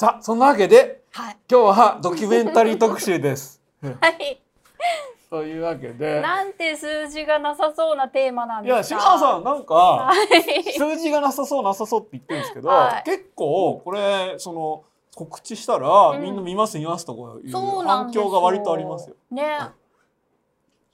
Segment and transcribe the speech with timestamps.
[0.00, 1.36] さあそんなわけではい。
[1.50, 3.60] 今日はドキュメンタリー特集です。
[3.82, 4.40] はい。
[5.28, 8.96] というわけでなんて数字がなさそうなテーマなんいですか？
[8.96, 10.72] や島田さんなんかはい。
[10.72, 14.84] 数字がなさそうなさそうって言ってるんですけど、はい結構これその
[15.16, 17.52] 告知したら、うんみんな見ます見ますとかいう。
[17.84, 19.16] 反響が割とありますよ。
[19.32, 19.58] ね。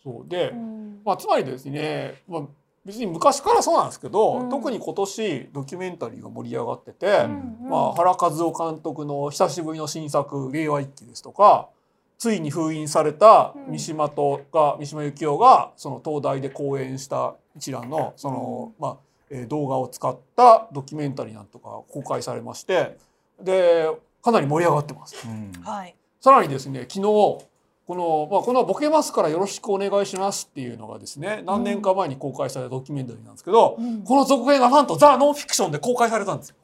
[0.03, 2.43] そうで、うんまあ、つまりですね、まあ、
[2.85, 4.51] 別に昔からそうなんですけど、うん。
[4.51, 7.71] 特に今年ドキュメンタリーが盛り上がってて、うんうん。
[7.71, 11.69] まあ、原和夫監督の久しぶりの新作「令和一揆」ですとか
[12.19, 13.73] ついに封印されたうん。
[13.73, 18.97] 三島とが三島由紀夫がその東大で講演した一覧のその、まあ
[19.31, 22.99] えー動画を使ったドキュメンタリーなんとか公開されまして
[23.41, 23.91] で
[24.23, 25.17] かなり盛り上がってます。
[25.63, 25.97] はい。
[26.21, 27.39] さらにですね昨日
[27.87, 34.03] この、まあ、この「ボケますからよろしくお願いします」っていうのがですね何年か前に公開されたドキュメンタリーなんですけど、うん。
[34.03, 36.57] この続編がなんとザ・ノンフィクションで公開されたんですよ。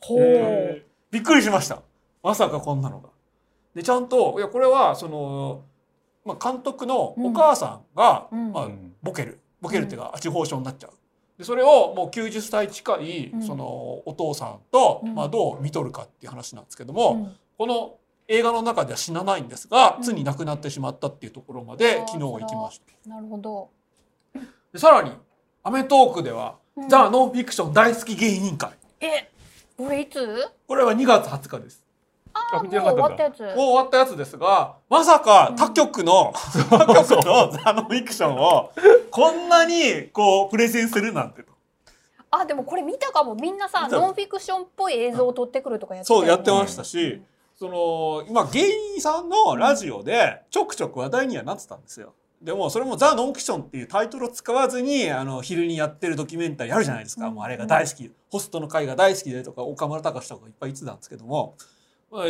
[1.11, 1.83] びっくりしました。
[2.23, 3.11] まさかこんなのが。
[3.75, 5.63] でちゃんといやこれはその、
[6.25, 8.53] まあ、監督のお母さんが、うん。
[8.53, 8.95] まあう、ん。
[9.03, 9.41] ボケる。
[9.61, 10.93] ボケるっていうか地方症になっちゃう。
[11.37, 13.43] でそれをもう90歳近いうん。
[13.43, 13.65] その
[14.07, 15.15] お父さんと、うん。
[15.15, 17.37] まあ、どう見とるかっていう話なんですけども、うん。
[17.59, 17.95] この
[18.33, 23.11] 映画の中では死なないんですが、うんついに亡くなってしまったっていうところまで昨日行きました。
[23.11, 23.71] なるほど。
[24.73, 25.11] でさらに
[25.65, 28.71] 『アメトーーク』では、うんザ・ノンフィクション大好き芸人会
[29.01, 29.29] え、
[29.77, 30.49] これいつ？
[30.69, 31.85] これは2月20日です。
[32.33, 33.41] あ、もう終わったやつ。
[33.41, 36.33] もう終わったやつですがまさか他局の、
[36.71, 38.71] 他局のザ・ノンフィクションを
[39.11, 41.51] こんなにこうプレゼンするなんてと
[42.31, 43.35] あ、でもこれ見たかも。
[43.35, 47.21] みんなさ、ノンフィクションっぽい映像を撮ってくるとかやってたよねそうやってましたし、
[47.61, 52.15] その今芸人さんのラジオでちょくちょく話題にはなってたんですよ。
[52.41, 57.35] でもそれも「ザ・ノンフィクション」っていうタイトルを使わずにあの昼にやってるドキュメンタリーあるじゃないですか、うん。
[57.35, 61.55] もうあれが大好き、ホストの会が大好きでとか岡村隆史とかいっぱい言ってたんですけども。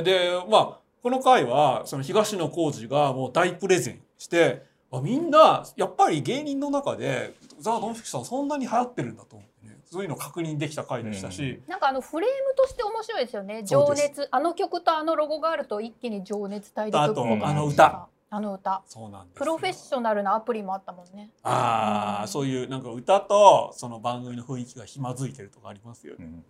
[0.03, 9.44] でまあこの回はその東野幸治がもう大プレゼンしてあみんなやっぱり芸人の中で「ザ・ノンフィクション」そんなに流行ってるんだと思
[9.91, 11.61] そういうのを確認できた回でしたし。
[11.67, 13.65] なんかあのフレームとして面白いですよね。
[13.65, 18.09] 情熱、あの曲とあのロゴがあると一気に情熱大陸っぽくなるあとあの歌。
[18.31, 18.83] あの歌。
[18.87, 21.31] そうなんですよプロフェッショナルなアプリもあったもんね。
[21.43, 26.25] ああ、うんそういうなんか歌とその番組の雰囲気がひまずいてるとかありますよね。
[26.25, 26.45] うん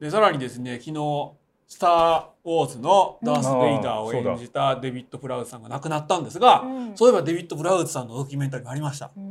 [0.00, 1.32] でさらにですね昨日
[1.66, 9.10] 「スター・ウォーズ」のダース・ベイダーを演じたデビッド・プラウズさんが亡くなったんですが、うんそういえばデビッド・プラウズさんのドキュメンタリーもありました。
[9.14, 9.22] も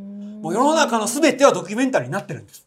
[0.46, 2.65] もう世の中の全てはドキュメンタリーになってるんです。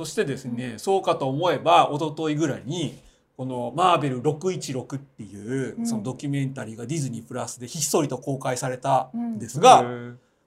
[0.00, 2.98] そしてですね、そうかと思えば一昨日ぐらいに
[3.36, 5.86] この「マーベル616」っていううん。
[5.86, 9.82] そのドキュメンタリーがディズニープラスでひっそりと公開されたんですが、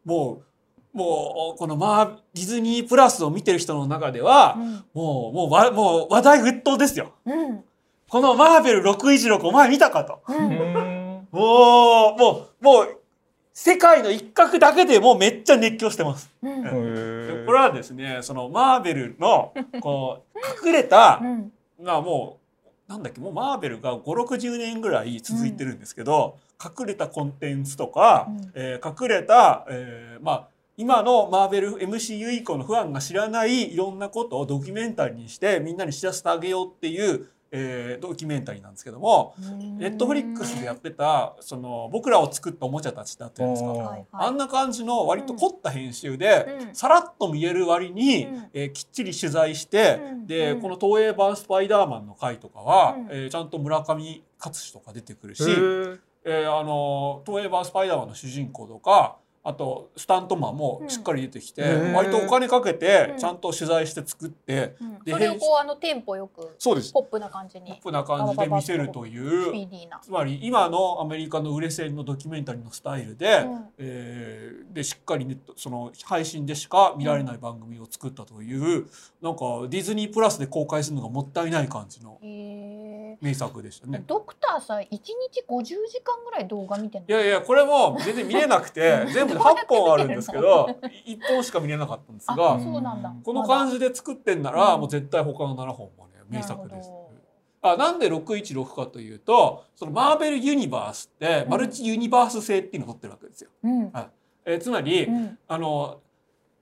[0.06, 0.42] も
[0.94, 4.56] うもうこのまあディズニープラスを見てる人の中では、
[4.96, 7.12] もうもうわもう話題沸騰ですよ。
[8.10, 10.24] このマーベル616お前見たかと。
[11.32, 13.03] もうもうもう
[13.54, 16.30] 世界の一角だけでもうめっちゃ熱狂してます。
[16.42, 16.64] うん。
[17.46, 21.52] これはですねそのマーベルの こう隠れたうん。
[21.82, 22.40] まあも
[22.88, 28.52] うなんだっけもうマーベルが560年ぐらい続いてるんですけど、隠れたコンテンツとか、うん。
[28.56, 39.36] えー隠れた、えーまあ今のマーベル MCU 以降のファンが知らないいろんなことをドキュメンタリーにしてみんなに知らせてあげようっていう、えードキュメンタリーなんですけども
[39.78, 43.70] ネットフリックスでやってたその僕らを作ったおもちゃたちってあったじゃないですか。
[43.70, 44.06] おーはいはい。
[44.12, 46.76] あんな感じの割と凝った編集で、うん。
[46.76, 48.50] さらっと見える割に、うん。
[48.54, 50.28] えーきっちり取材して、うん。
[50.28, 50.62] で、うん。
[50.62, 53.08] この東映版スパイダーマンの回とかは、うん。
[53.12, 63.18] えーちゃんと村上勝志とか出てくるし、えーあの東映版スパイダーマンの主人公とかあとスタントマンもしっかり出てきて、うん割とお金かけてうん。
[63.18, 65.00] ちゃんと取材して作って、うん。
[65.04, 66.94] でそれをこうあのテンポよくそうです。
[66.94, 69.68] ポップな感じにポップな感じで見せるという。
[70.02, 73.66] つまり今のアメリカの売れ線のドキュメンタリーのスタイルで、うん。
[73.78, 78.88] えーでしっかりネットその配信でしか見られない番組を作ったという、
[79.22, 82.18] なんかディズニープラスで公開するのがもったいない感じの。
[82.22, 82.26] へ
[83.22, 84.04] 名作でしたーね。
[84.08, 90.66] ドクターさん一日50時間ぐらい動画見ていやいやこれも全然見れなくて 全部で8本あるんですけど
[91.06, 93.14] 1本しか見れなかったんですあがそうなんだ。
[93.24, 94.82] この感じじで作ってんならうん。
[94.82, 96.92] もう絶対他の7本もね名作です。
[97.62, 101.50] あなんで616かというとそのマーベルユニバースってうん。
[101.50, 103.50] マルチユニバース性っていうのを取ってるわけですよ。
[103.64, 103.92] うん。
[104.46, 105.38] えーつまり、うん。
[105.48, 106.00] あの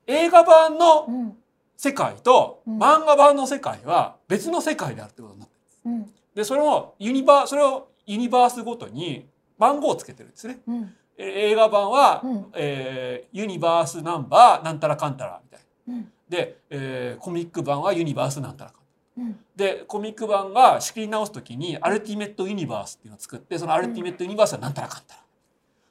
[0.07, 1.37] 映画版のうん。
[1.75, 2.77] 世界とうん。
[2.77, 5.55] 漫画版の世界は別の世界であるってことになって
[5.85, 6.03] るうん。
[6.05, 6.11] で
[6.43, 10.59] それをユニバーそれをユニバースごとに番号をつけてるんですね。
[10.67, 15.93] うんえ映画版は、うんえーユニバースナンバーなんたらかんたらみたいな。
[15.95, 18.79] うんで、えーコミック版はユニバースなんたらかん
[19.15, 19.27] たら。
[19.27, 25.21] うんでコミック版が仕切り直す時にアルティメットユニバースっていうのを作ってそのアルティメットユニバースはなんたらかんたら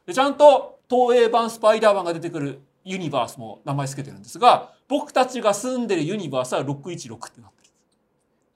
[0.07, 7.60] でちゃんと東映版スパイダーマンが出てくるユニバースも名前付けてるんですが僕たちが住んでるユニバースは616ってなってる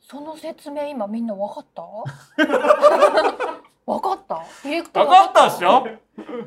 [0.09, 1.83] その説明今みんな分かった？
[3.87, 4.43] 分かった？
[4.63, 5.87] ディレクター分かったでしょ？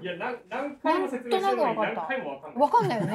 [0.02, 2.60] いや何何回も説明してるのに何回もわかんない。
[2.60, 3.14] 分かんないよね。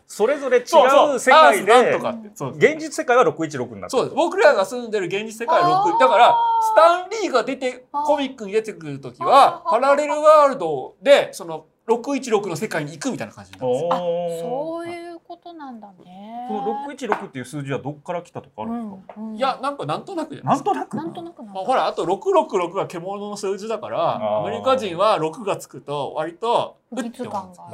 [0.06, 2.10] それぞれ違う世界でアースなんとか。
[2.10, 2.50] ってそう。
[2.56, 4.16] 現実世界は616になってそうです。
[4.16, 5.98] 僕らが住んでる現実世界は6あー。
[6.00, 13.88] だからスタンリーが出てコミックに出てくる時はパラレルワールドでその616の世界に行くみたいな感じになるんですよ。
[13.92, 16.46] あおそういうことなんだね。
[16.48, 19.36] この616っていう数字はどっから来たとかあるんですか、うんうん。
[19.36, 27.64] いやなんかなんとなくじゃなんとなくなんとなくまあ、だほらあと666が獣の数字だからアメリカ人は6がつくと割とう不っ感が。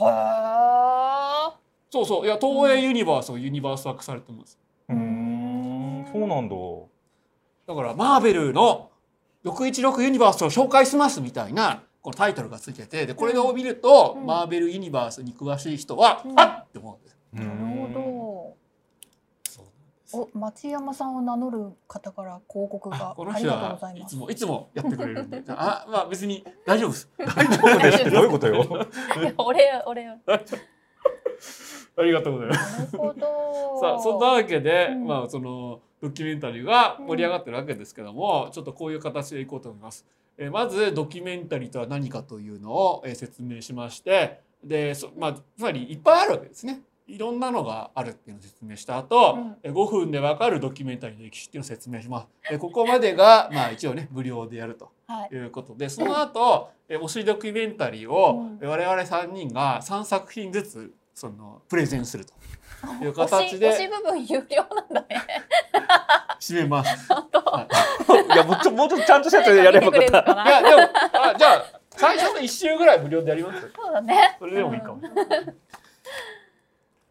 [0.00, 2.24] あへえそうそう。
[2.26, 4.58] いや東映ユニバースをユニバースワークされてます。
[4.88, 6.56] ーうーんそうなんだ。
[7.66, 8.90] だからマーベルの
[9.44, 14.26] 616ユニバースを紹介しますみたいなこのタイトルがついててでこれを見ると、うん。
[14.26, 16.38] マーベルユニバースに詳しい人は、うん。
[16.38, 18.54] あっって思うんですななるほ
[20.12, 20.24] ど。
[20.34, 24.14] お町山さんを名乗る方から広告がこのありがとう人はございます。
[24.14, 25.42] いつもいつもやってくれるんで。
[25.48, 27.10] あまあ別に大丈夫です。
[27.18, 28.02] 大丈夫です。
[28.02, 28.54] ってどういうことよ。
[28.62, 30.04] いや俺俺。
[30.04, 30.18] な
[31.96, 32.92] ありがとうございます。
[32.92, 33.80] るほど。
[33.80, 35.06] さあそんなわけで、うん。
[35.06, 40.06] まあそのドキュメンタリーが盛り上がってるわけですけども、ちょっとこういう形でいこうと思います。
[40.38, 46.80] えーまずドキュメンタリーとは何かというのを、えー説明しましてでそまあつまりいっぱいあるわけですね。
[47.06, 52.28] いろんなのがあるっていうのを説明した後、うんえー5分でわかるドキュメンタリーの歴史っていうのを説明します。
[52.50, 62.32] えーここまでがまあ一応ね無料でやるとはいいうことでその後、えー推しドキュメンタリーを、我々3人が3作品ずつそのプレゼンすると
[63.04, 65.26] いう推形でし推し部分有料なんだね。
[66.40, 67.12] 締めます。
[67.12, 67.38] 本当。
[67.40, 68.34] はい。
[68.34, 70.82] いやもうちょ もうちょっとちゃんとしたやつでやればよかったいやでも
[71.14, 71.64] あじゃあ
[71.96, 73.60] 最初の1週ぐらい無料でやります。
[73.74, 74.36] そうだね。
[74.38, 75.00] それでもいいかも、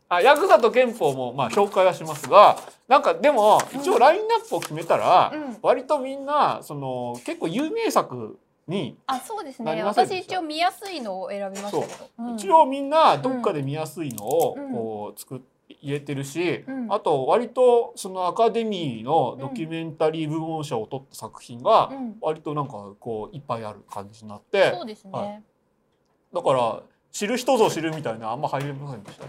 [0.09, 5.57] あヤクザと憲法もまあ紹介はしますがなんかでも一応ラインナップを決めたら、うん。
[5.61, 8.37] 割とみんなその結構有名作
[8.67, 9.83] に、あそうですね。
[9.83, 12.09] 私一応見やすいのを選びましたけど。
[12.19, 12.23] う。
[12.33, 12.35] ん。
[12.35, 14.73] 一応みんなどっかで見やすいのをうん。
[14.73, 16.93] こう作って入れてるし、うん。
[16.93, 22.17] あと割とそのアカデミーのドキュメンタリー部門賞を取った作品がうん。
[22.21, 25.39] 割となんかこういっぱいある感じになって、そうですね、は
[26.33, 26.81] だから
[27.11, 29.25] 知る人ぞ知るみたいなあんま入れませんでした。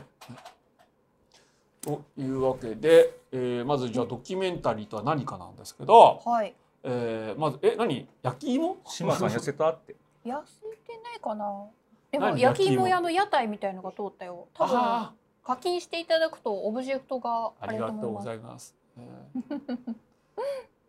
[1.82, 6.54] というわけで、えーまずじゃあドキュメンタリーとは何かなんですけど、はい。
[6.82, 8.08] えーまずえ何？
[8.22, 8.78] 焼き芋？
[8.86, 9.94] 島さん痩せたって。
[10.24, 11.66] 痩せてないかな。
[12.10, 12.40] でも何？
[12.40, 14.48] 焼き芋屋の屋台みたいのが通ったよ。
[14.54, 15.12] 多分あ
[15.44, 18.74] 課金していただくとオブジェクトがーありがとうございます。
[18.96, 19.94] えー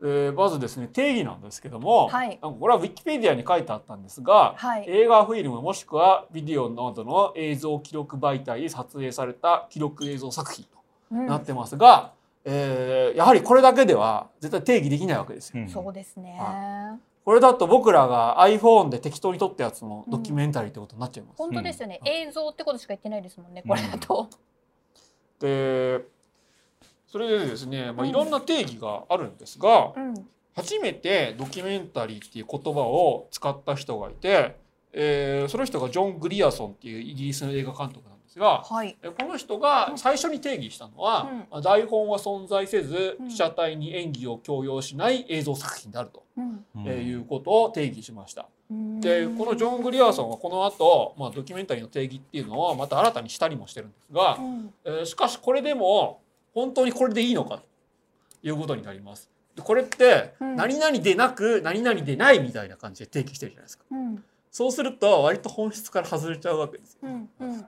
[0.02, 2.38] えーまずですね定義なんですけども、はい。
[2.42, 4.86] これはウィキペディアに書いてあったんですが、はい。
[4.88, 10.70] 映画フィルムもしくはビデオなどの映像記録媒体で撮影された記録映像作品と
[11.12, 11.26] うん。
[11.26, 12.12] なってますが、
[12.44, 15.62] えーやはりこれだけでは絶対定義できないわけですよ。
[15.62, 15.70] うん。
[15.70, 16.40] そうですね
[17.26, 21.38] これだと僕らが iPhone で適当に撮ったやつもドキュメンタリーってことになっちゃいます。
[21.38, 22.08] 本当ですよね、うん。
[22.08, 24.30] 映像ってことしか言ってないですもんねこれだと、
[25.40, 26.06] で
[27.08, 28.10] それでですね、まあ、うん。
[28.10, 30.14] いろんな定義があるんですが、うん。
[30.56, 34.56] 初めてドキュメンタリーっていう言葉を使った人がいて、
[34.94, 38.98] えーその人がジョン・グリアソンっていうイギリスの映画監督なんですが、はい。
[39.02, 41.38] えこの人が最初に定義したのは、うん。
[41.40, 43.30] まあ台本は存在せずうん。
[43.30, 46.66] 被写体に演技を強要しない映像作品であると、うん。
[46.86, 48.48] えーいうことを定義しました。
[48.70, 49.00] うん。
[49.00, 54.74] でこのジョン・グリアソンはこの後、まあドキュメンタリーの定義っていうのをまた新たにしたりもしてるんですが、うん。
[54.84, 56.20] えーしかしこれでも
[56.54, 57.64] 本当にこれでいいのかと
[58.44, 59.30] いうことになります。
[59.56, 60.56] でこれってうん。
[60.58, 63.86] 何々でなく何々でないみたいな感じで定義してるじゃないですか。
[63.90, 64.24] うん。
[64.52, 67.00] そうすると割と本質から外れちゃうわけですよ。
[67.04, 67.30] うん。
[67.40, 67.66] うん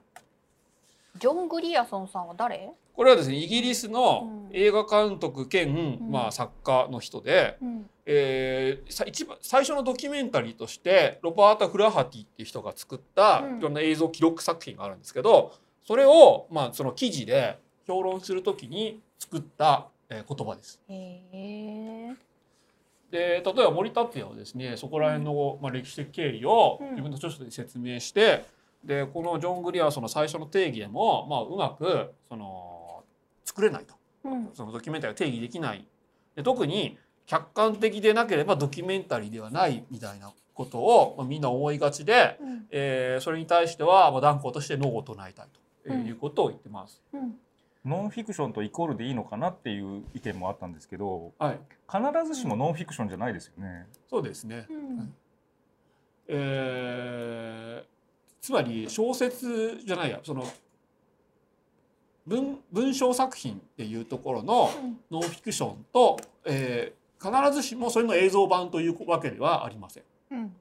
[1.20, 4.56] ジョン・グリアソンさんは誰、これはですねイギリスのうん。
[4.56, 6.12] 映画監督兼、うん。
[6.12, 7.90] まあ、作家の人で、うん。
[8.06, 13.58] えーさ一番最初のドキュメンタリーとしてロバータ・フラハティっていう人が作ったうん。
[13.60, 15.54] いろんな映像記録作品があるんですけど
[15.86, 20.82] それを、まあ、その記事で評論するときに作った、えー言葉です。
[20.88, 22.08] で
[23.12, 26.90] 例えば森達也はですねそこら辺の、まあ、歴史的経緯をうん。
[26.92, 28.46] 自分の著書で説明して、
[28.84, 33.04] でこのジョン・グリアーソンの最初の定義でも、まあ、うまくその
[33.44, 33.96] 作れないと。
[34.24, 34.50] うん。
[34.54, 35.86] そのドキュメンタリーを定義できない。
[36.36, 42.66] で特に客観的でなければドキュメンタリーではないみたいなことを、まあ、みんな思いがちで、うん。
[42.72, 45.48] えーそれに対しては、まあ、断固としてノーを唱えたい
[45.86, 46.06] とうん。
[46.06, 47.02] いうことを言ってます。
[47.14, 47.36] うん。
[47.86, 53.88] ノンフィクションとイコールでいいのかなっていう意見もあったんですけどはい、必ずしもノンフィクションじゃないですよね。
[54.10, 54.66] そうですね。
[54.70, 55.14] うん。
[56.28, 57.97] えー
[58.42, 60.46] つまり小説じゃないやその
[62.26, 64.98] 文文章作品っていうところのうん。
[65.10, 70.04] ノンフィクションと、えー必ずしもそれの映像版というわけではありません。
[70.30, 70.56] うん。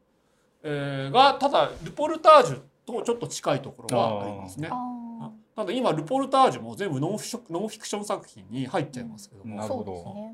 [0.63, 4.71] えーがただルポルタージュとちょっと近いところはありますね。
[4.73, 10.31] あただ今ルポルタージュも全部ノンフィクションノンフィクション作品に入っちゃいますけども、うなるほど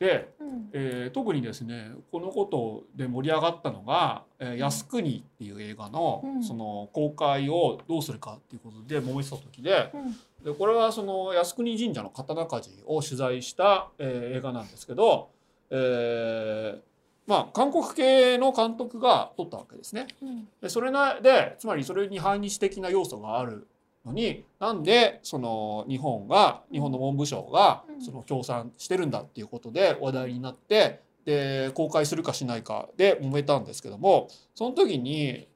[0.00, 0.70] でうん。
[0.72, 6.42] えー特にですねこのことで盛り上がったのが「えー靖国」っていう映画の,、うん。
[6.42, 10.44] その公開をどうするかっていうことで揉めてた時でうん。
[10.44, 15.28] でこれはその靖国神社の刀鍛冶を取材した、えー映画なんですけど、
[15.70, 16.80] えー
[17.26, 20.08] まあ韓国系の監督が撮ったわけですね。
[20.22, 20.48] うん。
[20.62, 23.68] でそれなでつまりそれに反日的な要素がある
[24.04, 28.00] のになんでその日本が日本の文部省がうん。
[28.02, 35.46] その協賛してるんだっていうことで話題になってで公開するかしないかで揉めたんですけどもその時に、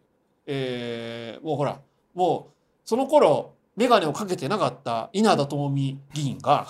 [0.46, 1.80] えーもうほら
[2.14, 6.66] もうその頃眼鏡をかけてなかった稲田朋美議員が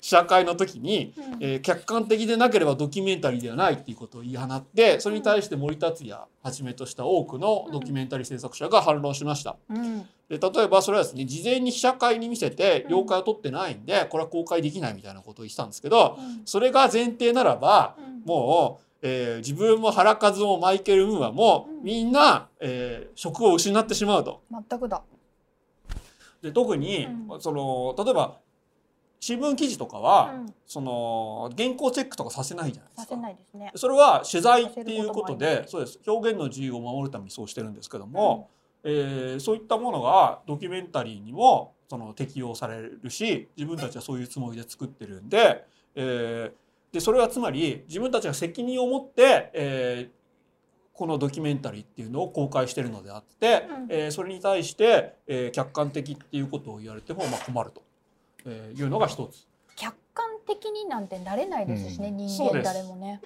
[0.00, 1.38] 記者会の時にうん。
[1.40, 9.56] えー客観的でなければドキュメンタリーではないっていうことを言い放ってそれに対して森達也はじめとした多くのドキュメンタリー制作者が反論しました。
[9.68, 10.00] うん。
[10.28, 12.90] で例えばそれはですね事前に記者会に見せてうん。
[12.90, 16.42] 了解を取ってないんでこれは公開できないみたいなことを言ってたんですけどうん。
[16.46, 18.22] それが前提ならばうん。
[18.24, 21.84] もう、えー自分も原和もマイケル・ムーアもうん。
[21.84, 24.40] みんな、えー職を失ってしまうと。
[24.50, 25.02] 全くだ。
[26.42, 27.40] で特に、うん。
[27.40, 28.38] その例えば
[29.20, 30.54] 新聞記事とかは、うん。
[30.66, 33.02] その原稿チェックとかさせないじゃないですか。
[33.02, 33.16] させ。
[33.16, 33.70] ないですね。
[33.76, 36.00] それは取材っていうことでそうです。
[36.06, 38.50] 表現の自由を守るためにそうしてるんですけども、
[38.82, 50.21] えーそういったものがドキュメンタリーにもその適用されるし自分たちはそういうつもりで作ってるんで,、えーでそれはつまり自分たちが責任を持って、えー
[51.02, 53.86] このドキュメンタリーっていうのを公開してるのであって、うん。
[53.88, 57.82] えーそれに対して、えー客観的っていうことを言われてもまあ困ると、
[58.46, 59.48] えーいうのが一つ。
[59.74, 62.16] 客観的になんてなれないですしね、うん。
[62.18, 63.20] 人間誰もね。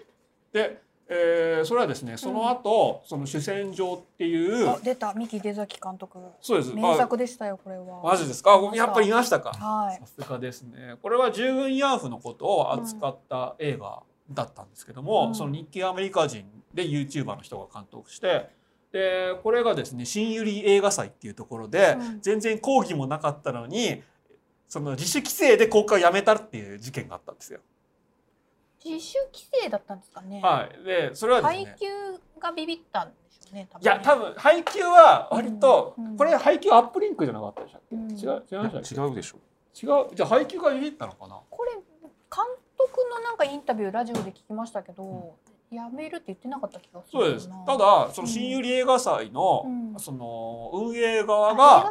[0.55, 0.81] で、
[1.11, 5.13] えーそれはですねその後、その主戦場っていうあ出た。
[5.13, 6.19] 三木出崎監督。
[6.41, 6.73] そうです。
[6.73, 8.01] 名作でしたよこれは。
[8.03, 8.59] マジですか？
[8.75, 9.51] やっぱり見ましたか？
[9.51, 9.99] はい。
[9.99, 10.07] さ。
[10.07, 10.97] すがですね。
[11.03, 15.35] これは従軍慰安婦のことを扱った映画だったんですけども、うん。
[15.35, 18.49] その日系アメリカ人で YouTuber の人が監督して
[18.93, 22.21] でこれがですね新百合映画祭っていうところで、うん。
[22.21, 24.03] 全然抗議もなかったのに
[24.69, 27.61] その自主規制で公開をやめたっていう事件があったんですよ。
[28.85, 30.41] 自主規制だったんですかね？
[30.43, 31.87] はい、でそれはです配ね給
[32.41, 33.69] がビビったんでしょうね。
[33.71, 36.07] 多分いや多分配給は割と、うん。
[36.07, 36.17] うん。
[36.17, 38.11] これ配給アップリンクじゃなかったでしたっけ、うん。
[38.11, 38.95] 違う違いましたっけ？
[38.95, 39.39] 違うでしょ。
[39.75, 40.15] 違う。
[40.15, 41.41] じゃあ配給がビビったのかな？
[41.51, 42.45] これ監
[42.87, 45.35] 督のなんかインタビューラジオで聞きましたけど、
[45.71, 47.49] やめるって言ってなかった気がするそうです。
[47.49, 49.95] なただその新百合映画祭の、うん。
[49.99, 51.85] その運営側が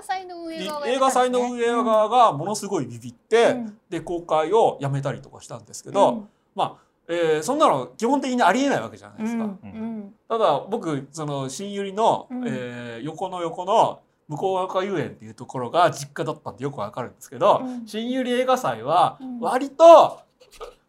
[0.88, 3.78] 映画祭の運営側がものすごいビビって、うん。
[3.90, 6.30] で公開をやめたりとかしたんですけど、うん。
[6.56, 9.44] まあ、えーそんなの基本的にありえないわけじゃないですか。
[9.44, 9.52] うん。
[9.64, 10.16] うん。
[10.30, 12.48] ただ僕その新百合の、うん。
[12.48, 17.86] えー横の横の向こう若遊園っていうところが実家だったんでよくわかるんですけど、うん。
[17.86, 19.40] 新百合映画祭はうん。
[19.42, 20.22] 割と、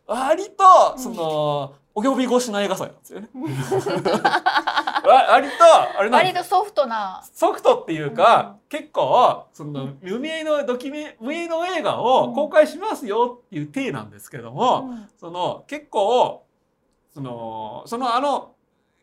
[0.06, 1.02] 割とうん。
[1.02, 3.28] その、お呼び越しの映画祭なんですよね。
[5.06, 7.24] わ割とあれ割とソフトな。
[7.32, 15.08] ソフトっていうか、結構その無名のドキュメ無名の映画を公開しますよっていう体なんですけども、うん。
[15.16, 16.44] その結構
[17.14, 18.54] そのそのあの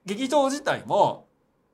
[0.06, 1.26] 劇場自体も、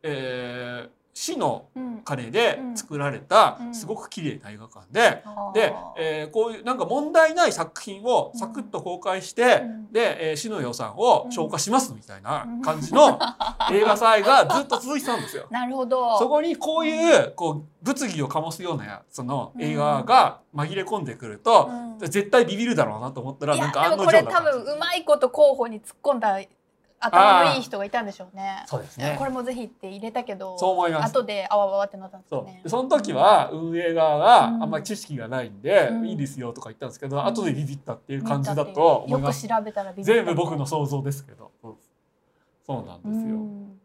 [0.03, 1.89] えー市のうん。
[2.05, 3.75] 金で作られたうん。
[3.75, 5.21] すごく綺麗な映画館で、
[5.53, 9.91] で、えーこういうなんか問題ない作品をサクッと公開して、うん。
[9.91, 13.19] で、えー市の予算を消化しますみたいな感じの
[13.73, 15.45] 映画祭がずっと続いてたんですよ。
[15.49, 16.17] なるほど。
[16.19, 21.99] そこにこういうこう物議を醸すようなその映画が紛れ込んでくると、うん。
[21.99, 26.39] 絶対ビビるだろうなと思ったらなんか案のでもこれ多分うまいこと候補に突っ込んだ
[26.99, 28.63] 頭のいい人がいたんでしょうね。
[28.67, 29.15] そうですね。
[29.17, 31.11] これもぜひって入れたけどそう思います。
[31.11, 32.39] 後であわわわってなったんですそう。
[32.39, 34.63] よねでその時は運営側があうん。
[34.63, 36.07] んまり知識がないんで、うん。
[36.07, 37.25] いいですよとか言ったんですけど、ん。
[37.25, 41.51] 後でビビったっていう感じだと思いよくます調べたらビビった全部僕の想像ですけど。
[42.65, 43.79] そうなんうですよ、ん。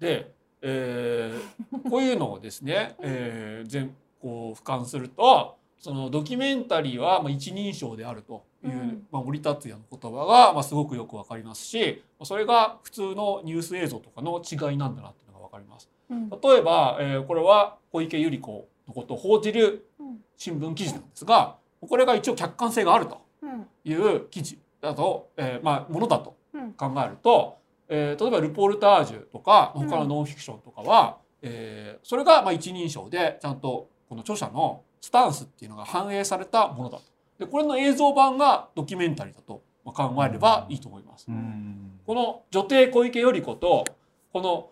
[0.00, 0.32] で、
[0.62, 9.06] えーこういうのをですね、えー、全こう俯瞰するとそのドキュメンタリーはまあ一人称であるという、うん。
[9.10, 15.90] まあ、森達也の言葉がまあすごくよくわかりますしそれが普通のニュース映像とかの違いなんだなっていうのがわかります。
[16.08, 16.30] うん。
[16.30, 23.66] 例えば、えーこれは小池百合子のことを報じるうん新聞記事なんですがこれが一応客観性があるとうん。
[23.84, 26.72] いう記事だと、えーまあ、ものだとうん。
[26.74, 27.56] 考えると、
[27.88, 37.04] えー例えばルポルタージュとか他のノンフィクションとかは、えーそれがまあ一人称でちゃんとこの著者のスタンスっていうのが反映されたものだと。
[37.40, 41.26] でこれの映像版がドキュメンタリーだとまあ考えればいいと思います。
[41.28, 43.84] うんこの女帝小池百合子と
[44.32, 44.70] この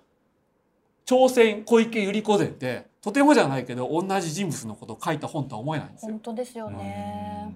[1.04, 6.20] 朝鮮小池百合子伝ってとてもじゃないけど同じ人物のことを書いた本とは思えないんですよ本。
[6.20, 7.54] 当ですよね。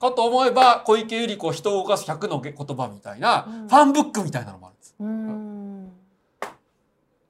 [0.00, 4.94] かと思えば小池百合子人を動かす100の言葉みたいな、うんファンブックみたいなのもあるんです。
[5.00, 5.92] うん。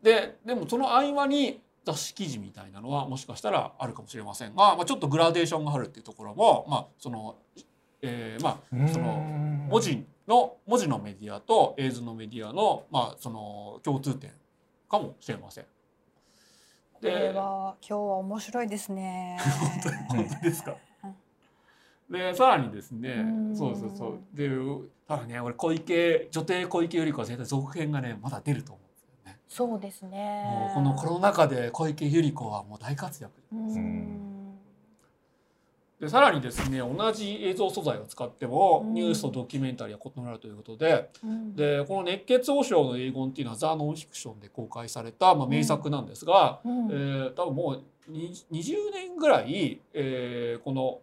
[0.02, 7.36] ででもその合間に雑誌記事みたいなのはもしかしたらあるかもしれませんが、まあ、ちょっとグラデーションがあるっていうところも、まあその
[8.02, 9.14] えーまあ、その
[9.68, 14.30] 文字の文字のメディアと映像のメディアの,、まあその共通点
[14.90, 15.64] かもしれません。
[16.92, 19.38] これでは今日は面白いですね。
[20.08, 20.76] 本当ですか？
[22.10, 24.50] でさらにですねうんそうそうそうで
[25.08, 28.83] ただね俺小池女帝小池百合子は絶対続編がねまだ出ると思。
[29.48, 30.44] そうですね。
[30.44, 30.68] も。
[30.72, 34.20] うこのコロナ禍で小池百合子はもう大活躍うん。
[36.00, 38.94] でさらにですね同じ映像素材を使ってもうん。
[38.94, 41.54] ニュースとドキュメンタリーは異なるということでうん。
[41.54, 46.90] でこの「熱血王将の遺言」っていうのはザ・ノンフィクションで公開された、まあ、名作なんですが、うん。
[46.90, 51.00] えー多分もうに20年ぐらい、えーこの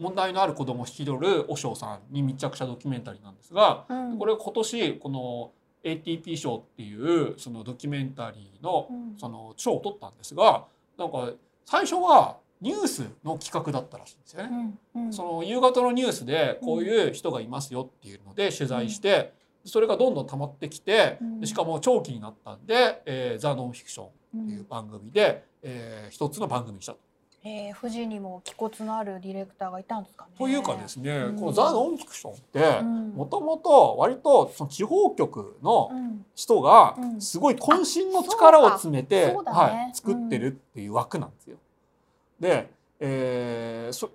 [0.00, 4.18] 問題のある子供を引き取る和尚さんに密着したドキュメンタリーなんですがうん。
[4.18, 5.50] これ今年この
[5.84, 9.14] ATP 賞っていうそのドキュメンタリーのうん。
[9.18, 10.64] その賞を取ったんですが
[10.98, 11.32] なんか
[11.64, 14.78] 最初はニュースの企画だったらしいんですよね。
[14.94, 15.12] うんうん。
[15.12, 19.32] その夕方のニュースでこういう人がいますよっていうので取材して、
[19.64, 24.06] それがどんどん溜まってきて、しかも長期になったんで「えーザ・ノンフィクション」
[24.44, 26.98] っていう番組で、えー一つの番組にしたと。
[27.42, 30.32] えー、富士にも気骨のあるディレクターがいたんですかね。
[30.36, 31.36] というかですね、うん。
[31.36, 33.10] この「ザ・ノンフィクション」ってうん。
[33.10, 36.26] もともと割とその地方局のうん。
[36.34, 37.20] 人がうん。
[37.20, 39.82] すごい渾身の力を詰めて、そうだそうだね。
[39.84, 41.56] はい、作ってるっていう枠なんですよ。
[42.38, 44.10] で、えーそ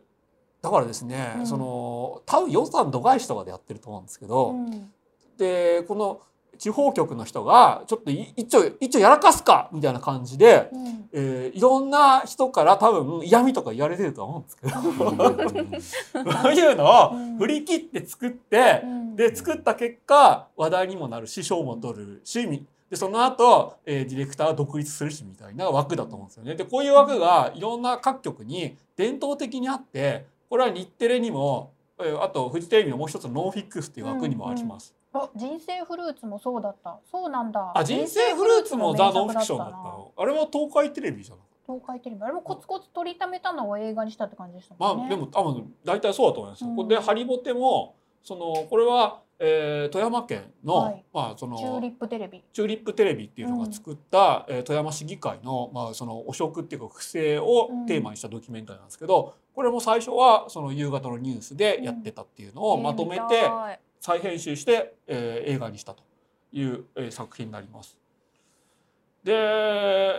[0.61, 1.47] だからですね、うん。
[1.47, 4.91] その多分予算度外視とかでやってると思うんですけど、うん。
[5.37, 6.21] でこの
[6.57, 26.55] 地方局の人がちょっとい一丁一丁やらかすかみたいな感じで、うんえーいろんな人から多分嫌味とか言われてるとは思うんですけど そういうのをうん振り切って作って、うんで作った結果話題にもなるし賞も取るしみでその後、えーディレクターは独立するしみたいな枠だと思うんですよね。
[26.55, 34.93] でこういう枠がいろんな各局に伝統的にあってこれは日テレにも、えーあとフジテレビのもう一つのノンフィックスっていう枠にもあります。
[35.23, 36.99] あ人生フルーツもそうだった。
[37.09, 37.71] そうなんだ。
[37.75, 44.77] あ人生フルーツもザ・ノンフィクションだったのあれは東海テレビじゃな東海テレビあれもコツコツ取りためたのを映画にしたって感じでしたね。
[44.79, 46.69] まあでも多分大体そうだと思いますよ。
[46.69, 52.43] うんでハリボテもそのこれは、えー富山県の、はいまあそのチューリップテレビ。
[52.53, 66.03] チューリップテレビっていうのが作った、えー富山市議会の,、まあその汚職っていうか不正をテーマにしたドキュメンタリーなんですけど、これも最初はその夕方のニュースでやってたっていうのをまとめてたい再編集して、えー映画にしたと
[66.51, 67.97] いう、えー作品になります。
[69.23, 70.13] で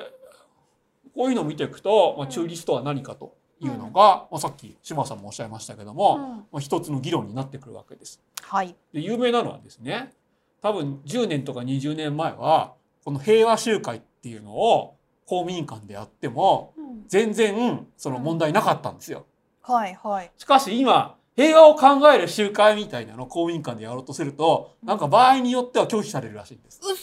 [1.14, 8.20] こういうのを見ていくと、まあ、うんチューリストは何かというのが、まあ、さっき島さんもおっしゃいましたけども、うんまあ、一つの議論になってくるわけです。
[8.42, 8.74] はい。
[8.92, 10.12] で有名なのはですね
[10.60, 14.96] 多分10年とか20年前はこの平和集会っていうのを
[15.26, 19.26] 公民館でやってもうん全然その問題なかったんですよ。
[19.62, 20.32] はいはい。
[20.36, 26.80] しかし今平和を考える集会みたいなのを公民館でやろうとするとなんか場合によっては拒否されるらしいんです。
[26.82, 26.96] 嘘。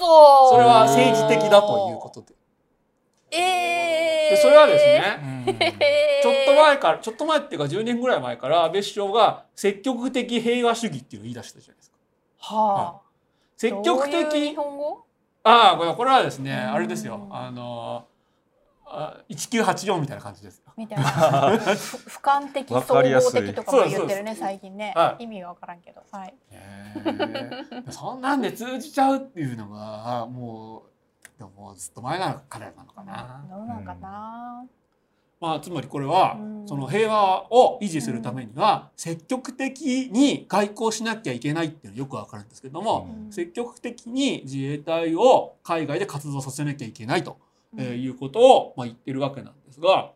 [0.49, 2.33] それは政治的だということで。
[3.31, 4.85] ええでそれはです。
[4.85, 11.97] ねちょっと前からちょっと前っていうか10年ぐらい前から安倍首相が積極的平和主義っていうのを言い出したじゃないですか。
[12.39, 13.01] はあ。
[13.57, 15.05] 積極どういう日的本語？
[15.43, 18.12] ああこれはですねうんあれですよあのあ
[19.29, 20.71] 1984みたいな感じですよ。
[20.77, 21.57] みたいな。
[21.57, 25.15] ふ俯瞰的総合的とかも言ってるね最近ねは。
[25.19, 26.01] 意味がわからんけど。
[26.11, 26.33] はい。
[27.89, 33.43] そんなんで通じちゃうっていうのがもうでももうずっと前なのからなのかな。
[33.49, 34.65] どうなんかな。
[35.39, 47.37] まあつまりこれはうんその平和を維持するためには積極的に外交しなきゃいけないっていうのはよくわかるんですけども、うん積極的に自衛隊を海外で活動させなきゃいけないと、
[47.77, 50.11] えいうことを、まあ、言ってるわけなんですが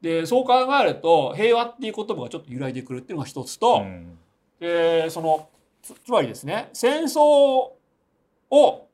[0.00, 4.18] でそう考えると平和っていう言葉がちょっと揺らいでくるっていうのが一つと、うん。
[4.60, 5.48] でその
[5.82, 7.20] つつまりですね戦争
[8.50, 8.88] を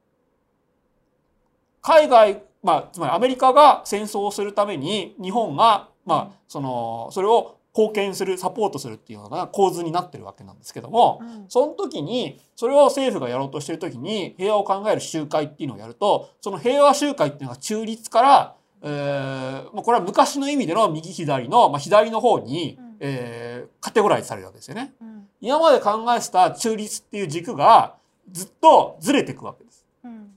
[1.82, 24.92] 海外まあつまりアメリカが戦争をするために日本が、まあそのそれを貢献するサポートするっていうのが構図になってるわけなんですけども、うんその時にそれを政府がやろうとしてる時に平和を考える集会っていうのをやるとその平和集会っていうのが中立から、えーまあこれは昔の意味での右左の、まあ、左の方に、うんえーカテゴライズされるわけですよね。
[25.00, 27.94] うん今まで考えてた中立っていう軸が
[28.32, 29.86] ずっとずれていくわけです。
[30.04, 30.30] うん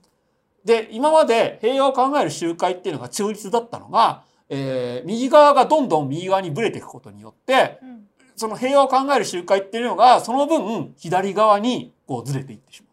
[0.64, 4.22] で今まで平和を考える集会っていうのが中立だったのが、
[4.54, 12.88] えー右側がどんどん右側にぶれていくことによってうんその平和を考える集会っていうのがその分左側にこうずれていってしま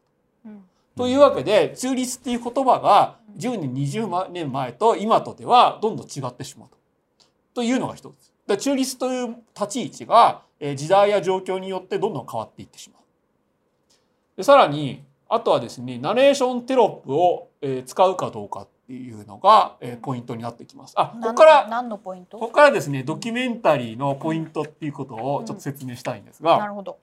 [0.52, 0.54] う。
[0.54, 0.64] うん
[0.96, 6.78] というわけで中立っていう言葉が10年20年前と今とではどんどん違ってしまうと。
[7.56, 8.34] というのが一つ。
[8.48, 13.04] で中立という立ち位置がえー時代や状況によってどんどん変わっていってしまう。
[14.38, 20.94] でさらにあとはですねナレーションテロップを、えー使うかどうかっていうのが、えーポイントになってきます。
[20.98, 22.38] あここから何のポイント？
[22.38, 26.98] ここからですねドキュメンタリーのポイントっていうことをちょっと説明したいんですが、なるほど。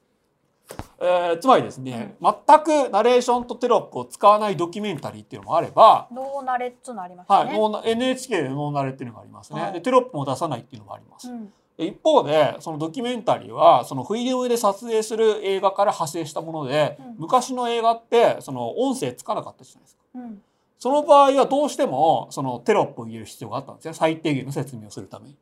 [0.99, 7.59] えーつまりですね、全くナレーションとテロップを使わないドキュメンタリーっていうのもあれば、ノーナレっつのありますはい、ね。
[7.59, 9.73] ノーナ NHK でノーナレっていうのがありますね、はい。
[9.73, 11.53] でテロップも出さないっていうのもあります、うん。
[11.77, 17.15] で一方でそのドキュメンタリーはそのフィルムで撮影する映画から派生したもので、うん。
[17.19, 20.03] 昔の映画ってその音声つかなかったじゃないですか。
[20.17, 20.43] うん
[20.79, 23.95] その場合はどうしてもそのテロップを入れる必要があったんですね。
[23.95, 25.37] 最低限の説明をするために。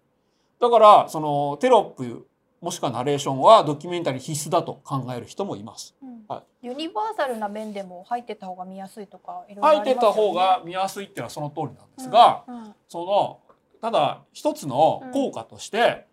[0.60, 2.26] だからそのテロップ
[2.60, 5.94] もしくはナレーションはドキュメンタリー必須だと考える人もいます。
[6.02, 6.24] うん。
[6.26, 10.16] はユニバーサルな面でも入ってた方が見やすいとかいろいろあ書いてりますよね。
[10.16, 12.54] た方が見やすいっていうのはその通りなんですが、うん。
[12.56, 12.74] うん。
[12.88, 13.40] その
[13.82, 16.06] ただ一つの効果として、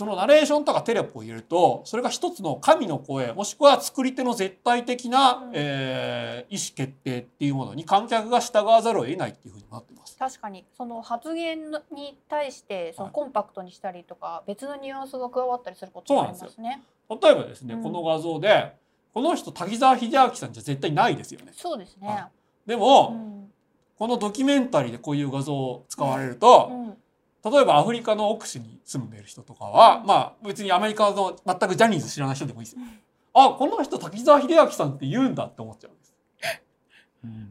[0.00, 10.16] そのナレーションとかテロップを入れるとそれが一つの神の声もしくは作り手の絶対的な、うんえー意思決定っていうものに観客が従わざるを得ないっていうふうになってます。
[10.18, 16.82] 確かにその発言に対してそのはいコンパクトにしたりとか別のニュアンスが加わったりすることもありますね。
[17.10, 18.72] 例えばですね、うんこの画像で
[19.12, 21.52] この人滝沢秀明さんじゃ絶対ないですよね。
[21.54, 22.08] そうですね。
[22.08, 22.30] は
[22.66, 23.52] でも、うん
[23.98, 26.96] このドキュメンタリーでこういう画像を使われると、うん
[27.44, 30.06] 例えばアフリカの奥地に住んでいる人とかは、うん。
[30.06, 32.76] まあ別にアメリカの全くジャニーズ知らない人でもいいです。
[32.76, 32.82] よ。
[32.82, 33.00] うん
[33.32, 36.14] あこの人滝沢秀明さんって言うんだって思っちゃうんです。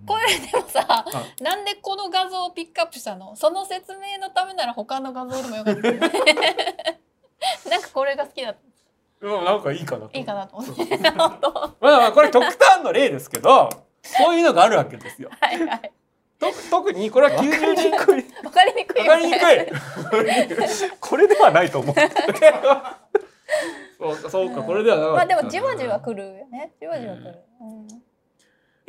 [0.05, 1.05] これでもさ、は
[1.41, 3.35] なんでこの画像をピックアップしたの？
[3.35, 5.81] その説明のためなら他の画像でもよかった。
[7.69, 8.55] なんかこれが好きだ
[9.21, 10.17] うん、なんかいいかなと。
[10.17, 10.57] いいかなと。
[10.57, 11.29] 思ってまあ
[11.79, 13.69] まあこれ極端の例ですけど、
[14.01, 15.29] そういうのがあるわけですよ。
[15.29, 15.81] いはい。
[15.81, 15.98] と
[16.69, 17.91] 特にこれは90年代。
[17.91, 18.05] わ
[18.51, 20.89] かりにくいわかりにくい。
[20.99, 21.95] これではないと思う。
[23.99, 27.87] そうかそうかこれではなかったまあでもじわじわくるよねじわじわくる、うん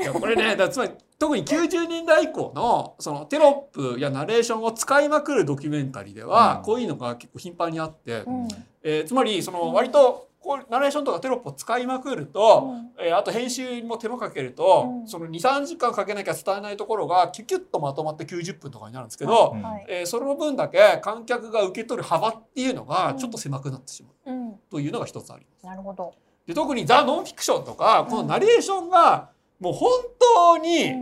[0.01, 8.49] いやこれねだつまり特に90年代以降のそのテロップやナレーションを使いまくるドキュメンタリーでは、うんこういうのが結構頻繁にあって、うん
[8.83, 13.05] えーつまりその割とこうナレーションとかテロップを使いまくると、うん。
[13.05, 15.07] えーあと編集にも手間かけると、うん。
[15.07, 19.63] その23時間かけなきゃ伝えないところがキュキュッとまとまって90分とかになるんですけど、うん。
[19.63, 25.67] はいえーその分だけ観客が受け取る幅っていうのがちょっと狭くなってしまううん、というのが一つあります。
[25.67, 26.15] なるほど、
[26.47, 30.95] で特にザ・ノンフィクションとかこのナレーションがもう本当に、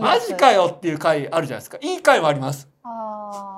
[0.00, 1.78] マジかよっていう回あるじゃないですか。
[1.80, 2.68] いい回もあります。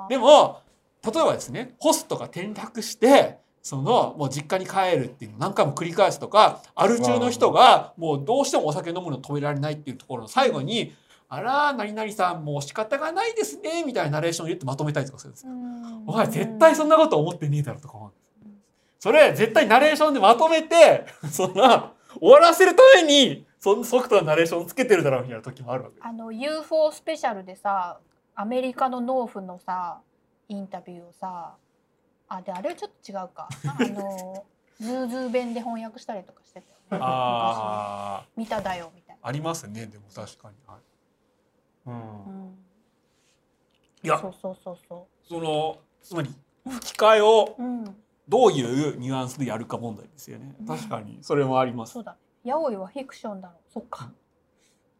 [0.07, 0.61] でも、
[1.03, 10.95] 例えばですね、ホストが転落して、その、もう実家に帰るっていうのを何回も繰り返すとか、アル中の人がもうどうしてもお酒飲むの止められないっていうところの最後に、
[11.29, 15.51] あら、何々さんもう仕方がないですね、みたいなナレーションを入れてまとめたりとかするんですよ。
[15.51, 18.21] うんお前絶対そんなこと思ってねえだろとか思うんです。
[18.99, 25.97] それ絶対ナレーションでまとめて、 そんな、終わらせるために、そのソフトなナレーションをつけてるだろうみたいな時もあるわけ。
[26.01, 27.99] あの UFO スペシャルでさ
[28.35, 29.99] アメリカの農夫のさ
[30.49, 31.55] インタビューをさ
[32.33, 33.49] あであれはちょっと違うか。
[33.65, 34.45] あの
[34.79, 36.81] ズーズー弁で翻訳したりとかしてたよね。
[36.89, 40.55] 昔あ見ただよみたいあ、ありますね、でも確かに。
[40.65, 40.79] はい。
[41.87, 41.93] うん。
[41.93, 42.65] な、うん、
[44.03, 44.17] いや。
[44.17, 46.33] そうそうそうそそのつまり
[46.67, 47.57] 吹き替えを
[48.27, 50.55] どういうニュアンスでやるか問題ですよね。
[50.59, 50.65] うん。
[50.65, 51.93] 確かにそれもあります。
[51.93, 52.15] そうだ。
[52.45, 53.57] 八百はフィクションだろう。
[53.71, 54.11] そっか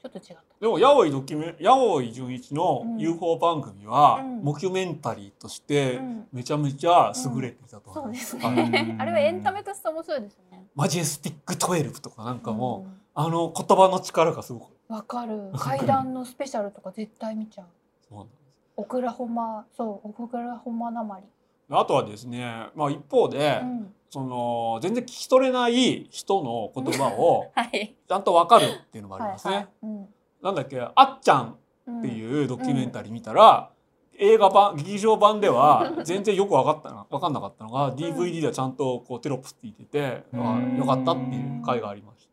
[0.01, 0.43] ちょっと違った。
[0.59, 2.97] でも八百ドキュメ八百純一のうん。
[2.97, 4.41] UFO 番組はうん。
[4.41, 6.27] モキュメンタリーとしてうん。
[6.33, 7.91] めちゃめちゃ優れていたと。
[7.91, 8.95] 思いまそうですね。
[8.99, 10.65] あれはエンタメとして面白いですね。
[10.75, 13.01] マジェスティック12とかなんかもうん。
[13.13, 14.71] あの言葉の力がすごく。
[14.87, 15.51] わかる。
[15.55, 17.67] 階段のスペシャルとか絶対見ちゃう。
[18.09, 18.41] そうなんです。
[18.77, 21.25] オクラホマそうオクラホマなまり。
[21.69, 27.95] あとはですねまあ一方でうんその全然聞き取れない人の言葉を はい。
[28.07, 29.69] ちゃんとわかるっていうのもありますね。
[29.81, 30.07] うん。
[30.43, 31.55] なんだっけあっちゃん
[31.87, 33.71] うんっていうドキュメンタリー見たら、
[34.17, 42.27] 映画版劇場版では 全然よく分かったな分かんなかったのが DVD ではちゃんとこうテロップついてて、うよかったっていう回がありまし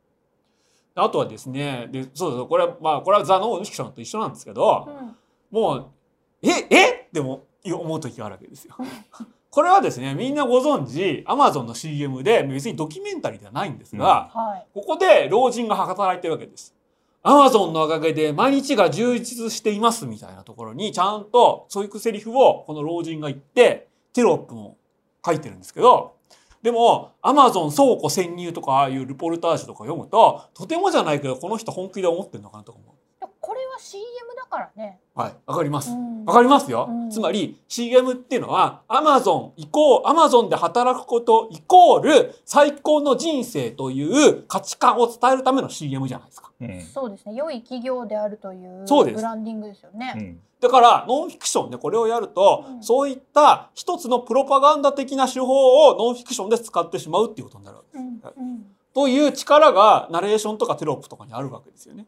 [0.95, 1.05] た。
[1.05, 5.17] あとはですねでそうそうこれはまあこれはザ・ノンフィクションと一緒なんですけど、うん。
[5.51, 5.87] もう
[6.43, 7.07] ええ？
[7.07, 8.75] っても思う時があるわけですよ。
[9.51, 16.75] これはですねみんなご存知アマゾンの CM で別にドキュメンタリーではないんですが、はいここで老人が働いてるわけです。
[17.23, 24.77] アマゾンのおかげで毎日が充実していますみたいなところにちゃんとそういうセリフをこの老人が言ってテロップも
[25.27, 26.15] 書いてるんですけど
[26.63, 32.98] でもアマゾン倉庫潜入とかああいうルポルタージュとか読むととてもじゃないけどこの人本気で思ってるのかなとか思う。
[33.79, 34.05] は CM
[34.37, 35.01] だからね。
[35.15, 35.93] はい、わかります。
[35.93, 36.25] うん。
[36.25, 36.89] わかりますよ。
[36.91, 37.11] うん。
[37.11, 46.53] つまり CM っていうのは Amazon イコール Amazon で働くことイコール最高の人生という価値観を伝えるための CM じゃないですか。
[46.61, 46.83] うん。
[46.83, 47.35] そうですね。
[47.35, 50.41] 良い企業であるというブランディングですよね、うん。
[50.61, 52.83] だからノンフィクションでこれをやると、うん。
[52.83, 58.37] そういった一つのプロパガンダ的な手法をノンフィクションで使ってしまうっていうことになるわけです。
[58.37, 58.51] うん。
[58.51, 58.67] うん。
[58.95, 62.07] という力がナレーションとかテロップとかにあるわけですよね。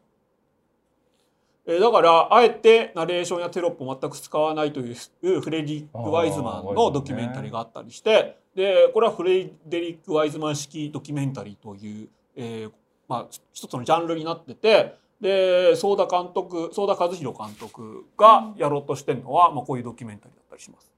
[1.65, 12.71] えーだからあえてナレーションやテロップを全く使わないというフレデリック・ワイズマンのドキュメンタリーがあったりしてでこれはフレデリック・ワイズマン式ドキュメンタリーという、えー
[13.07, 20.91] まあ、一つのジャンルになっててで相田監督相田和弘監督がやろうとしてるのは、まあ、こういうドキュメンタリーだったりします。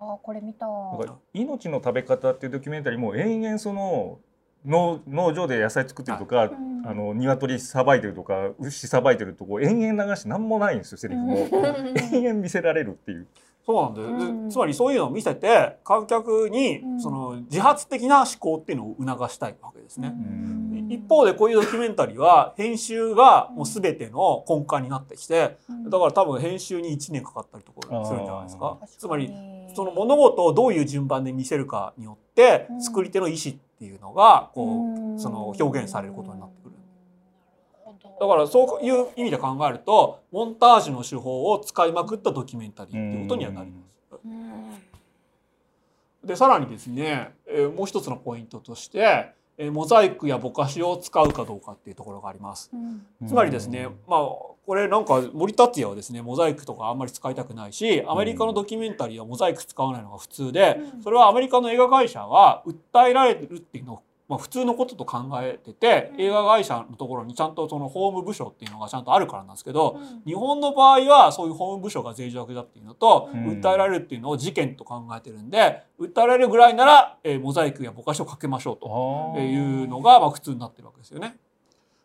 [0.00, 0.66] あーこれ見た
[1.34, 4.18] 命の食べ方っていうドキュメンタリーも延々その
[4.66, 6.68] 農農場で野菜作ってるとか、うん。
[6.86, 12.14] あの鶏さばいてるとか牛さばいてるとこ延々流して何もないんですよセリフも、うん。
[12.14, 13.26] 延々見せられるっていう。
[13.66, 14.50] そうなんだよ、でうん。
[14.50, 17.00] つまりそういうのを見せて観客にうん。
[17.00, 20.08] その自発的な思考っていうのを促したいわけですね。
[20.08, 25.90] うん一方でこういうドキュメンタリーは編集がもう全ての根幹になってきてうん。
[25.90, 28.78] だから多分編集に1年かかったりとかするんじゃないですか？
[28.80, 29.32] あつまり
[29.74, 32.82] その物事をどういう順番で見せるかによってうん。
[32.82, 36.74] 作り手の意思っていうのがこうその表現されることになってくる。
[38.20, 44.18] だからそういう意味で考えるとモンタージュの手法を使いまくったドキュメンタリーっていうことにはなります。
[44.24, 44.74] うん。
[46.24, 49.37] でさらにですね、えーもう一つのポイントとして、えー
[49.70, 52.70] モザイクやぼかしを使うかどうかっていうところがあります。
[52.72, 52.76] う
[53.24, 53.28] ん。
[53.28, 61.02] つまりですね、まあこれなんか森達也はですねモザイクとかあんまり使いたくないしアメリカのドキュメンタリーはモザイク使わないのが普通でうん。
[61.02, 66.20] それはアメリカの映画会社は訴えられるっていうのをまあ、普通のことと考えててうん。
[66.20, 70.22] 映画会社のところにちゃんとその法務部署っていうのがちゃんとあるからなんですけどうん。
[70.26, 73.60] 日本の場合はそういう法務部署が脆弱だっていうのと、うん。
[73.60, 81.36] 訴えられるっていうのを事件と考えてるんで訴えられるぐらいなら、えーモザイクやぼかしをかけましょうとあいうのがまあ普通になってるわけですよね。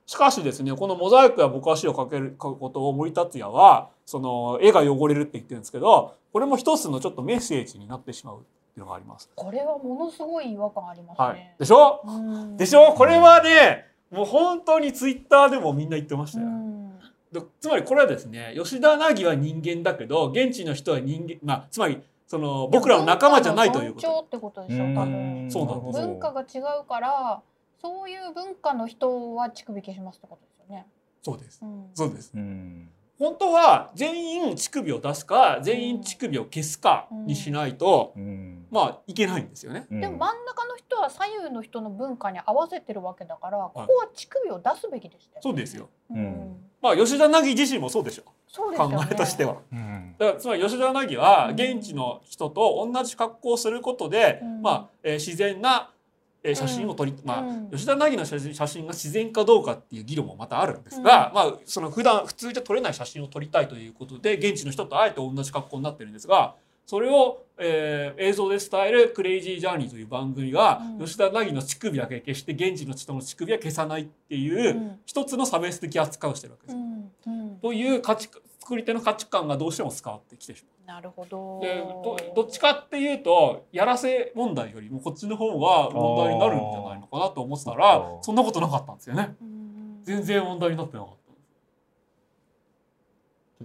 [0.05, 9.29] しかしですねこのモザイクやぼかしをかけるかことを森達也はその絵が汚れるって言ってるんですけどこれも一つのちょっとメッセージになってしまうっていうのがあります。
[9.35, 11.55] これはものすごい違和感ありますはいね、。
[11.59, 12.01] でしょ？
[12.03, 12.93] うんでしょ？
[12.93, 16.47] これはねもう本当にツイッターでもみんな言ってましたよ。
[17.59, 24.07] つまりこれはですね吉田凪は人間だけど現地の人は人間まあつまりその僕らの仲間じゃないということ。
[24.07, 24.83] 文化の尊重ってことでしょ？
[24.83, 26.45] 多分そうなんです文化が違
[26.83, 27.41] うから
[27.79, 30.87] そういう文化の人は乳首消しますってことですよね、
[31.21, 31.59] そうです。
[31.61, 32.31] うんそうです。
[32.33, 38.65] うん本当は全員乳首を出すか全員乳首を消すかにしないと、うん。
[38.71, 39.85] まあいけないんですよね。
[39.91, 40.01] うん。
[40.01, 45.89] でも真ん中の人は左右の人の文化に合わせてるわけだからここは乳首を出すべきでしたよ、そうですよ。
[46.09, 46.57] うん。
[46.81, 48.23] まあ吉田凪自身もそうでしょ。
[48.23, 48.71] う。
[48.71, 49.07] ですよね。
[49.11, 49.57] えとしては。
[49.71, 50.15] うん。
[50.17, 54.61] だからつまり吉田凪は現地の人と同じ格好をすることで、うん。
[54.61, 55.91] まあ、えー自然な、
[56.43, 57.69] えー写真を撮り、まあうん。
[57.71, 71.05] 吉田凪の写真写真が自然かどうかっていう議論もまたあるんですが、まあその普段普通じゃ撮れない写真を撮りたいということで現地の人とあえて同じ格好になってるんですがそれを、えー映像で伝える「クレイジージャーニー」という番組が、うん。
[71.05, 74.99] 吉田凪の乳首だけ消して現地の人の乳首は消さないっていう、うん。
[75.05, 76.75] 一つの差別的扱いをしてるわけです。
[76.75, 77.11] うん。
[77.25, 77.55] うん。
[77.61, 78.29] という価値
[78.63, 80.87] 作り手の価値観がどうしても伝わってきてしまう。
[80.95, 81.59] なるほど。
[81.61, 88.21] でどどっちかっていうとやらせ問題よりもこっちの方が問題になるんじゃないのかなと思ってたあらー。
[88.21, 89.35] そんなことなかったんですよね。
[89.41, 89.99] うん。
[90.03, 91.13] 全然問題になってなかっ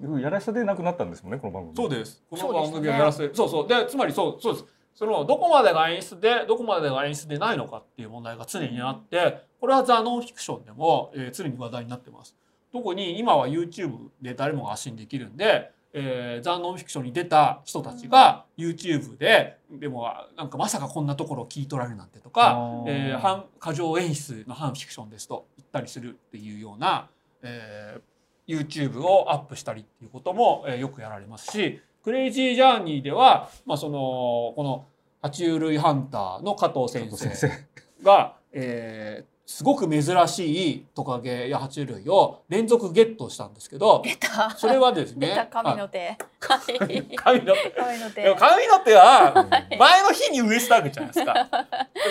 [0.03, 1.77] たやらせでなくなったんですもんねこの番組。
[1.77, 2.23] そうです。
[2.29, 3.69] この番組はやらせそう,、そう。
[3.69, 4.67] でつまりそうそうです。
[4.95, 12.35] そのどこまでが演出でどこまでが演出でないのかっていう問題が常にあってこれはザ・ノンフィクションでも、えー常に話題になってます
[12.73, 27.09] 特に今は YouTube で誰もが発信できるんで、えーザ・ノンフィクションに出た人たちが YouTube ででもなんかまさかこんなところを聞い取られるなんてとか、えー反過剰演出の反フィクションですと言ったりするっていうような、
[27.43, 28.03] えー
[28.49, 34.87] YouTube をアップしたりっていうことも、えーよくやられますしクレイジージャーニーでは、まあ、そのこの
[35.23, 38.05] 爬虫類ハンターの加藤先先生生。
[38.05, 44.51] が、えーすごく珍しいトカゲや爬虫類を連続ゲットしたんですけど出た。
[44.51, 45.47] それはです出ねた。
[45.47, 46.19] 神の手。
[46.39, 46.57] は
[46.87, 47.17] い。
[47.17, 47.71] 神の手。
[47.71, 48.23] 神の手。
[48.25, 51.33] でも神の手は前の日に植えしたわけじゃないですか。
[51.33, 51.41] で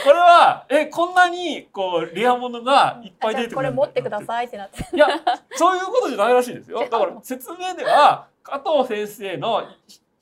[0.03, 4.83] これはえこんなにこうレアものがいっぱい出てくるこれ持ってくださいってなって。
[4.91, 5.07] いや
[5.51, 6.79] そういうことじゃないらしいですよ。
[6.79, 9.63] だから説明では加藤先生の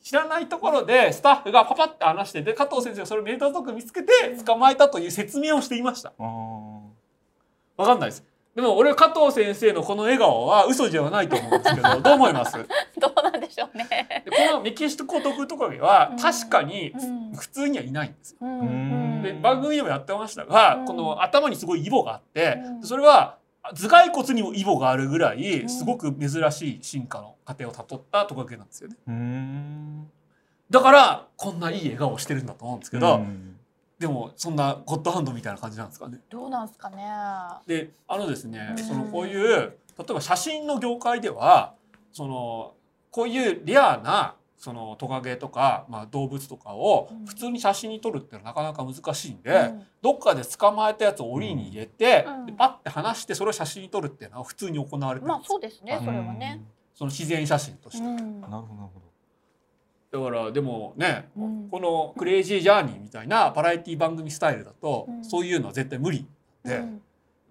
[0.04, 4.12] 知らないところでスタッフがパパって話してで加藤先生がそれをメータートーク見つけて
[4.46, 6.12] 捕まえたという説明をしていました。
[6.20, 6.85] あー
[7.78, 8.24] わかんないです。
[8.56, 12.58] でも俺加藤先生のこの笑顔は嘘ではないと思うんですけど どう思います？
[12.58, 12.64] で
[13.02, 14.24] どうなんでしょうね。
[14.50, 16.18] このメキシコ特トカゲはうん。
[16.18, 17.36] 確かにうん。
[17.36, 18.32] 普通にはいないんです。
[18.32, 18.38] よ。
[19.24, 20.86] で番組でもやってましたが、うん。
[20.86, 22.84] この頭にすごいイボがあって、うん。
[22.84, 25.68] それは頭蓋骨にもイボがあるぐらういん。
[25.70, 28.96] すごく珍しい進化の過程をたどったトカゲなんですよね。
[30.70, 33.55] だからこんないい笑顔をしてるんだと思うんですけど、うん
[34.00, 36.20] でもそんなゴッドハンドみたいな感じなんですかね。
[36.30, 36.98] どうなんすかね。
[37.66, 38.84] であのですね、うん。
[38.84, 39.58] そのこういう
[39.98, 41.74] 例えば写真の業界では
[42.12, 42.74] その
[43.12, 47.26] こういうレアなそのトカゲとか、まあ、動物とかをうん。
[47.26, 49.84] 普通に写真に撮るっていうのはなかなか難しいんで、うん。
[50.02, 52.46] どっかで捕まえたやつを檻に入れて、うん。
[52.48, 56.64] でパッて離してそれを写真に撮るっていうのは普通に行われてるまあんですそうですねそれはね。
[56.94, 58.06] その自然写真として。
[58.06, 58.42] うん。
[58.42, 59.00] なるほどなるほ
[60.16, 61.70] だからでもねうん。
[61.70, 65.26] この「クレイジージャーニー」みたいなバラエティ番組スタイルだと、うん。
[65.26, 66.26] そういうのは絶対無理
[66.64, 67.02] で、うん。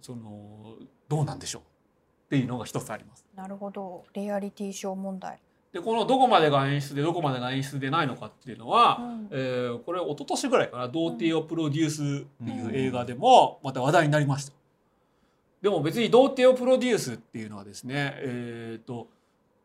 [0.00, 0.76] その
[1.08, 1.64] どうなんでしょうっ
[2.30, 3.24] ていうのが一つあります。
[3.36, 4.04] なるほど。
[4.14, 5.38] レアリティショー問題。
[5.72, 9.28] でこのどこまでが演出でどこまでが演出でないのかっていうのは、うん。
[9.30, 14.52] えーこれ一昨年ぐらいかな「童貞をプロデュース」っていう映画でもまた話題になりました。
[15.60, 19.08] でも別に童貞をプロデュースっていうのはですねえっ、と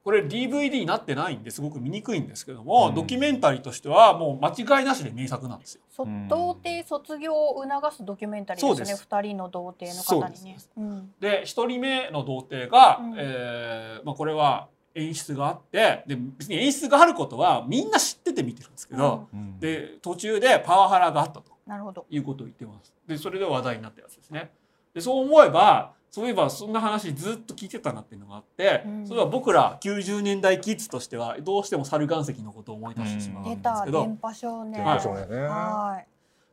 [0.04, 2.96] これ DVD になってないんですごく見にくいんですけども、うん。
[2.96, 5.82] ドキュメンタリーとしてはもう間違いなしで名作なんですよ。
[5.90, 6.28] そうん。
[6.28, 10.54] 童貞卒業を促すドキュメンタリーですよね二人の童貞の方にね。
[10.54, 10.70] です。
[10.78, 11.14] うん。
[11.20, 13.16] で一人目の童貞が、うん。
[13.18, 19.60] えーまあ、これは演出があってで別に演出があることはみんな知ってて見てるんですけど、ど、うん。
[19.60, 22.06] で途中でパワハラがあったとなるほど。
[22.10, 22.94] いうことを言ってます。
[23.06, 24.52] でそれで話題になったやつですね。
[24.94, 29.08] でそう思えばそういえばそんな話ずっと聞いてたなっていうのがあって、うん。
[29.08, 34.74] それは僕ら90年代キッズとしてはどうしても猿岩石のことを思い出してしまうん出ですけど、た電波少年。
[34.74, 35.38] 電波少年ね。
[35.38, 36.02] は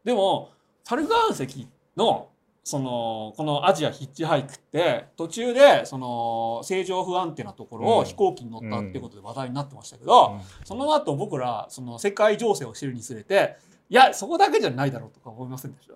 [0.05, 0.51] でも
[0.85, 2.29] 猿岩石の
[2.63, 8.05] そのこのアジアヒッチハイクって途中でその正常不安定なところをうん。
[8.05, 10.41] 飛行機に乗ったっていうことで話題になってましたけど、うん。
[10.65, 13.57] その後僕らその世界情勢を知るにつれて
[13.89, 15.95] いやそこだけじゃないだろうとか思いませんでした？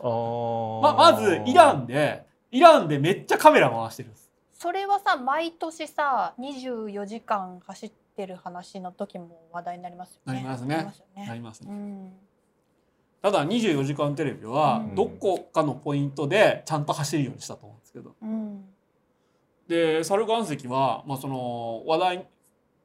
[0.00, 0.82] あー。
[0.82, 4.30] ままずイランでイランでめっちゃカメラ回してるんです。
[4.54, 10.34] いそれはさ毎年さ24時間走ってる話の時も話題になりますよね。
[10.34, 10.94] なりますね。
[11.16, 11.74] なりますよね。
[11.74, 12.12] うん。
[13.22, 14.94] ただ24時間テレビはうん。
[14.94, 18.14] どこかのポイントでちゃんと走るようにしたと思うんですけど。
[18.22, 18.64] うん。
[19.66, 22.28] で猿岩石は、まあ、その話題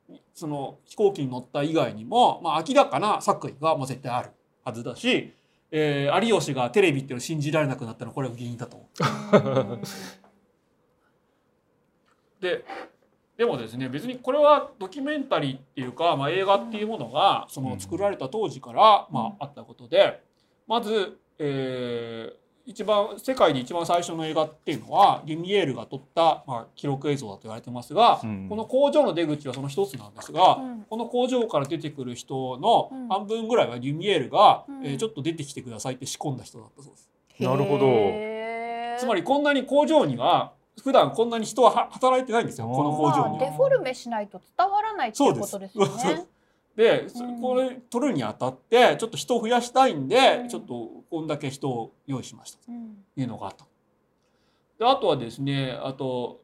[0.10, 4.32] にその飛行機に乗った以外にも、まあ、明らかな作為がまあ絶対ある
[4.65, 5.36] はずだし、
[5.71, 8.89] えー有吉がテレビっていうのを信じられなくなったのはこれが原因だと。
[12.41, 12.63] で
[13.38, 20.21] でもですね別にこれはドキュメンタリーっていうか、まあ、映画っていうものがその作られた当時から、まあ、あったことで
[20.67, 28.47] まず、えー一番世界で一番最初の映画っていうのはリュミエールが撮った、まあ、記録映像だと言われてますが、うん。
[28.47, 30.86] この工場の出口はその一つなんですが、うん。
[30.88, 33.08] この工場から出てくる人のうん。
[33.08, 34.86] 半分ぐらいはリュミエールが、うん。
[34.86, 37.10] えーちょっと出てきてくださいって仕込んだ人だったそうです。
[37.39, 37.88] なるほど。
[38.99, 40.51] つまりこんなに工場には
[40.84, 43.29] 普段こんなに人はは働いてないんですよこの工場には。
[43.29, 46.25] まあデフォルメしないと伝わらないっていうことですよそうでね。
[46.75, 50.49] でそうんこれ取るにあたってちょっと人を増やしたいんで、うん。
[50.49, 52.95] ちょっとこんだけ人を用意しましたうん。
[53.15, 53.65] というのがあった。
[54.78, 56.39] であとはですねあと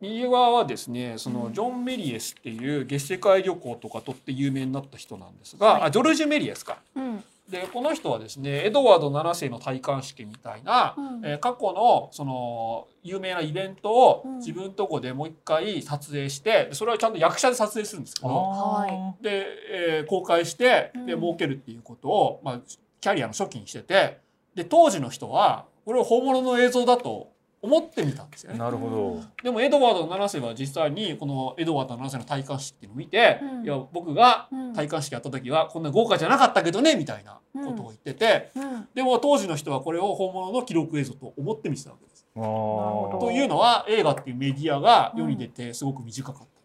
[0.00, 5.82] 右側はですねそのジョン・メリエスっていう月世界旅行とかとって有名になった人なんですが、はい。
[5.84, 6.78] あジョルジュ・メリエスか。
[6.94, 7.24] うん。
[7.48, 11.24] でこの人はですねエドワード7世の戴冠式みたいな、うん。
[11.24, 14.36] えー過去のその有名なイベントをうん。
[14.38, 21.20] 自分のとこでもう一回撮影してでそれはちゃんと役者で撮影するんですけどはで、えー公開してでうん。
[21.20, 22.60] 儲けるっていうことを、まあ、
[23.00, 24.18] キャリアの初期にしてて
[24.54, 28.58] で当時の人はこれを本物の映像だと思ってみたんですよね。
[28.58, 29.20] なるほど。
[29.42, 42.26] でもエドワード7世は実際にこのエドワード7世の戴冠式っていうのを見て、うんいや僕がうん戴冠式やった時はこんな豪華じゃなかったけどねみたいなことを言ってて、うんでも当時の人はこれを本物の記録映像と思って見てたわけです。
[42.36, 46.57] あほどーというのは映画っていうメディアが世に出てすごく短かった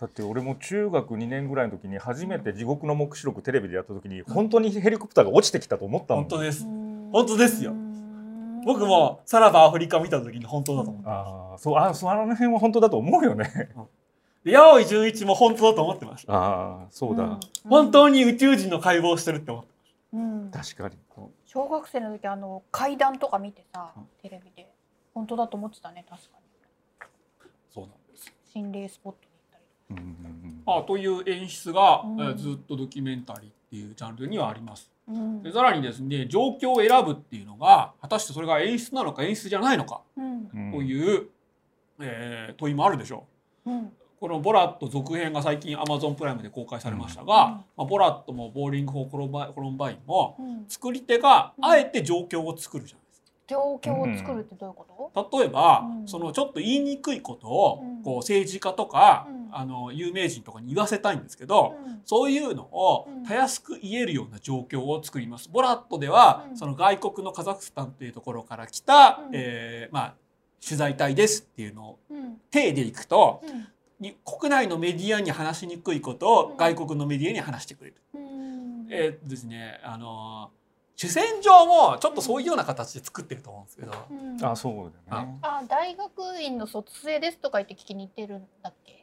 [0.00, 6.24] だって俺も中学2年ぐらいの時に初めて「地獄の黙示録」テレビでやった時に本当にヘリコプターが落ちてきたと思ったもん。
[6.24, 6.64] 本当です。
[6.64, 7.74] 本本当ですよ。
[8.64, 11.10] 僕もさらばアフリカ見た時に本当だと思った。
[11.10, 13.70] ああそうあそあの辺は本当だと思うよね。
[14.42, 16.32] で八尾井純一も本当だと思ってました。
[16.32, 17.38] ああそうだ、
[17.68, 19.70] 本当に宇宙人の解剖してるって思って
[20.14, 20.50] うん。
[20.50, 20.96] 確かに。
[21.44, 24.08] 小学生の時あの階段とか見てさうん。
[24.22, 24.72] テレビで。
[25.12, 27.08] 本当だと思ってたね確かに。
[27.70, 28.32] そうなんです。
[28.46, 29.29] 心霊スポット
[30.66, 34.90] あ、という演出が、うずっとドキュメンタリーっていうジャンルにはあります。
[35.08, 35.42] うん。
[35.42, 40.20] でさらにですね状況を選ぶっていうのが果たしてそれが演出なのか演出じゃないのかと
[40.82, 41.28] いう、
[42.00, 43.26] えー問いもあるでしょ
[43.66, 43.70] う。
[43.70, 43.92] うん。
[44.20, 47.32] このボラット続編が最近 Amazon プライムで公開されましたが、うん。
[47.32, 50.64] まあ、ボラットもボーリング・フォー・コロンバイ、コロンバインもうん。
[50.68, 53.26] 作り手があえて状況を作るじゃないですか。
[53.48, 55.38] 状況を作るってどういうこと？
[55.38, 56.06] 例えば、うん。
[56.08, 58.02] そのちょっと言いにくいことを、うん。
[58.02, 62.02] こう政治家とか、うんあの有名人とかに言わせたいんですけど、うん。
[62.04, 63.24] そういうのをうん。
[63.24, 65.48] たやすく言えるような状況を作ります。
[65.50, 66.56] ボラットでは、うん。
[66.56, 69.30] その外国のカザフスタンというところから来た、うん。
[69.34, 70.14] えーまあ
[70.62, 72.40] 取材隊ですっていうのをうん。
[72.50, 73.66] 体でいくとうん。
[73.98, 76.56] に国内のメディアに話しにくいことをうん。
[76.56, 77.96] 外国のメディアに話してくれる。
[78.14, 78.86] うん。
[78.90, 80.60] えーですねあのー
[80.96, 84.44] 主戦場もちょっとそういうような形で作ってると思うんですけど、うん。
[84.44, 84.74] あそう
[85.10, 85.38] だよね。
[85.40, 88.99] あ大学院の卒制ですとか言って聞きに行ってるんだっけ？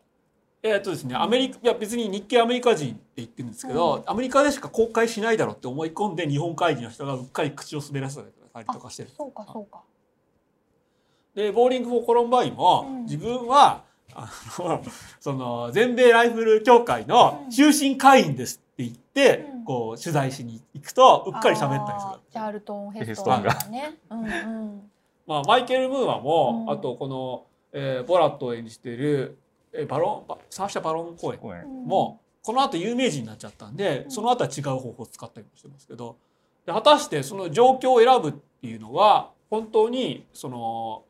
[0.67, 8.23] えーっとですねアメリカいや別に日系アメリカ人って言ってるんですけど、アメリカでしか公開しないだろうって思い込んで日本会議の人がうっかり口を滑らせた
[8.59, 9.09] りとかしてる。
[9.15, 9.81] そうかそうか。
[11.35, 13.03] でボーリング・フォー・コロンバインも、うん。
[13.03, 14.83] 自分はあの
[15.19, 17.51] その全米ライフル協会のうん。
[17.51, 19.63] 終身会員ですって言って、うん。
[19.63, 22.19] こう取材しに行くとうっかり喋ったりする。
[22.31, 23.97] チャールトン・ヘストンヘがね。
[24.09, 24.91] うんうん。
[25.27, 26.73] まあ、マイケル・ムーアも、うん。
[26.73, 29.37] あとこの、えーボラットを演じている、
[29.73, 34.11] えーバロンバサーシャ・バロン公演ごめんうんもこの後有名人になっちゃったんで、うん。
[34.11, 36.17] その後は違う方法を使ったりもしてますけど。
[36.65, 41.03] で果たしてその状況を選ぶっていうのは本当にその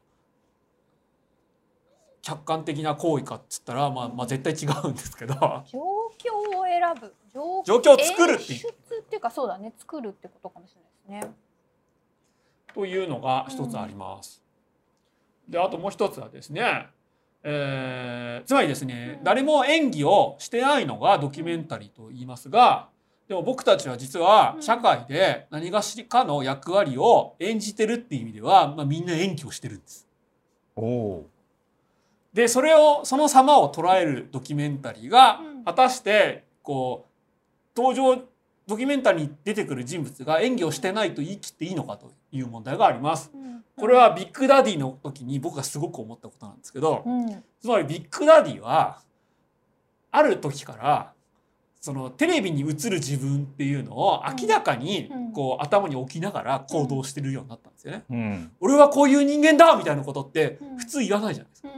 [2.21, 5.33] 客観的な行為かっつったら、まあ、まあ絶対違うんですけど。
[5.35, 7.13] 状況を選ぶ。
[7.33, 8.59] 状状況を作るっていう。
[8.59, 9.73] 演出っていうかそうだね。
[9.77, 10.81] 作るってことかもしれ
[11.15, 11.33] ないですね。
[12.73, 14.43] というのが一つあります。
[15.47, 16.87] であともう一つはですね、
[17.43, 19.23] えーつまりですね、うん。
[19.23, 22.89] 誰も演技をしてないのがドキュメンタリーと言いますが
[23.27, 24.61] でも僕たちは実はうん。
[24.61, 30.07] 社会で何がしかの役割を演じてるっていう意味では、まあ、みんな演技をしてるんです。
[30.75, 31.29] おお
[32.33, 35.63] でそれをその様を捉えるドキュメンタリーがうん。
[35.65, 37.07] 果たしてこ
[37.75, 38.21] う登場
[38.67, 43.31] ドキュメンタリーに出てくる人物が演技をしてないと言い切っていいのかという問題があります。
[43.33, 43.47] うん
[43.79, 49.01] これはビッグダディの時に僕がすごく思ったことなんですけどうんつまりビッグダディは
[50.09, 51.13] ある時から
[51.79, 58.03] そのテレビに映る自分っていうのを明らかにうんこう頭に置きながら行動してるようになったんですよね。
[58.09, 61.69] うん俺はこういう人間だみたいなことってうん普通言わないじゃないですか。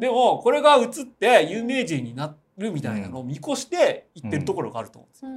[0.00, 5.30] でもこれが映って有名人になるみたいなのを見越して言ってるところがあると思うんですよ。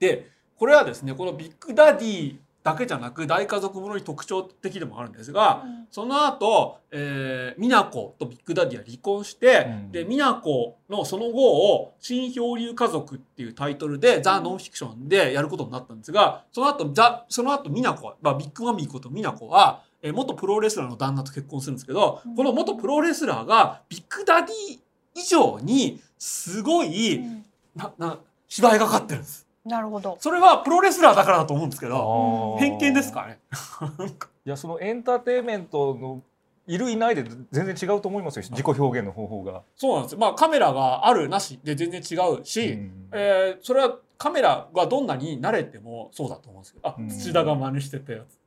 [0.00, 9.92] うんでこれはですねこのビッグダディだけじゃなく大家族ものに特徴的でもあるんですが、その後、えー、美奈子とビッグダディは離婚して、うん。
[9.92, 11.40] で美奈子のその後
[11.72, 22.36] を「新漂流家族」っていうタイトルで、ザ・ノンフィクションでやることになったんですがその後ザその後美奈子は、まあ、ビッグマミーこと美奈子は、えー元プロレスラーの旦那と結婚するんですけど、うん。
[22.36, 24.80] この元プロレスラーがビッグダディ
[25.14, 27.44] 以上にすごい、うん。
[27.74, 29.49] なな芝居がかってるんです。
[29.64, 33.38] なるほどそれはプロレスラーだからだと思うんですけど偏見ですかね？
[34.46, 36.22] いやそのエンターテインメントの
[36.66, 39.62] いるいないで全然違うと思いますよ自己表現の方法が。
[39.76, 40.18] そうなんですよ。
[40.18, 48.38] まあカメラがあるなしで全然違うし、うんえーそれはカメラがどんなに慣れてもそうだと思うんですけど、あ、うん土田が真似してたやつ。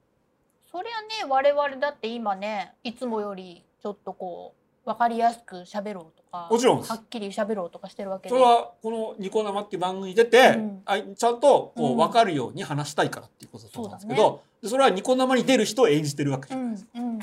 [0.71, 4.53] そりゃね我々だって今ねいつもよりちょっとこ
[4.85, 6.91] う分かりやすく喋ろうとかもちろんです。
[6.91, 8.29] はっきり喋ろうとかしてるわけで。
[8.29, 10.81] それはこのニコ生っていう番組に出て、うん。
[10.85, 11.97] あちゃんとこううん。
[11.97, 16.99] 分かるように話したいからっていうことだと思うんですけど、でそれはニコ生に出る人を演じてるわけじゃうないですか。
[16.99, 17.19] んうん。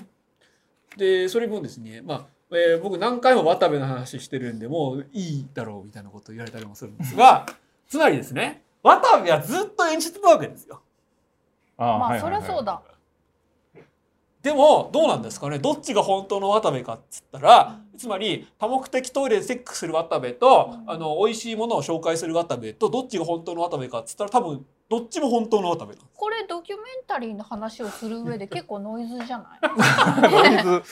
[0.96, 7.46] でそれもですね、まあえー僕何回も渡部の話してるんでもういいだろうみたいなことを言われたりもするんですが
[7.88, 10.80] つまりですね渡部はずっと演じてたわけですよ。
[11.76, 12.82] あーまあはいはいはいそりゃそうだ。
[14.42, 15.58] でもどうなんですかね？
[15.58, 20.90] どっちが本当の渡部かっつったらつまり多目的トイレでセックスする渡部と、うん。
[20.90, 25.96] あの美味しいものを紹介する渡部とどっちが本当の渡部かっつったら多分どっちも本当の渡部。
[26.16, 29.60] これドキュメンタリーの話をする上で 結構ノイズじゃない？
[30.30, 30.82] ノイズ。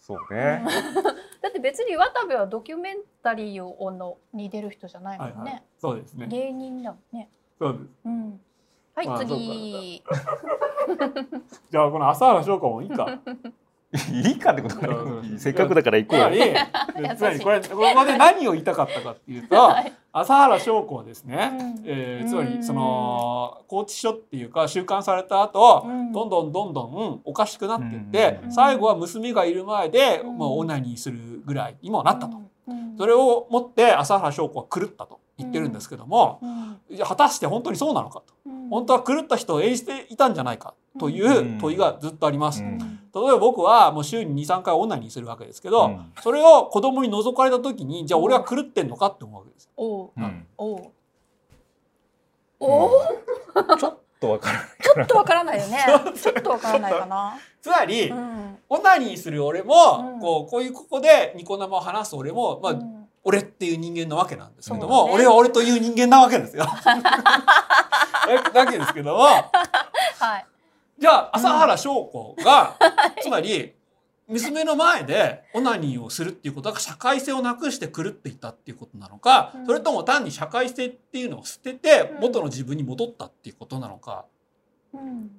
[0.00, 0.64] そうね。
[0.94, 1.04] だっ
[1.42, 6.26] だって別に渡部はドキュメンタリーをのに出る人じゃないもんね、はいはい、そうですね。
[6.28, 7.28] 芸人だもんね。
[7.58, 7.84] そうです。
[8.04, 8.40] うん。
[8.94, 10.02] はい、まあ次。
[11.70, 13.20] じゃあこの朝原翔子もいいか
[14.12, 15.34] いいかってことうなん。
[15.36, 16.30] いせっかくだから行こうよ。
[16.30, 19.56] つまりつまりこれここで何を言いたかったかっていうと
[20.12, 21.82] 朝原翔子はですね、うん。
[21.84, 22.56] えーつまうん。
[22.58, 26.12] りその拘置所っていうか収監された後、うん。
[26.12, 28.52] どんどんどんどんおかしくなっていって、うん。
[28.52, 30.36] 最後は娘がいる前で、うん。
[30.38, 32.96] もうオナニーするぐらいにもなったと、うん。
[32.98, 36.40] それをもって朝原翔子は狂ったと言ってるんですけども、
[37.06, 38.34] 果たして本当にそうなのかと。
[38.46, 38.68] うん。
[38.70, 42.64] 本当は狂った人を演じていたんじゃないかという問いがずっとあります。
[43.20, 46.12] うん例えば僕はもう週に23回オナニーするわけですけど、うん。
[46.22, 49.70] それを子供に覗かれた時にじゃあ俺は狂ってんのかって思うわけですよ。
[49.76, 50.10] おう。
[50.16, 50.46] うん。
[50.58, 50.92] おう。
[52.60, 52.90] おう？
[53.78, 54.68] ちょっとわからない。
[54.82, 55.78] ちょっとわからないよね。
[56.14, 57.38] ちょっとわからないかな。
[57.62, 58.58] つまり、うん。
[58.68, 59.74] オナニーする俺も、
[60.14, 60.20] うん。
[60.20, 63.08] こうこういうここでニコ生を話す俺も、まあうん。
[63.24, 65.14] 俺っていう人間なわけなんですけども、ね。
[65.14, 66.66] 俺は俺という人間なわけですよ。
[66.84, 69.20] だだけですけども。
[69.20, 69.38] は
[70.38, 70.46] い
[70.98, 72.76] じゃあ朝原翔子が、
[73.22, 73.74] つまり
[74.28, 79.66] 娘の前でオナニーをするっていうことが社会性をなくして狂っていったっていうことなのか、うん。
[79.66, 82.20] それとも単に社会性っていうのを捨ててうん。
[82.22, 84.24] 元の自分に戻ったっていうことなのか
[84.94, 85.30] うん。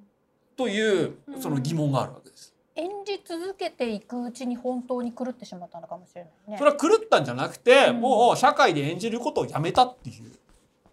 [0.56, 1.42] といううん。
[1.42, 2.54] その疑問があるわけです。
[2.76, 6.58] 演じ続けていくうちに本当に狂ってしまったのかもしれないね。
[6.58, 8.00] それは狂ったんじゃなくて、うん。
[8.00, 10.32] もう社会で演じることをやめたっていう、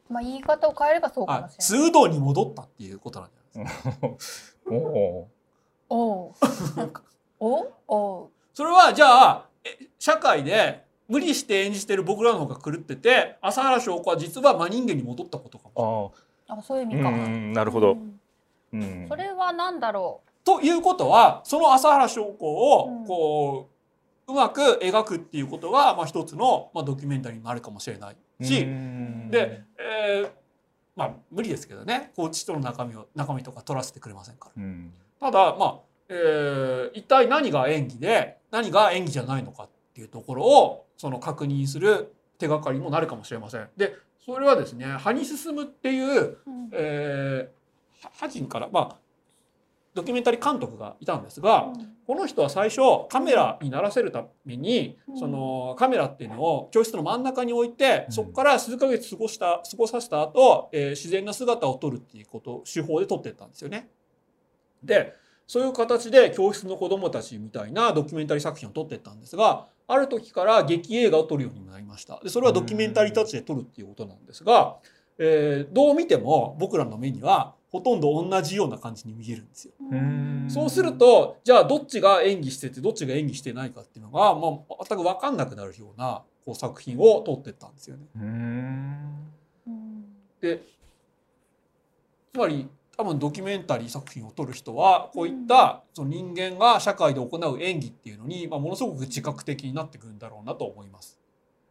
[0.09, 1.85] まあ言い方を変えればそうかあもしれない。
[1.87, 3.44] 通道に戻ったっていうことなんじゃない？
[4.69, 5.27] おお
[5.89, 6.33] おう。
[7.39, 7.73] おう。
[7.87, 8.29] おう。
[8.53, 16.57] それはじゃあえ社会で無理して演じてる僕らの方が狂ってて朝原翔子は実は真人間に戻ったことかもしれない。
[16.57, 16.61] ああ。
[16.63, 17.91] そういう意う味か、んなるほど。
[17.93, 18.19] うん。
[18.73, 19.05] うん。
[19.07, 22.45] それは何だろということはその朝原翔子
[22.79, 23.05] をうん。
[23.05, 23.69] こ
[24.27, 29.29] う、うまく描くっていうことが、まあ、一つの、まあ、ドキュメンタリーになるかもしれないし、うん。
[29.29, 30.29] で、えー
[30.95, 34.63] まあ無理ですけどねコーチとの中身を中身とか取らせてくれませんから。
[34.63, 35.79] うんただまあ、
[36.09, 43.67] えー一体何が演技で何が演技じゃないのかっていうところをその確認する手がかりにもなるかもしれません。
[43.77, 48.97] でそれはですね羽生進っていう、う、うんえーはハジンからまあ
[49.95, 51.71] ドキュメンタリー監督がいたんですが、
[52.05, 55.17] この人は最初カメラにならせるために、うん。
[55.17, 58.13] そのカメラっていうのを教室の真ん中に置いて、うん。
[58.13, 63.89] そこから数ヶ月過ごした過ごさせた後、えー自然な姿を撮るっていうこと手法で撮ってったんですよね。
[64.83, 65.13] で
[65.47, 72.19] そういう形で教室の子どもたちみたいなドキュメンタリー作品を撮ってったんですがある時から劇映画を撮るようになりました。
[72.23, 74.77] でそれはドキュメンタリータッチで撮るっていうことなんですが、
[75.17, 79.73] えーどう見ても僕らの目にはほとんど同じような感じに見えるんですよ。
[79.91, 88.05] うんそうするとじゃあどっちが演技しててどっちが演技してないかっていうのが、まあ、全く分かんなくなるようなこう作品を撮ってったんですよね。
[90.39, 90.61] で
[92.31, 101.19] つまり多分ドキュメンタリー作品を撮る人はこういったその人間が社会で行う演技っていうのに、まあ、ものすごく自覚的になってくるんだろうなと思います。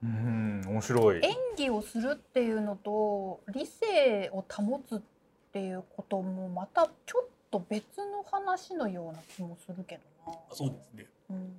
[0.03, 5.14] うん面白い演技をするっていうのと理性を保つって
[5.61, 9.97] いうこともまたちょっと別の話のような気もするけ
[10.27, 10.39] どな。
[10.53, 11.07] そうですね。
[11.31, 11.55] うん。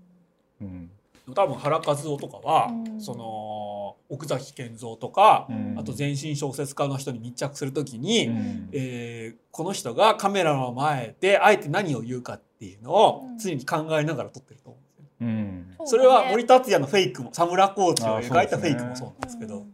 [0.62, 0.91] うん。
[1.34, 3.02] 多分原和夫とかは、うん。
[3.02, 5.76] その奥崎健三とか、うん。
[5.80, 8.70] あと全身小説家の人に密着するときに、うん。
[8.74, 13.38] えーこの人がカメラの前であえて何を言うかっていうのをうん。
[13.38, 15.06] 常に考えながら撮ってると思うんですよ。
[15.22, 15.88] うん。
[15.88, 19.74] それは森達也のフェイクもサムラコーチを描いたフェイクもそうなんですけど、うん。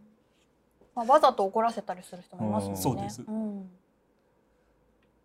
[0.95, 2.81] まあ、わざと怒らせたりする人もいますもんね。
[2.81, 3.21] そうです。
[3.21, 3.69] ん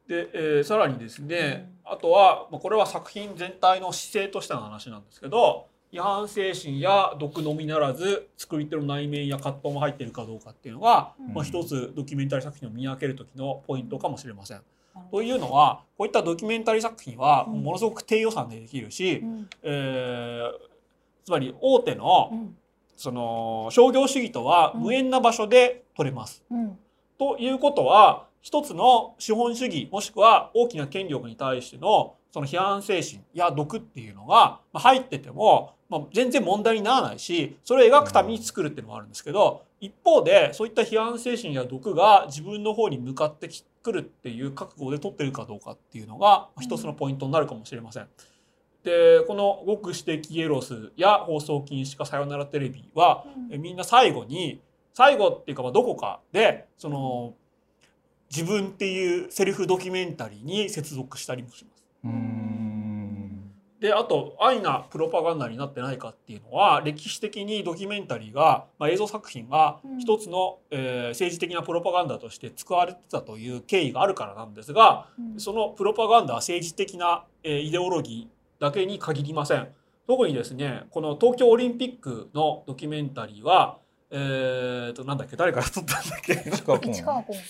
[0.09, 11.35] で、えーさらにですね、あとは、まあ、これは作品全体の姿勢としての話なんですけど違反精神や毒のみならず作り手の内面や葛藤も入っているかどうかっていうのが、うん。
[11.35, 14.63] まあ、一つドキュメンタリー作品を見分ける時のポイントかもしれません。
[14.97, 15.03] うん。
[15.11, 17.63] というのはこういったドキュメンタリー作品はうん。
[17.63, 19.49] ものすごく低予算でできるし、うん。
[19.63, 20.51] えー
[21.25, 22.57] つまり大手のうん。
[22.97, 26.43] その商業主義とは無縁な場所で撮れます。
[26.51, 26.79] うん。
[27.19, 43.51] ということは一つの資本主義もしくは大きな権力に対してのその批判精神や毒っていうのがまあ入ってても、まあ、全然問題にならないしそれを描くために作るっていうのもあるんですけど一方でそういった批判精神や毒が自分の方に向かって
[43.83, 48.07] くるっていう覚悟で撮ってるかどうかっていうのがまあ一つのポイントになるかもしれません。
[48.85, 54.61] でこの「極指摘エロス」や「放送禁止かさよならテレビ」はえみんな最後に
[54.95, 57.35] 最後っていうかまあどこかでその
[58.35, 61.85] 自分っていうセルフドキュメンタリーに接続したりもします。
[62.05, 79.69] うんでであと安易なプロパガンダになってないかっていうのは歴史的にドキュメンタリーが、まあ、映像作品がうん一つの、えー政治的なプロパガンダとして使われてたという経緯があるからなんですがうんそのプロパガンダは政治的な、えーイデオロギーだけに限りません。
[80.07, 83.79] 特にですねこの東京オリンピックのドキュメンタリーは
[84.11, 85.37] えー、となんだっけ？
[85.37, 86.35] 誰から撮ったんだっけ？
[86.51, 86.81] 市川。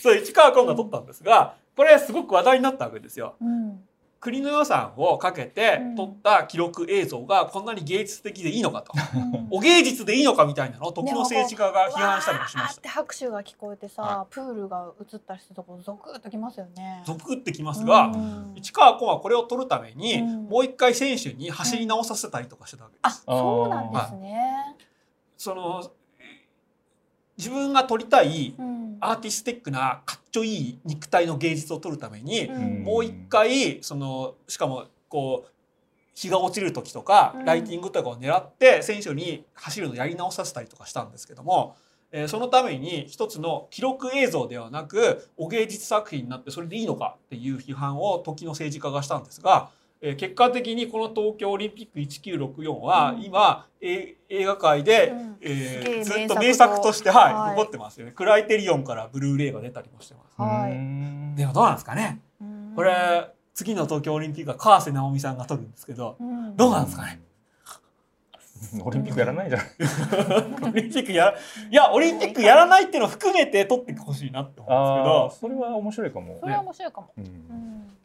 [0.00, 3.36] そう市川崑が撮ったんですがこれすごく話題になったわけですよ。
[3.40, 3.80] うん。
[4.18, 12.88] 国の予算をかけてうん撮った記録映像がこんなに芸術的でいいのかと、うんお芸術でいいのかみたいなのを時の政治家が批判したりもしましわーったて。
[12.88, 17.02] 拍手が聞こえてさ、はプールが映ったりするとこゾクッときますよね。
[17.06, 23.22] ゾクってきますが、うん市川崑はこれを撮るために、うんもう一回選手に走り直させたりとかしてたわけです。
[23.26, 24.76] あ、そうなんですね。
[25.36, 25.90] その
[27.36, 28.76] 自分が撮りたいうん。
[29.00, 35.52] アーティスティックなかっちょいい肉体の芸術を撮るために、うんもう一回そのしかもこう
[36.14, 41.76] 日が落ちる時とか、うんライティングとかを狙って選手に走るのをやり直させたりとかしたんですけども、
[42.10, 49.68] えーそのために一つの記録映像ではなくお芸術作品になってそれでいいのかっていう批判を時の政治家がしたんですが、
[50.06, 53.22] えー結果的にこの東京オリンピック1964はうん。
[53.24, 55.36] 今、えー映画界で、うん。
[55.40, 57.50] えーずっと名名作として、はいはい。
[57.56, 58.12] 残ってますよね。
[58.12, 60.40] クライテリオンからブルーレイが出たりもしてます。
[60.40, 60.72] はい。
[60.72, 61.34] うん。
[61.34, 62.20] でもどうなんですかね。
[62.40, 62.72] うん。
[62.76, 66.56] これ次の東京オリンピックは川瀬直美さんが取るんですけどうん。
[66.56, 67.20] どうなんですかね。
[68.84, 69.68] オリンピックやらないんじゃない
[70.70, 71.34] オリンピックや
[71.70, 75.54] いやオリンピックやらないっていうのを含めて取ってほしいなって思うんですけど。
[75.54, 76.38] それは面白いかも。
[76.40, 77.12] それは面白いかも。
[77.16, 77.24] うん。
[77.24, 77.95] うん。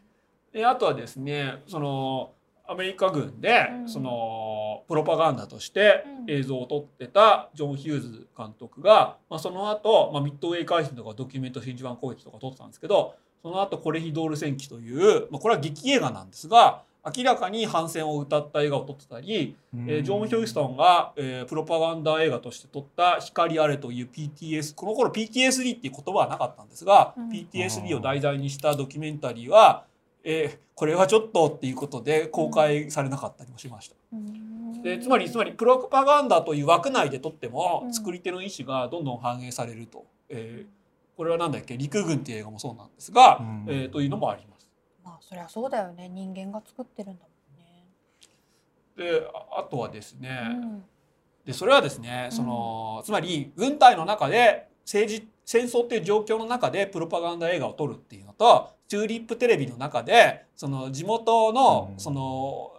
[0.53, 2.31] であとはですねその
[2.67, 3.89] アメリカ軍で、うん。
[3.89, 6.31] そのプロパガンダとしてうん。
[6.31, 27.29] 映像を撮ってたジョン・ヒューズ監督が、まあ、その後、まあミッドウェー海戦とかドキュメント真珠湾攻撃とか撮ってたんですけどその後コレヒドール戦記という、まあ、これは劇映画なんですが明らかに反戦を歌った映画を撮ってたり、えージョン・ヒューストンが、えープロパガンダ映画として撮った「光あれ」という PTS この頃 PTSD っていう言葉はなかったんですが、うん。
[27.29, 29.85] PTSD を題材にしたドキュメンタリーは、
[30.23, 33.95] えーこれはちょっとっていうことで公開されなかったりもしました。
[34.13, 41.77] うんでつまりつまりプロパガンダという枠内で撮っても、うん作り手の意思がどんどん反映されると、えーこれはなんだっけ？
[41.77, 44.67] 陸軍っていう映画もそうなんですが、うんえーというのもあります。
[45.03, 46.09] まあそりゃそうだよね。
[46.09, 47.25] 人間が作ってるんだ
[48.97, 50.81] でああとはですね、もんね。
[51.45, 62.71] でそれはですねその、つまり軍隊の中で政治戦争っていう状況の中でプロパガンダ映画を撮るっていうのとチューリップテレビの中でその地元の、うんその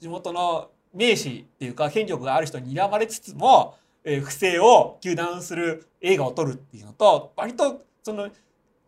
[0.00, 8.28] 地元の名士っていうか権力がある人に睨まれつつも、えー不正を糾弾する映画を撮るっていうのと割とその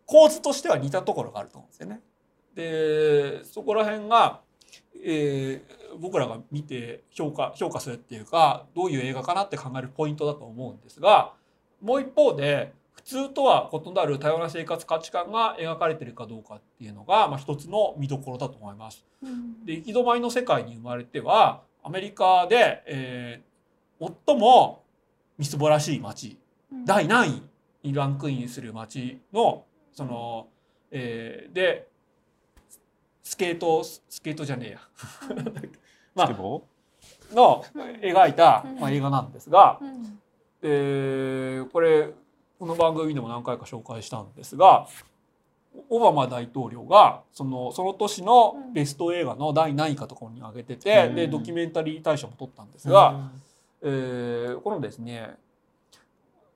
[0.05, 1.99] 構図としては似たところがあると思うんですよね。
[2.55, 4.39] でそこら辺が、
[5.03, 11.33] えー僕らが見て評価評価するっていうかどういう映画かなって考えるポイントだと思うんですが
[11.81, 19.03] もう一方で普通とは異なる多様な生活価値観が描かれてるかどうかっていうのが、まあ、一つの見どころだと思います。
[19.23, 19.65] うん。
[19.65, 23.51] で行き止まりの世界に生まれてはアメリカで、えー
[24.25, 24.83] 最も
[25.37, 26.39] みすぼらしい街
[26.71, 26.85] うん。
[26.85, 27.43] 第何位
[27.83, 30.47] にランクインする街のその、
[30.89, 31.87] えーで
[33.23, 34.79] スケートスケートじゃねえや。
[36.15, 36.63] まあスケボ
[37.31, 37.63] の
[38.01, 38.79] 描いた、うん。
[38.79, 40.21] まあ、映画なんですが、うん
[40.61, 42.09] えーこれ
[42.59, 44.87] この番組でも何回か紹介したんですが
[45.89, 51.15] オバマ大統領がそのその年のベスト映画の第何位かところに挙げてて、うん。
[51.15, 53.31] でドキュメンタリー大賞も取ったんですーが、
[53.81, 55.35] えーこのですね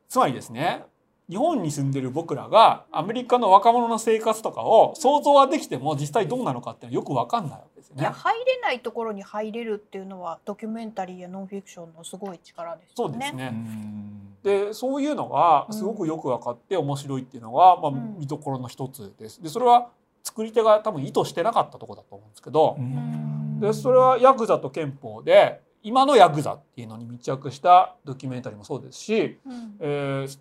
[0.08, 0.84] つまりですね
[1.30, 8.02] 日本に住んでる僕らがアメリカの若者の生活とかを想像はできても実際どうなのかっていうのはよく分かんないわけですよね。
[8.02, 13.16] いや入れないところに入れるっていうのはドキュメンタリーやノンフィクションのすごい力ですよね。
[13.16, 14.38] そうですね、うん。
[14.44, 18.20] でそういうのがすごくよく分かって面白いっていうのが、まあうん。
[18.20, 19.42] 見どころの一つです。
[19.42, 19.90] でそれは
[20.24, 23.60] 作り手が多分意図してなかったところだと思うんですけど、ん。
[23.60, 29.76] でそれはヤクザと憲法で今のヤクザっていうのに密着したドキュメンタリーもそうですし、うん。
[29.80, 30.40] えー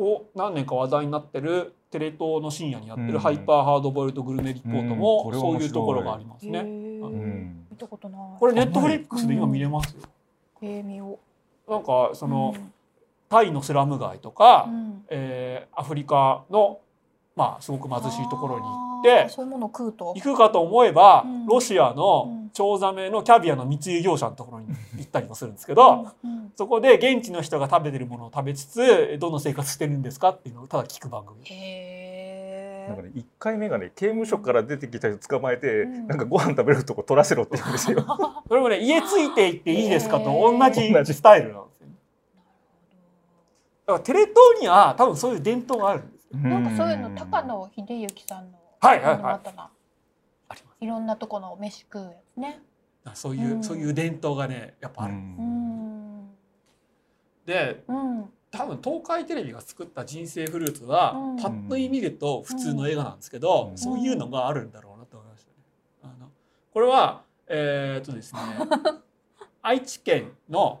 [0.00, 3.12] こう何年か話題になってるテレ東の深夜にやってうん。
[3.12, 4.98] るハイパーハードボイルドグルメリポートうん。
[4.98, 6.62] もそういうところがありますへね。
[6.62, 8.20] 見たことない。
[8.38, 10.00] これネットフリックスで今見れますよ。
[10.62, 11.18] えー見よ
[11.68, 12.72] なんかその、うん。
[13.28, 15.04] タイのスラム街とか、うん。
[15.10, 16.78] えーアフリカの
[17.36, 20.12] まあすごく貧しいところに行ってそういうものを食うと。
[20.14, 21.46] 行くかと思えば、うん。
[21.46, 22.50] ロシアうのん。
[22.52, 24.66] チョウザメのキャビアの密輸業者のところに
[24.98, 31.38] 行ったりもするんですけど、うんそこで現地の人が食べてるものを食べつつどんな生活してるんですかっていうのをただ聞く番組。
[31.44, 36.06] へなんかね1回目がね刑務所から出てきた人捕まえて、うん。
[36.08, 38.04] なんかご飯食べるとこ取らせろって言うんですよ。
[38.48, 41.14] それもね家ついていっていいですかと同同じじ。
[41.14, 41.88] スタイルなんですよ。
[43.86, 46.38] だからテレ東には多分そういう伝統があるんですよ。
[46.40, 49.40] なんかそういうの高野秀幸さんのはいはいはい
[50.48, 52.62] ありますいろんなとこの飯食うやつね。
[53.14, 55.14] そういう、うんそういう伝統がねやっぱある。
[55.14, 56.30] うーん。
[57.46, 58.24] でうん。
[58.50, 65.56] 多分東海テレビが作った「人生フルーツは」うんパッと見見ると普通の映画なんですけど、うんそういうのがあるんだろうなと思いましたね。
[66.02, 66.30] あの
[66.72, 68.40] これはえーっとですね
[69.62, 70.80] 愛知県の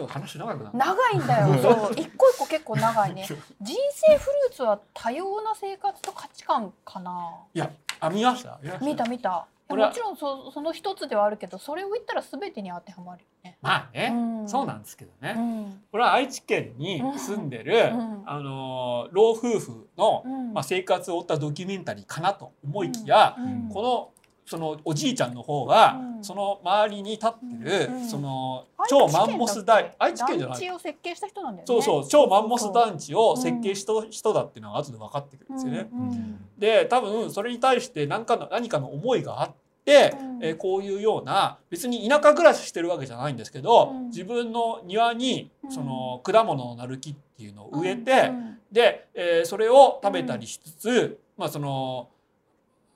[0.00, 0.04] ん。
[0.04, 1.54] 今日話長くなる長いんだよ。
[1.62, 1.92] そう。
[1.92, 3.26] 一個一個結構長いね。
[3.60, 7.30] 人生フルーツは多様な生活と価値観かな。
[7.54, 7.70] いや
[8.00, 8.58] あ見ました？
[8.80, 9.04] 見た？
[9.04, 13.56] 見たもちろんそその一つではあるけど、それを言ったらすべてに当てはまるよね。
[13.62, 14.14] まあね、う
[14.44, 15.82] んそうなんですけどね、うん。
[15.90, 24.10] これは愛知県に住んでる、うんあの老夫婦の、うんまあ、生活を追ったドキュメンタリーかなと思いきや、うんこの
[24.46, 26.24] そのおじいちゃんの方が、うん。
[26.24, 30.60] その周りに立ってる、うんその超マンモス大愛知県じゃない？
[30.60, 31.64] 団地を設計した人なんだよね。
[31.66, 35.88] そうそう超マンモス地団地を設計した人だっていうのが後で分かってくるんですよね。
[35.92, 36.40] うんうん。
[36.58, 39.52] で多分それに対して何かの何かの思いがあっ
[39.84, 40.44] て、うん。
[40.44, 44.06] えーこういうような別に田舎暮らししてるわけじゃないんですけど、うん。
[44.08, 45.70] 自分の庭にうん。
[45.72, 48.58] その果物のなる木っていうのを植えて、うん。
[48.70, 52.08] で、えーそれを食べたりしつつ、まあその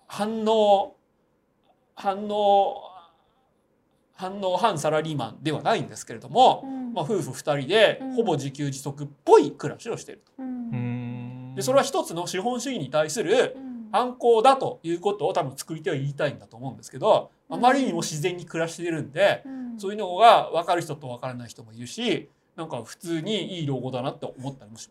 [0.07, 0.94] 反応
[1.99, 2.82] 反応
[4.14, 6.92] 反応反サラリーマンではないんですけれども、うん。
[6.94, 8.14] まあ、夫婦2人でうん。
[8.14, 10.32] ほぼ自給自足っぽい暮らしをしていると。
[10.38, 11.55] うん。
[11.57, 13.88] でそれは一つの資本主義に対するうん。
[13.90, 19.80] 反抗だということを多分作り手は言いたいんだと思うんですけどあまりにも自然に暮らしているんでうん。
[19.80, 24.90] そういうのが分かる人と分からない人もいるしなんか普通にいい老後だなって思ったりもし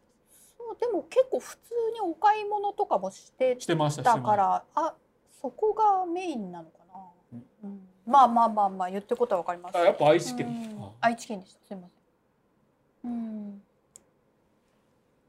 [0.58, 1.62] そうでも結構普通
[1.94, 4.30] にお買い物とかもしてしてましたしてたました。
[4.32, 4.94] からあ
[5.42, 6.70] そこがメインなの
[7.34, 7.46] うん。
[7.64, 9.78] うんまあまあまあまあ言ってることはわかります。
[9.78, 10.48] あやっぱ愛知県、
[11.02, 11.60] 愛知県でした。
[11.68, 11.90] すいま
[13.02, 13.12] せん。
[13.12, 13.62] うん。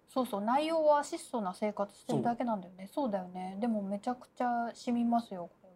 [0.09, 0.41] そうそう。
[0.41, 2.89] 内容は質素な生活してるだけなんだよね。
[2.95, 3.57] そうだよね。
[3.61, 5.69] でもめちゃくちゃ染みますよこ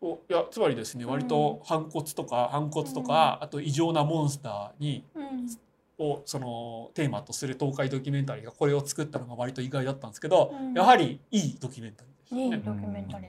[0.00, 0.12] れは。
[0.12, 5.48] おいやつまりですね割と反骨とか反骨とか、あと異常なモンスターにうん。
[5.96, 10.72] をそのテーマとする東海ドキュメンタリーがこれを作ったのが割と意外だったんですけど、うん。
[10.72, 12.44] やはりいいドキュメンタリーでしたね。
[12.44, 13.28] いいドキュメンタリー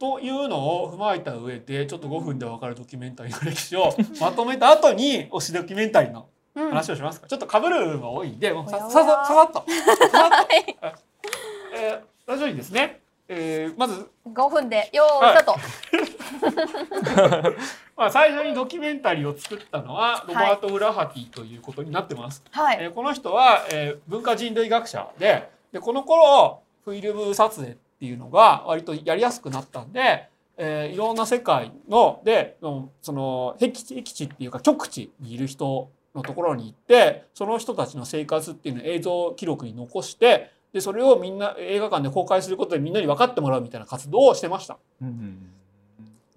[0.00, 6.26] というのを踏まえた上でちょっと5分で分かるドキュメンタリーの歴史をまとめた後に推しドキュメンタリーの
[6.56, 6.68] うん。
[6.70, 9.64] 話をしますか、ちょっと被る部分が多いんでもうさささささっと。
[9.70, 10.48] ささっと、
[11.78, 17.54] えー、ラジオにですね、えーまず5分でよーはいいスタート。
[17.96, 22.42] まあ、最初にドキュメンタリーを作ったのはロバート・ウラハティということになってます。
[22.50, 22.78] はい。
[22.80, 44.78] えーこの人は、えー文化人類学者ででこの頃フィルム撮影っていうのが割とやりやすくなったんで、えーいろんな世界のでのその僻地僻地っていうか極地にいる人のところに行ってその人たちの生活っていうのを映像記録に残してでそれをみんな映画館で公開することでみんなに分かってもらうみたいな活動をしてました。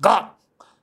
[0.02, 0.34] が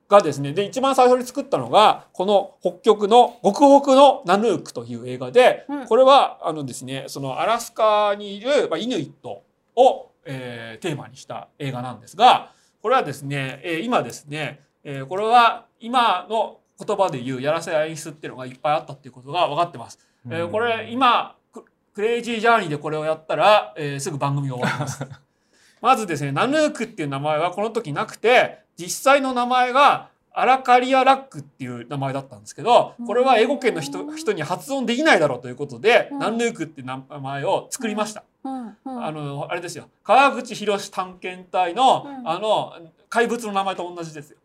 [0.09, 9.43] がですねで一番最初に作ったのがこの北極の極北のナヌークという映画で、うんこれはあのですねそのアラスカにいる、まあ、イヌイット
[9.77, 12.53] を、えーテーマにした映画なんですが
[12.83, 19.99] これはですね、えー今ですね、えーこれは今の言葉で言うやらせや演出っていうのがいっぱいあったっていうことが分かってます。
[20.27, 21.65] えーこれ今ク
[21.95, 25.07] クレイジージャーニーでこれをやったら、えーすぐ番組が終わります。
[25.83, 38.25] まずですねナヌークっていう名前はこの時なくて実際の名前がアラカリアラックっていう名前だったんですけどこれは英語圏の人人に発音できないだろうということで、うんナヌークっていう名前を作りました。
[38.45, 39.05] うんうん。
[39.05, 39.89] あのあれですよ。
[40.05, 42.29] 川口博探検隊の、うん。
[42.29, 42.75] あの
[43.09, 44.37] 怪物の名前と同じですよ。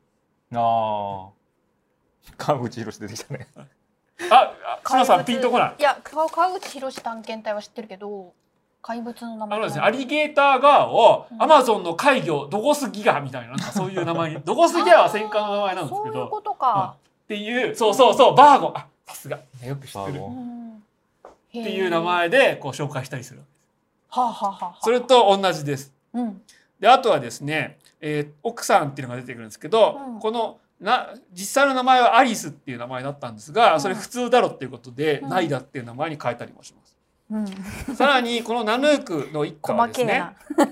[0.54, 3.48] ああ川口博出てきたね。
[4.30, 5.76] あ、あ島さんピンとこない。
[5.80, 8.34] いや川川口博探検隊は知ってるけど
[8.82, 11.42] 怪物の名前あのですね、アリゲーターガーをうん。
[11.42, 14.36] アマゾンの怪魚ドゴスギガみたいななんかそういう名前。
[14.36, 16.14] に ドゴスギガは戦艦の名前なんですけど。
[16.14, 18.74] そういうことか、っていうそうそうそうバーゴ。
[18.76, 19.40] あさすが。
[19.64, 20.22] よく知ってる。
[21.62, 23.42] っていう名前でこう紹介したりする
[24.82, 25.94] それと同じです。
[26.14, 26.42] うん。
[26.80, 30.20] であとはですね、えー奥さんっていうのが出てくるんですけど、うん。
[30.20, 33.82] このな実際の名前はアリスっていう名前だったんですが、うん。
[33.82, 35.30] それ普通だろっていうことで、うん。
[35.30, 36.96] ナイダっていう名前に変えたりもします。
[37.32, 37.38] う
[37.92, 40.24] ん、さらにこのナヌークの一家は細ですね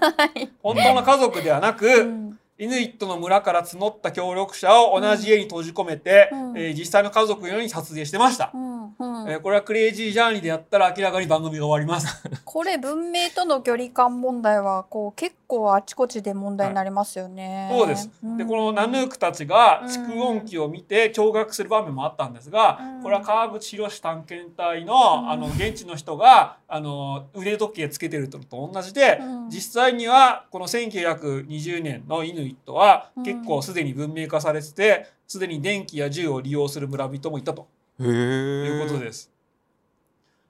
[0.62, 6.58] 本当の家族ではなく、うんイヌイットの村から募った協力者を同じ家に閉じ込めて、うん。
[6.58, 8.51] えー実際の家族のように撮影してました。
[8.54, 8.84] うん。
[8.84, 9.30] うん。
[9.30, 12.24] えーこれはクレイジージャーニーでやったら明らかに番組が終わります。
[12.45, 17.70] これ文明との距離感問題はこう結構あちこちで問題になりますよね。
[17.72, 18.10] そうです。
[18.38, 23.04] で、このナヌークたちが蓄音機を見て驚愕する場面もあったんですが、うん。
[23.04, 25.30] これは川口博探検隊の、うん。
[25.32, 29.49] あの現地の人があの腕時計つけてるのと同じで、うん。
[29.49, 37.68] 実際にはこの1920年のイヌイットはうん結構すでに文明化されてて、すでに電気や銃を利用する村人もいたと
[38.00, 39.32] へえいうことです。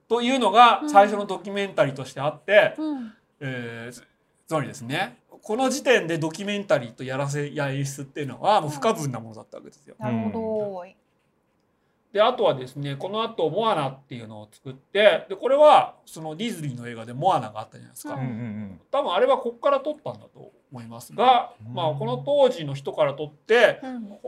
[0.08, 4.04] というのがうん最初のドキュメンタリーとしてあって、うんえーつ
[4.46, 9.94] つまりですねこの時点でドキュメンタリーとやらせや演出っていうのはもう不可分なものだったわけですよ。
[9.98, 10.84] なるほど。
[12.12, 18.14] であとはですねこの後モアナっていうのを作ってでこれはそのディズニーの映画でモアナがあったじゃないですか。
[18.14, 21.74] ううんうん多分あれはここから撮ったんだと思いますが、うん。
[21.74, 24.18] まあ、この当時の人から撮って、うん。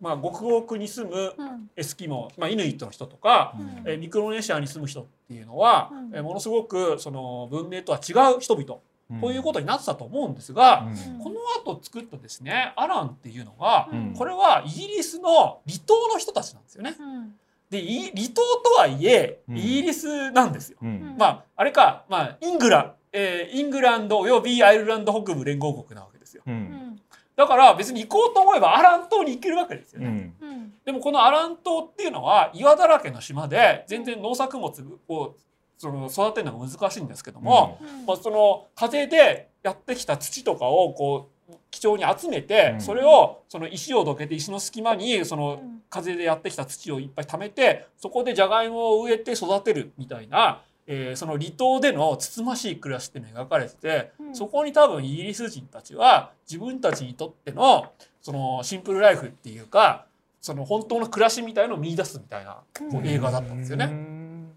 [0.00, 1.70] まあ、極北に住むうん。
[1.76, 3.82] エスキモー、まあ、イヌイットの人とか、うん。
[3.86, 6.16] えーミクロネシアに住む人っていうのは、うん。
[6.16, 8.78] えーものすごくその文明とは違う人々
[9.10, 9.20] うん。
[9.20, 11.18] ということになってたと思うんですが、うん。
[11.22, 14.14] この後作ったですねアランっていうのが、うん。
[14.14, 16.96] これはイギリスの離島の人たちなんですよね。
[16.98, 17.34] うん。
[17.68, 18.34] でい離島
[18.64, 19.58] とはいえうん。
[19.58, 20.78] イギリスなんですよ。
[20.82, 21.14] うん。
[21.18, 26.42] まああれか、まあ、イングラン、えーイングランドおよびアイルランド北部連合国なわけですよ。
[26.46, 26.56] ううん。
[26.56, 27.00] ん
[27.36, 30.34] だから別に行こうと思えばアラン島に行けるわけですよね。
[30.40, 30.48] うん。
[30.48, 30.72] うん。
[30.84, 34.70] でもこのアラン島っていうのは岩だらけの島で全然農作物
[35.08, 35.34] を
[35.78, 38.06] その育てるのが難しいんですけども、うん。
[38.06, 42.80] まあ、その風でやってきた土とかをこう貴重に集めて、うん。
[42.80, 45.80] それをその石をどけて石の隙間にそのうん。
[45.90, 60.06] 風でやってきた土をいっぱい貯めてそこでじゃがいもを植えて育てるみたいな、えーその離島でのつつましい暮らしっていうのが描かれてて、うんそこに多分イギリス人たちは自分たちにとってのそのシンプルライフっていうか
[60.40, 63.84] その本当の暮らしみたいのを見出すみたいなうん映画だったんですよね。
[63.84, 64.52] うん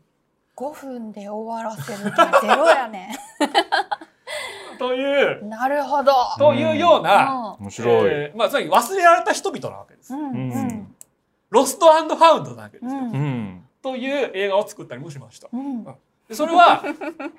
[0.55, 2.11] 5分で終わらせるって
[2.47, 3.15] ゼロやね
[4.79, 6.11] というなるほど。
[6.37, 8.11] というような、面白い。
[8.11, 10.13] えーまあ、つまり忘れられた人々なわけです。
[10.13, 10.95] うんうん
[11.49, 12.05] ロストファウ
[12.41, 12.99] ンドなわけですよ。
[12.99, 15.49] うんうんという映画を作ったりもしました。
[16.27, 16.83] うんでそれは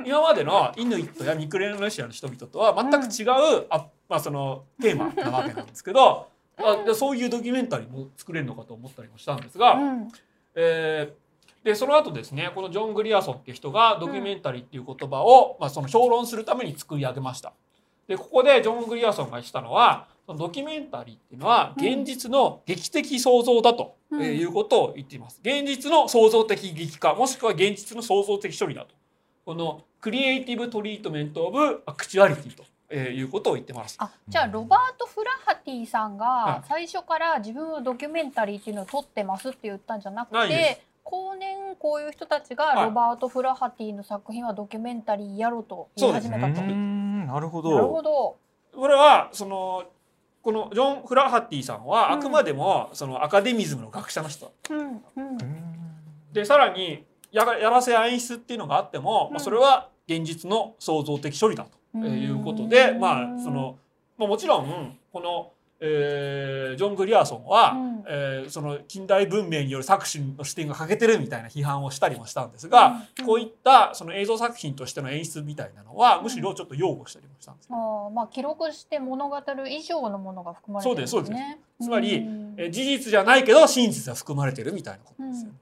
[0.04, 3.24] 今までのイヌイットやミクロネシアの人々とは全く違
[3.62, 6.28] う、あまあ、そのテーマなわけなんですけど、
[6.58, 10.12] あでそういうドキュメンタリーも作れるのかと思ったりもしたんですが、うん
[10.54, 11.24] えー
[11.64, 17.54] でその後ですねこのジョン・グリアソンっていう人がドキュメンタリーっていう言葉を、まあ、その評論するために作り上げました。
[18.06, 25.40] でここでジョン・グリアソンが言ってたのはドキュメンタリーっていうのはうん現実の劇的創造だと、うんえーいうことを言っています。
[25.42, 28.94] 現実の創造的劇化もしくは現実の創造的処理だと。
[29.44, 33.96] この Creative Treatment of Actuality と、えーいうことを言ってます。
[33.98, 46.62] あじゃあロバート・フラハティさんはが最初から自分はドキュメンタリーっていうのを撮ってますって言ったんじゃなくて後年こういう人たちがはいロバート・フラハティの作品はドキュメンタリーやろうと言い始めたと。
[46.62, 48.36] なるほどなるほど。
[48.74, 49.84] これはその
[50.44, 54.52] このジョン・フラハッティさんはあくまでもそのアカデミズムの学者の人。
[56.34, 61.70] でさらにやらせや演出っていうのがあっても、まあ、それは現実の創造的処理だと。
[61.96, 63.78] えーいうことで、うんまあその、
[64.18, 68.04] まあ、もちろんこの、えージョン・グリアーソンは、うん。
[68.06, 73.24] えーその近代文明による搾取の視点が欠けてるみたいな批判をしたりもしたんですが、うん。
[73.24, 77.76] こういったその映像作品としての演出みたいなのはむしろちょっと擁護したりもしたんですよ。
[77.76, 81.20] あーまあ記録して物語る以上のものが含まれてるんですね。
[81.20, 81.86] そうですそうです。
[81.86, 85.58] つまりうんえー事実じゃないけど真実が含まれてるみたいなことですよね。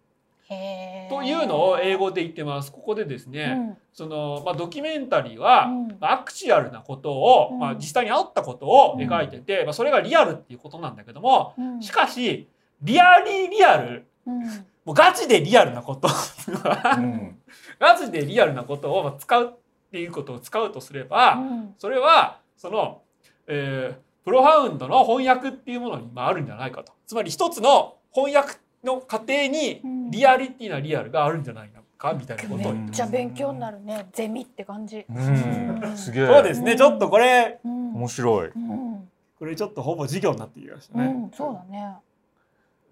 [1.11, 2.71] というのを英語で言ってます。
[2.71, 3.77] ここでですね、うん。
[3.93, 5.89] そのまあ、ドキュメンタリーは、うん。
[5.99, 7.59] まあアクチュアルなことを、うん。
[7.59, 11.83] まあ、実際にあったことを描いてて、まあ、それがリアルっていうことなんだけどもうん。
[11.83, 12.49] しかし
[12.83, 14.41] リアリーリアルうん。
[14.85, 16.09] もうガチでリアルなこと。
[16.09, 17.39] うん。
[17.79, 19.59] ガチでリアルなことをまあ使う
[19.93, 21.75] っていうことを使うとすれば、うん。
[21.77, 23.03] それはその、
[23.47, 26.93] えープロハウンドの翻訳っていうものにまああるんじゃないかと。
[27.09, 30.11] つまり一つの翻訳の過程にうん。
[30.13, 34.07] リアリティなリアルがあるんじゃないかみたいなことを言ってめっちゃ勉強になるね。
[34.13, 35.05] ゼミって感じ。
[35.11, 35.97] うん。
[35.97, 36.27] すげえ。
[36.27, 36.77] そうですね。
[36.77, 37.95] ちょっとこれうん。
[37.97, 38.49] 面白い。
[38.49, 39.09] うん。
[39.41, 41.05] これちょっとほぼ授業になってきましたね。
[41.05, 41.31] うん。
[41.37, 41.97] そうだね。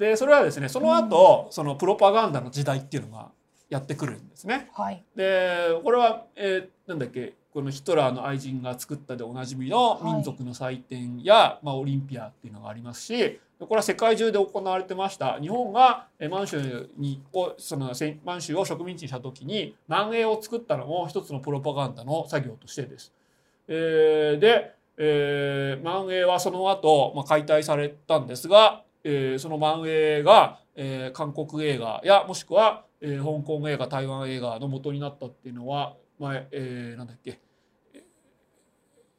[0.01, 3.31] でそれはですねその後、そのプロパガンダの時代っていうのが
[3.71, 4.69] やってくるんですね。
[4.75, 5.03] はい。
[5.17, 17.93] でこれは、えーなんだっけこのヒトラーの愛人が作ったでおなじみのはい民族の祭典や、まあ、オリンピアっていうのがありますしこれは世界中で行われてました日本がえー満州にをその
[18.25, 23.13] 満州を植民地にした時に南英を作ったのも一つのプロパガンダの作業としてです。
[23.69, 37.41] えーで、えー、万栄はその後、まあ、解体されたんですが、えー、その万栄が、えー、韓国映画やもしくは、えー、香港映画台湾映画の元になったっていうのは前、えー、なんだっけ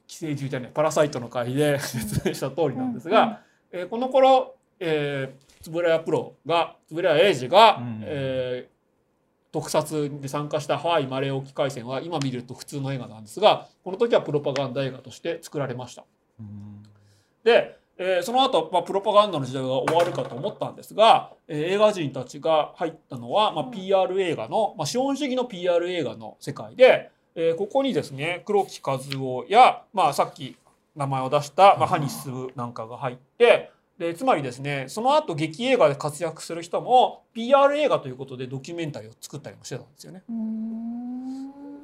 [0.07, 8.71] 寄生獣じゃないパラサイトの回で説明した通りなんですが、うん、えー、この頃、えー、円谷プロが円谷英二が、うん、えー
[9.51, 16.05] 特撮に参加したハワイマレー沖海戦は今見ると普通の映画なんですがこの時はプロパガンダ映画として作られました。
[17.43, 30.57] で、えー、その後、まあプロパガンダの時代が終わるかと思ったんですが、えー、映画人たちが入ったのは、まあ、PR 映画の、まあ、資本主義の PR 映画の世界で、えー、ここにですね黒木和夫や、まあ、さっき
[30.95, 33.71] 名前を出した、まあ、ハニスなんかが入って。
[33.97, 40.23] でつまりですねその後劇映画で活躍する人も PR 映画ということでドキュメンタリーを作ったりもしてたんですよね。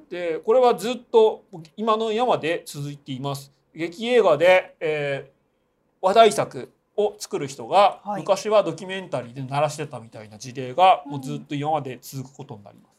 [0.10, 1.44] でこれはずっと
[1.76, 3.52] 今の山で続いています。
[3.76, 5.37] 劇映画で、えー、
[6.02, 12.98] 話題作を作る人が、はい、昔はドキュメンタリーで鳴らしてたみたいな事例がもうずっと今まで続くことになります。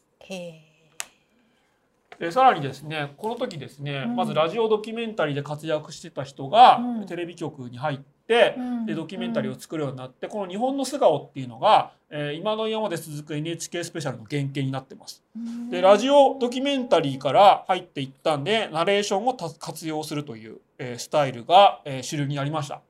[2.19, 15.23] でさらにですねこの時ですね、うん、まずラジオドキュメンタリーで活躍してた人が、うん、テレビ局に入って、でドキュメンタリーを作るようになってこの「日本の素顔」っていうのが、えー、今の今まで続く NHK スペシャルの原型になってます。
[15.71, 22.81] でラジオドキュメンタリーから入っていったんでナレーションを活用するという、えー、スタイルが、えー、主流になりました。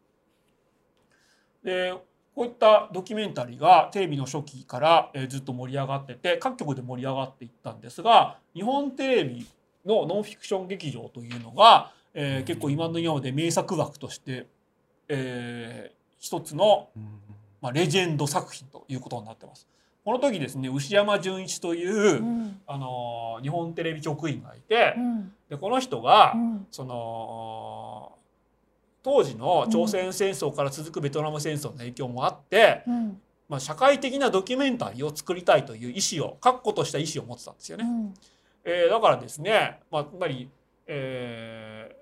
[1.63, 1.93] で
[2.35, 9.45] こういったドキュメンタリーがテレビの初期から、えー、ずっと盛り上がってて各局で盛り上がっていったんですが日本テレビ
[9.85, 14.47] のノンフィクション劇場というのが、えー、結構今の今まで名作枠として
[15.09, 16.89] えー、一つの、
[17.61, 19.67] まあ、レジェンド作品ということになってます。
[20.05, 28.13] この時ですね牛山純一という、うん、あの日本テレビ局員がいて、うん、でこの人が、うん、その
[29.01, 32.83] 当時の朝鮮戦争から続くベトナム戦争の影響もあって、
[33.47, 37.85] まあ、社会的なドキュメンタリーを作りたいという意思を確固とした意思を持ってたんですよね。
[38.63, 40.49] えー、だからですね、まあ、つまり、
[40.85, 41.95] え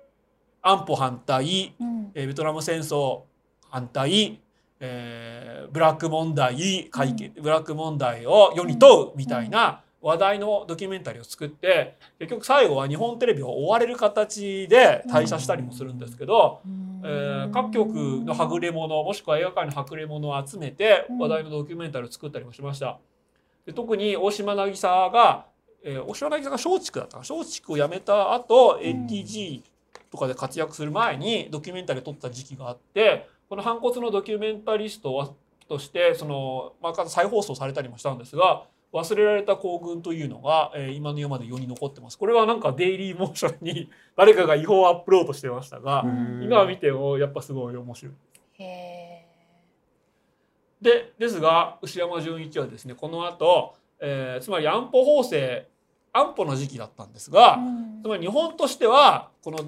[0.62, 1.74] ー、安保反対、
[2.14, 3.22] えー、ベトナム戦争
[3.70, 4.40] 反対、
[4.80, 16.60] えー、ブラック問題解決、ブラック問題を世に問うみたいな話題のドキュメンタリーを作って結局最後は日本テレビを追われる形で退社したりもするんですけど、
[17.04, 17.94] えー、各局
[18.24, 22.98] のはぐれ者もしくは映画館のはぐれ者を集めて話題のドキュメンタリーを作ったりもしました。
[23.66, 25.46] で特に大島渚が、
[25.82, 29.62] えー、大島渚が松竹だった松竹を辞めた後 ATG
[30.10, 35.30] とかで活躍する前にドキュメンタリーを撮った時期があってこの反骨のドキュメンタリストは
[35.68, 42.18] としてその、まあ、再放送されたりもしたんですが忘れられた行軍というのが、えー、今の世まで世に残ってます。
[42.18, 46.04] これはなんかデイリーモーションに 誰かが違法アップロードしてましたが
[46.42, 48.14] 今見てもやっぱすごい面白い。
[50.80, 55.66] でですが牛山純一はですねこの後、えー、つまり安保法制
[56.12, 57.58] 安保の時期だったんですが、
[58.02, 59.58] つまり日本としてはこの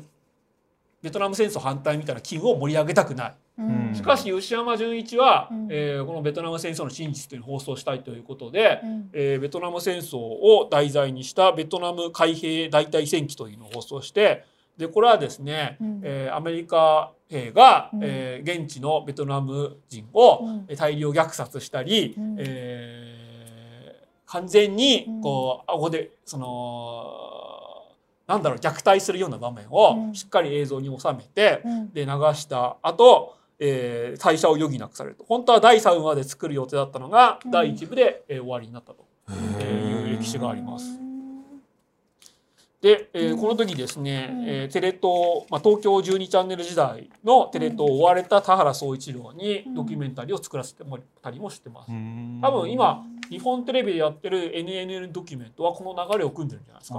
[1.02, 3.34] ベトナム戦争反対みたいな機運を盛り上げたくない。
[3.60, 14.44] うん、しかし牛山純一は、うん、えー、このベトナム戦争の真実というのを放送したいということで、うん、えー、ベトナム戦争を題材にしたベトナム海兵大隊戦記というのを放送して
[14.78, 20.40] でこれはですね、うん、えー、アメリカ兵が、うん、えー、現地のベトナム人を
[20.76, 27.30] 大量虐殺したり、うん、えー、完全にこう顎でその
[28.26, 35.24] なんだろう虐待するような場面をしっかり映像に収めて、で流した後、えー、退社を余儀なくされると。
[35.24, 39.06] 本当は第3話で作る予定だったのが、第1部で、えー、終わりになったと。
[39.30, 40.98] いう歴史があります。
[42.80, 51.90] で、えー、この時ですね、えー、テレ東、まあ、東京12チャンネル時代のテレ東を追われた田原総一郎にドキュメンタリーを作らせてもらったりもしてます。
[52.40, 56.98] 多分今日本テレビでやってる NNN ドキュメントはこの流れを組んでるんじゃないですか。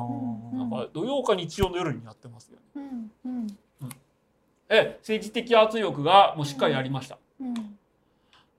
[0.53, 2.83] なんか土曜か日曜の夜にやってますよね。
[4.71, 7.17] え政治的圧力がもうしっかりありました。
[7.41, 7.77] うん。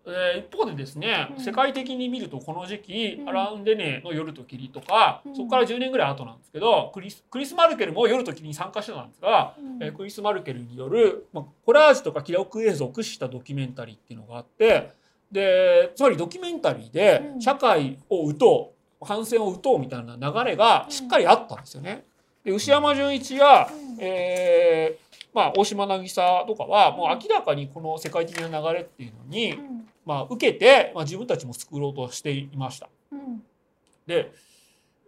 [0.05, 14.91] えー、一方でですね、うん、世界的に見るとこの時期、うん、アラウンデネの夜と霧とか、うん、そこから10年ぐらい後なんですけどクリスクリス・マルケルも夜と霧に参加してたんですが、えー、クリス・マルケルによる、まあ、コラージュとか記録映像を駆使したドキュメンタリーっていうのがあって
[15.31, 22.05] でつまりドキュメンタリーで社会を打とう反戦を打とうみたいな流れがしっかりあったんですよね。
[22.45, 23.69] で牛山純一や、
[24.01, 25.02] えー
[25.35, 29.59] まあ、大島渚とかはもう明らかにこの世界的な流れっていうのに、
[30.05, 32.89] まあ、受けて、まあ、自分たちも作ろうとしていました。
[33.11, 33.43] うん、
[34.07, 34.33] で、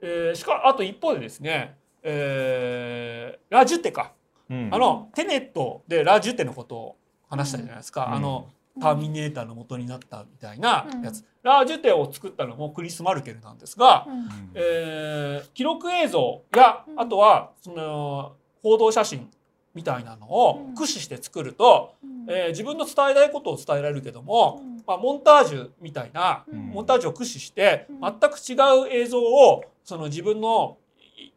[0.01, 4.13] えー、しかあと一方でですね、えー、ラジュテか。
[4.51, 4.69] うん。
[4.73, 6.97] あのテネットでラージュテのことを
[7.29, 8.15] 話したじゃないですか、うん。
[8.15, 8.49] あの
[8.81, 14.29] ターミネーターの元になったみたいなやつ、うんラージュテを作ったのもクリス・マルケルなんですが、うん。
[14.55, 17.01] えー記録映像やうん。
[17.01, 19.31] あとはその報道写真
[19.75, 20.75] みたいなのをうん。
[20.75, 22.27] 駆使して作ると、うん。
[22.31, 24.77] えー自分の伝えたいことを伝えられるけども、うん。
[24.87, 26.59] まあ、モンタージュみたいなうん。
[26.69, 28.01] モンタージュを駆使してうん。
[28.01, 28.55] 全く違
[28.85, 30.79] う映像をその自分の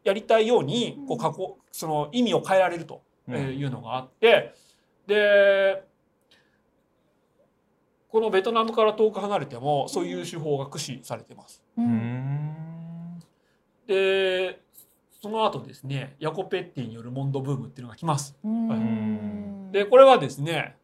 [0.04, 3.36] やりたいようにこう加工その意味を変えられるとうん。
[3.36, 4.54] いうのがあって
[5.06, 5.82] で
[8.10, 11.62] このベトナムから遠く離れてもそういう手法が駆使されてます。
[13.86, 14.60] で
[15.20, 18.36] その後ですねヤコ・ペッティによるモンドブームっていうのが来ます。
[18.44, 19.70] うん。
[19.72, 20.76] でこれはですね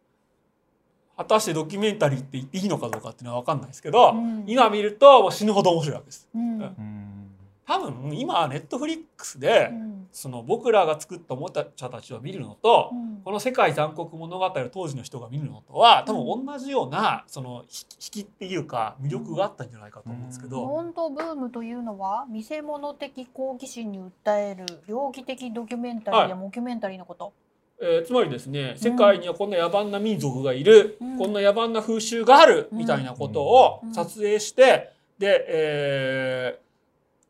[1.17, 4.45] 果たしてドキュメンタリーって言っていいのかどうかっていうのは分かんないですけど、うん。
[4.47, 6.29] 今見るともう死ぬほど面白いわけです。
[6.35, 6.61] うん。
[6.61, 7.31] うん。
[7.67, 13.21] 多分今ネットフリックスで、うんその僕らが作ったおもちゃたちを見るのと、うん。
[13.25, 27.33] この「世界残酷物語」を当時の人が見るのとは多分同じようなその引きっていうか魅力があったんじゃないかと思うんですけど、モンドブームというのは見せ物的好奇心に訴える猟奇的ドキュメンタリーやモキュメンタリーのこと。
[27.81, 31.19] えーつまりですね世界にはこんな野蛮な民族がいる、うん。
[31.19, 33.93] こんな野蛮な風習があるうんみたいなことをうん。
[33.93, 36.64] 撮影して、で、えー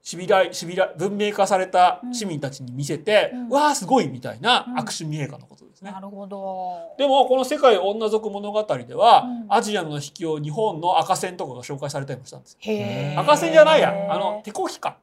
[0.04, 3.48] シビライシビラ文明化された市民たちに見せて、うん。
[3.48, 4.78] わあすごいみたいなうん。
[4.78, 5.90] アクション映画のことですね。
[5.90, 6.94] なるほど。
[6.98, 9.46] でもこの「世界女族物語」では、うん。
[9.48, 13.20] アジアの秘境日本の赤線とかが紹介されたりもしたんですよ。
[13.20, 13.94] 赤線じゃないや。
[14.10, 14.98] あの手こきか。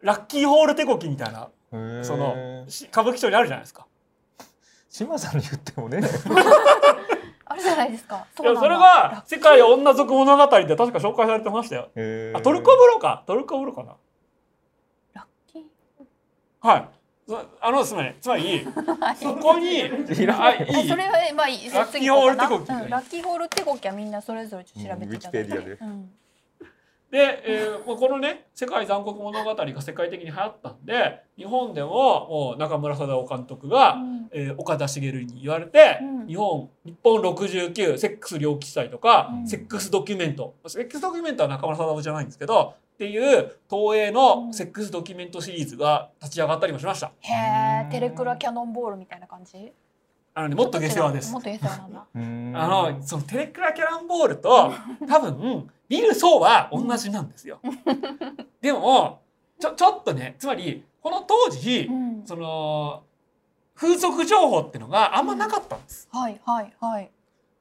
[0.00, 1.50] ラッキーホール手こきみたいな
[2.02, 3.86] そのし歌舞伎町にあるじゃないですか。
[4.88, 6.00] 島さんに言ってもね
[7.52, 8.26] あるじゃないですか。
[8.40, 11.90] いやそれラッキーが世界女族物語で確か紹介されてましたよ。
[12.34, 13.96] あトルコ風呂かトルコ風呂かな。
[15.14, 15.62] ラッキー
[16.60, 16.88] はい。
[17.28, 18.66] そあのつまりつまり
[19.20, 19.90] そこにあいい。
[19.90, 21.70] えそれはまあいい。
[21.70, 22.90] ラッキーホール手こき次行こうかなうん。
[22.90, 25.48] ラッキーホール手こきはみんなそれぞれちょっと調べていただいて。
[25.48, 25.56] うん。
[25.56, 25.72] ウィキペディアで。
[25.72, 26.10] うん
[27.12, 34.28] で、えーこのね「世界残酷物語」が世界的に流行ったんで日本でももう中村貞夫監督が、うん。
[34.32, 36.26] えー岡田茂に言われて、うん。
[36.26, 39.46] 日本日本69セックス猟奇祭とか、うん。
[39.46, 40.54] セックスドキュメント。
[40.66, 47.12] セックスドキュメントは中村貞夫じゃないんですけどっていう東映のセックスドキュメントシリーズが立ち上がったりもしました。
[47.20, 49.72] へえテレクラキャノンボールみたいな感じ？
[50.34, 51.30] あのねもっと下世話です。
[51.30, 51.40] も。
[51.40, 52.06] っと下世話なんだ。
[52.14, 54.72] うんあのそのテレクラキャランボールと
[55.06, 57.60] 多分見る層は同じなんですよ。
[58.62, 59.20] でも
[59.60, 62.22] ちょちょっとねつまりこの当時うん。
[62.24, 63.02] その
[63.74, 66.08] 風俗情報ってのがあんまなかったんです。
[66.10, 67.10] はいはいはい。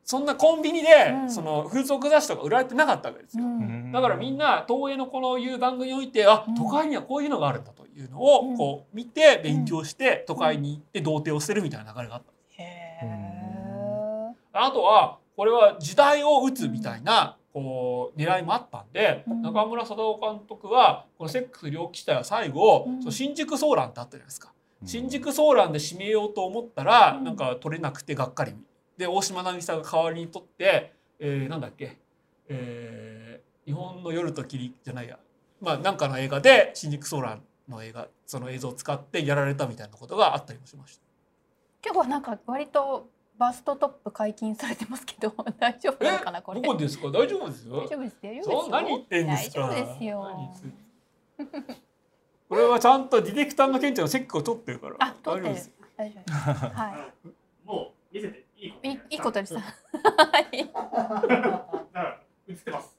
[0.04, 0.88] そんなコンビニで
[1.24, 1.30] うん。
[1.30, 3.44] その風俗雑誌とか売られてなかったわけですよ。
[3.44, 3.92] うん。
[3.92, 6.56] だからみんな東映のこのいう番組においてあうん。
[6.56, 8.58] 都会にはこういうのがあるんだというのをうん。
[8.58, 12.32] こう見て勉強して都会に行って童貞を捨てるみたいな流れがあった。
[12.64, 19.42] へえあとはこれは時代を打つみたいなこう狙いもあったんで、うん。
[19.42, 23.00] 中村貞夫監督はこの「セックス猟奇隊」は最後、うん。
[23.02, 24.54] その新宿ソーランってあったじゃないですか。
[24.86, 27.24] 新宿ソーランで締めようと思ったら、うん。
[27.24, 28.56] なんか取れなくてがっかり。
[28.98, 31.98] で大島奈美さんが代わりに取って、えーなんだっけ、
[32.48, 35.20] えー日本の夜と霧じゃないや。
[35.60, 41.04] まあなんかの映画で新宿ソーランの映画その映像を使ってやられたみたいなことがあったりもしました。
[41.86, 43.08] 今日はなんか割と
[43.42, 46.62] バストトップ解禁されてますけど 大丈夫なのかなこれ。
[46.62, 47.08] どこですか？
[47.08, 47.78] 大丈夫ですよ。
[47.82, 49.62] 大丈夫です大丈夫ですそう何言ってんですか？
[49.62, 50.52] 大丈夫ですよ。
[52.50, 54.96] これはちゃんとディレクターのケンちゃんのチェックを取ってるから。
[55.00, 55.46] あ撮ってる。
[55.46, 56.34] 大丈夫です大丈夫です。
[56.76, 57.08] は
[57.66, 59.62] もう見せていいいいいいいことです は
[60.54, 60.58] い。
[62.48, 62.96] 映ってます。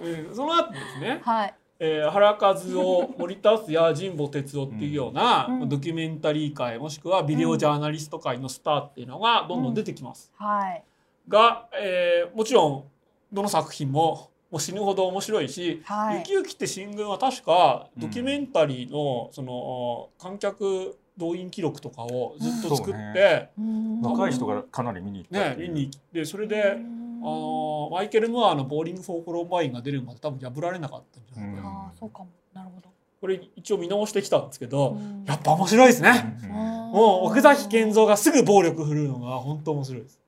[0.00, 1.54] えーその後ですね、はい
[1.84, 5.68] えー原和夫森田康也神保哲夫っていうような、うん。
[5.68, 10.32] ドキュメンタリー界もしくはビデオジャーナリスト界のスターっていうのがどんどん出てきます。
[10.36, 10.84] はい。
[11.28, 12.84] が、えーもちろん
[13.32, 16.18] どの作品ももう死ぬほど面白いし「はい。
[16.18, 24.00] ゆきゆきって新軍」は確かドキュメンタリーのその観客動員記録とかをずっと作っうんて、うん。
[24.00, 25.68] 若い人がかなり見に行ったねっていう。
[25.68, 32.28] 見に行ってそれで、あのマイケル・ムアーの「ボーリング・フォー・コロンバイン」が出るまで多分破られなかったんじゃないかな、うんああそうかも。
[32.52, 32.88] なるほど。
[33.20, 35.24] これ一応見直してきたんですけど、うん。
[35.26, 36.50] やっぱ面白いですね、うん。
[36.50, 40.20] もう奥崎健三がすぐ暴力振るうのが本当面白いです。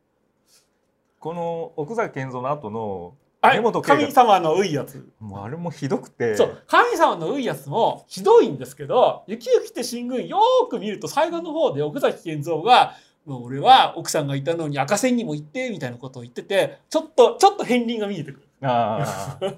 [1.19, 5.07] この奥崎健三の後のあ根本敬、神様の愛い奴。
[5.21, 6.35] もうあれもひどくて。
[6.37, 6.63] そう。
[6.67, 12.95] 神様の愛い奴もひどいんですけど「ゆきゆきて神軍」よーく見ると最後の方で奥崎健三が
[13.27, 18.49] 「もう俺は奥さんがいたのに赤線にも行って」みたいなことを言っててちょっとちょっと片鱗が見えてくる。
[18.63, 19.39] ああ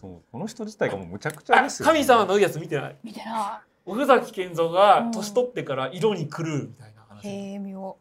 [0.00, 0.22] そう。
[0.30, 2.96] この人自体がもうむちゃくちゃあですよ、ね、神様のういやつ見てない。
[3.02, 7.96] 見てな奥崎健三が年取ってから色に狂うみたいな話、へえ妙。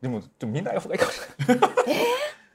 [0.00, 1.70] でもちょっと見ない方がいいかもしれない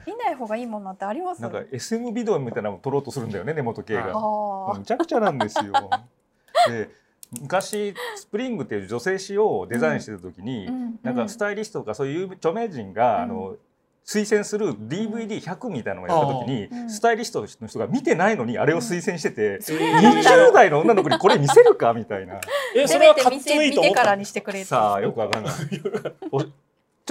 [0.07, 1.41] 見ない方がいいものってあります？
[1.41, 4.11] なんか SM ビデオみたいなのを撮ろうとするんだよね根本系はいが。
[4.15, 5.71] あむちゃくちゃなんですよ。
[6.69, 6.89] で
[7.41, 13.21] 昔スプリングっていう女性誌をデザインしてた時に、ーうんなんかスタイリストとかそういう著名人が、うん。
[13.23, 13.55] あの
[14.05, 16.89] 推薦する DVD100 みたいなのをやった時に、うん。
[16.89, 22.39] スタイリストの人が見てないのにあれを推薦してて、それがダメだ20代の女の子にこれ見せるかみたいな。
[22.73, 24.69] えそせれはかっこいいと思った見てからにしてくれって。
[24.69, 25.53] さあよくわかんない。
[26.31, 26.49] おち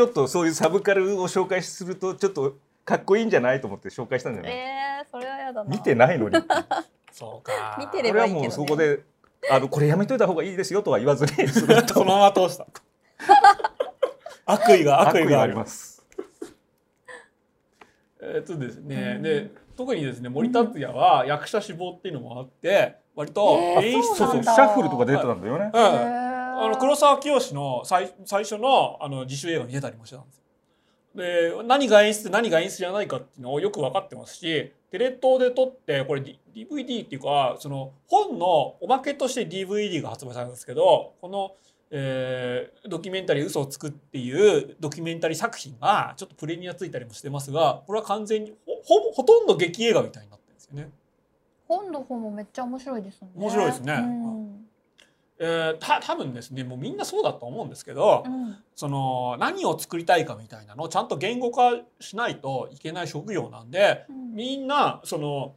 [0.01, 2.55] ょっとそういうサブカルを紹介するとちょっと
[2.87, 5.69] かっこいいんじゃないと思って紹介したんじゃない、えー、それはやだな。
[5.69, 6.37] 見てないのに。
[7.11, 7.77] そうか。
[7.81, 8.43] 見てれこれはばいいけどね。
[8.43, 9.03] もうそこで
[9.51, 11.67] あのこれやめといた方がいいですよとは言わずに そ
[12.05, 12.67] のまま通した。
[14.47, 15.97] 悪意が悪意がありまあります。
[15.97, 16.07] す。
[18.23, 19.23] えっとですね、うん。
[19.23, 24.55] で特にですね森達也は役者志望っていうのもあって割とえー演出、そうなんだ。
[24.55, 25.71] シャッフルとか出てたんだよね。
[25.75, 25.81] うん。
[25.81, 30.46] へあーの黒沢清の最最初のあの自主映画に出たりもしてたんですよ。
[31.17, 36.23] で何が演出何が演出じゃないかっていうのをよく分かってますしテレ東で撮ってこれ
[36.55, 41.53] DVD っていうかその本のおまけとして DVD が発売されたんですけどこの、
[41.91, 48.53] えードキュメンタリー「嘘をつく」っていうドキュメンタリー作品がちょっとプレミアついたりもしてますがこれは完全に
[48.85, 50.91] ほほとんど劇映画みたいになってるんですよね。
[51.67, 53.29] 本の方もめっちゃ面白いですね。
[53.35, 53.95] 面白いですね。
[53.95, 54.36] うん
[55.39, 58.57] えー、た多分ですねもうみんなそうだと思うんですけど、うん。
[58.75, 64.35] その何を作りたいかみたいなのをちゃんと言語化しないといけない職業なんでうん。
[64.35, 65.55] みんなその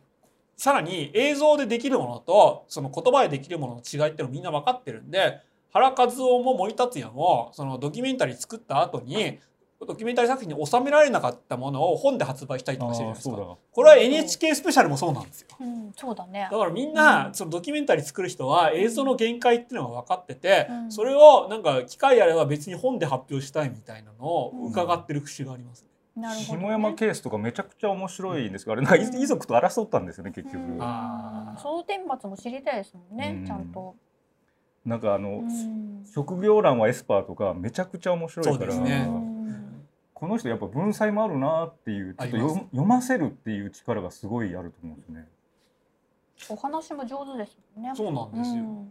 [0.57, 5.39] さらに映像でできるものとその言葉でできるものの違いっていうのをみんな分かってるんで
[5.72, 9.39] 原和夫も森達也もそのドキュメンタリー作った後に
[9.85, 13.57] ドキュメンタリー作品に収められなかったものを本で発売したりとかしてるじゃないですか。
[13.72, 15.47] これは NHK スペシャルもそうなんですよ。
[15.60, 16.49] うん、そうだね。
[16.51, 20.91] だからみんなそのドキュメンタリー作る人は映像の限界っていうのが分かってて、うん。
[20.91, 25.89] それをなんか機会あれば別に本で発表したいみたいなのを伺ってる節があります、ね。
[26.22, 30.57] なるほど、ね、下山ケースとかめちゃくちゃ面白いんですが、あれなんか遺族と争ったんですよね結局。
[30.57, 30.77] うん。
[31.57, 33.45] その顛末も知りたいですもんね、うん。
[33.45, 33.95] ちゃんと、
[34.85, 36.06] なんかあの、うん。
[36.06, 39.07] 職業欄はエスパーとかめちゃくちゃ面白いから、そうですね。
[39.07, 39.28] うん
[40.19, 45.25] この人やっぱ文才もあるなっていうちょっと読読ませるっていう力がすごいあると思うんですね。
[46.49, 47.93] お話も上手ですね。
[47.95, 48.89] そうなんですよ、うん。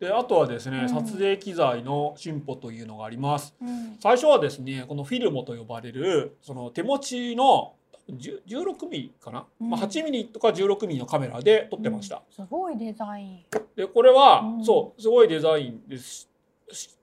[0.00, 0.88] であとはですね、うん。
[0.88, 3.54] 撮影機材の進歩というのがあります。
[3.60, 3.96] うん。
[4.00, 7.74] 最初はですねこのフィルモと呼ばれるその手持ちの
[8.10, 9.68] 10 16ミリかな、うん。
[9.68, 13.44] まあ、8ミリとか16ミリのカメラで撮ってました、すごいデザイン。
[13.76, 14.64] でこれは、うん。
[14.64, 16.30] そうすごいデザインです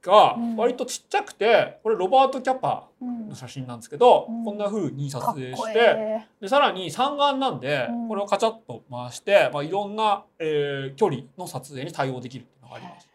[0.01, 0.55] が、うん。
[0.55, 3.29] 割とちっちゃくてこれロバート・キャパうん。
[3.29, 4.43] の写真なんですけど、うん。
[4.45, 8.07] こんな風に撮影してえでさらに三眼なんで、うん。
[8.07, 13.09] これをカチャッと回して、まあ、いろんな、えー距離の撮影に対応できるっていうのがあります。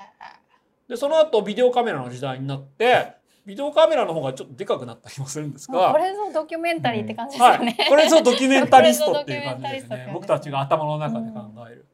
[0.89, 3.15] でその後ビデオカメラの時代になって
[3.45, 5.99] ビデオカメラの方がちょっとでかくなったりもするんですがこ。
[5.99, 7.59] れぞドキュメンタリーって感じですはい。
[7.59, 10.11] よね、、これぞドキュメンタリストっていう感じですね。
[10.13, 11.87] 僕たちが頭の中で考える、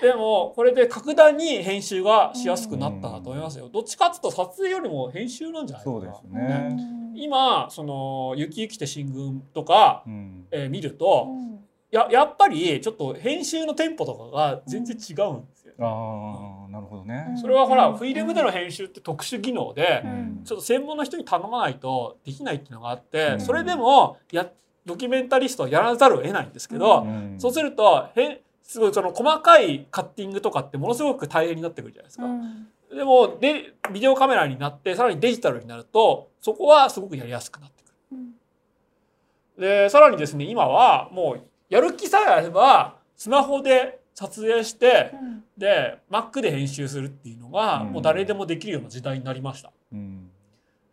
[0.00, 6.00] でもこれで格段に編集がしやすくなったなと思いますよ、どっちかっていうと撮影よりも編集なんじゃないかな。
[6.00, 6.42] そうですうね。
[6.74, 7.12] ん。
[7.14, 10.46] 今その「雪雪て進軍」とか、うん。
[10.50, 11.58] えー見ると、うん
[11.92, 17.34] ややっぱりちょっと編集のテンポとかが全然違うんですよ、ああなるほどね。
[17.38, 20.40] それはほら、うんフィルムでの編集って特殊技能で、うん。
[20.42, 23.40] ちょっと専門の人に頼まないとできないっていうのがあって、うん。
[23.42, 24.48] それでもや
[24.86, 27.34] ドキュメンタリストはやらざるを得ないんですけど、うん。
[27.38, 32.24] そうするとへすごいその細かいカッティングとかってものすごく大変になってくるじゃないですか。
[32.24, 32.68] うん。
[32.96, 38.26] でもでビデオカメラになってさらにデジタルになるとそこはすごくやりやすくなってくうん。
[38.28, 38.32] る。
[39.58, 45.44] でさらにですね今はもうやる気さえあればスマホで撮影してうん。
[45.56, 47.92] で Mac で編集するっていうのがうん。
[47.92, 49.72] もう誰でもできるような時代になりました。
[49.92, 50.30] うん。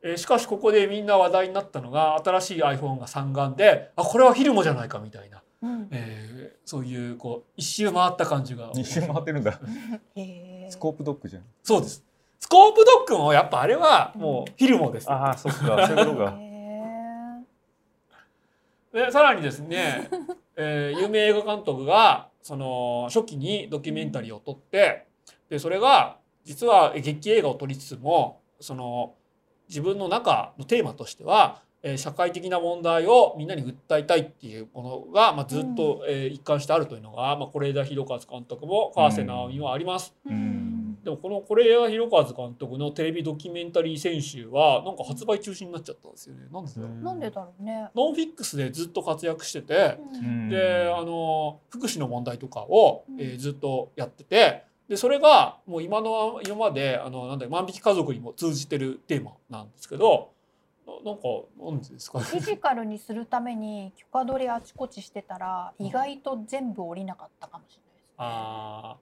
[0.02, 5.88] えーしかしここでみんな話題になったのが新しい iPhone が三眼であこれはフィルモじゃないかみたいな、うん。
[5.92, 6.29] えー
[6.70, 9.60] そういうこう一周回った感じが一周回ってるんだ。
[10.16, 11.44] へえスコープドッグじゃん。
[11.64, 12.06] そうです
[12.40, 16.38] スコープドッグもやっぱあれはもうフィルモです、ああそっかそういうことが。
[16.40, 17.44] へ
[18.94, 20.12] でさらにですね、
[20.58, 25.08] えー有名映画監督がその初期にドキュメンタリーを撮って
[25.50, 29.16] でそれが実は劇映画を撮りつつもその
[29.68, 40.14] 自分の中のテーマとしては、えー社会的な問題をみんなに訴えたいっていうものが、まあ、ずっと、えー一貫してあるというのが、まあ、是枝裕和監督も川瀬直美もあります。
[40.28, 40.98] ーうん。
[41.04, 46.48] でもこの是枝裕和監督のテレビドキュメンタリー選集はなんか発売中止になっちゃったんですよね。
[46.52, 47.04] なんでだろう。
[47.04, 47.90] なんでだろうね。
[47.96, 50.50] ノンフィックスでずっと活躍してて、うん。
[50.50, 53.22] であの福祉の問題とかを、うん。
[53.22, 60.32] えーずっとやっててでそれがもう今の今まであのなんだ万引き家族にも通じてるテーマなんですけど
[61.06, 61.24] ななんか
[61.60, 62.20] なんでですか？
[62.20, 68.14] ねフィジカルにするために許可取りあちこちしてたら意外と全部降りなかったかもしれないですね。
[68.18, 68.98] あ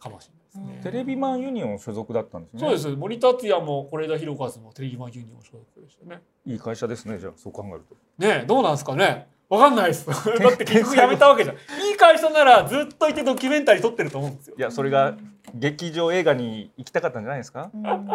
[0.00, 0.90] ーかもしれないですね。
[0.92, 6.22] テレビマンユニオン所属だったんですねそうです森達也も是枝裕和もテレビマンユニオン所属でしたね。
[6.46, 9.28] いい会社ですねじゃあそう考えるとねえどうなんですかね？
[9.48, 10.06] わかんないです。
[10.12, 11.56] だって結局やめたわけじゃん。
[11.56, 14.60] いい会社ならずっといてドキュメンタリー撮ってると思うんですよい。
[14.60, 15.16] やそれが
[15.54, 17.70] 劇場映画に行きたかったんじゃないですか？
[17.72, 18.08] うん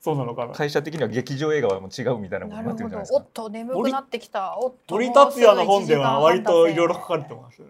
[0.00, 0.52] そうなのかな。
[0.52, 4.58] 会社的には劇場映画はもう違うみたいなことになってるんじゃないですかおっと眠くなってきた。
[4.58, 7.62] おっと森達也の本では割といろいろ書かれてます。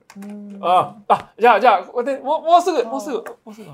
[0.61, 3.69] あ、あ、じゃあじゃあここでもうもうすぐもうすぐもうすぐ。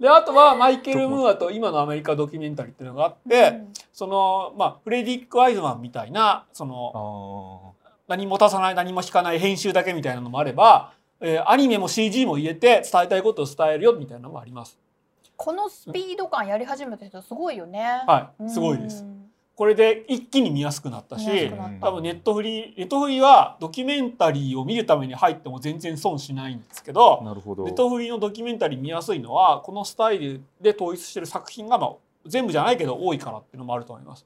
[0.00, 3.62] であとはマイケル・ムーアと今のアメリカドキュメンタリーっていうのがあって、
[3.92, 14.78] そのまあフレディック・アイズマンみたいなそのあ何も足さない何も引かない編集だけみたいなのもあれば、えーアニメも CG も入れて伝えたいことを伝えるよみたいなのもあります。
[15.38, 18.02] このスピード感やり始めた人すごいよね。
[18.06, 19.04] はい、すごいです。
[19.04, 19.30] うん。
[19.54, 21.50] これで一気に見やすくなったし
[21.80, 31.92] 多分ネットフリネットフリはドキュメンタリーを見るために入っても全然損しないんですけどあなるほどネットフリのドキュメンタリー見やすいのはこのスタイルで統一してる作品が、まあ、
[32.24, 34.24] 全部じゃないけど多いからっていうのもあると思います。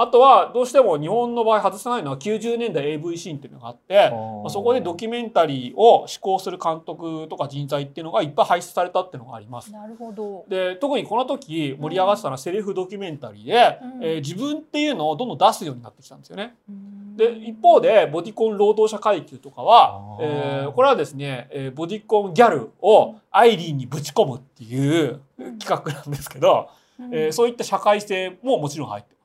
[0.00, 9.72] あとはどうしても日本の場合外せないのは90年代 AV シーンっていうのがあってまあそこでドキュメンタリーを施行する監督とか人材っていうのがいっぱい輩出されたっていうのがあります。
[9.72, 10.44] なるほど。
[10.48, 16.54] で特にこの時盛り上がってたのはセルフドキュメンタリーで、うんえー自分っていうのをどんどん出すようになってきたんですよね。
[16.68, 25.20] うんで一方でボディコン労働者階級とかはえーこれはですね、えーボディコンギャルをアイリーンにぶち込むっていう
[25.58, 26.68] 企画なんですけど、
[27.00, 29.14] うんえーそういった社会性ももちろん入ってます。
[29.14, 29.17] うん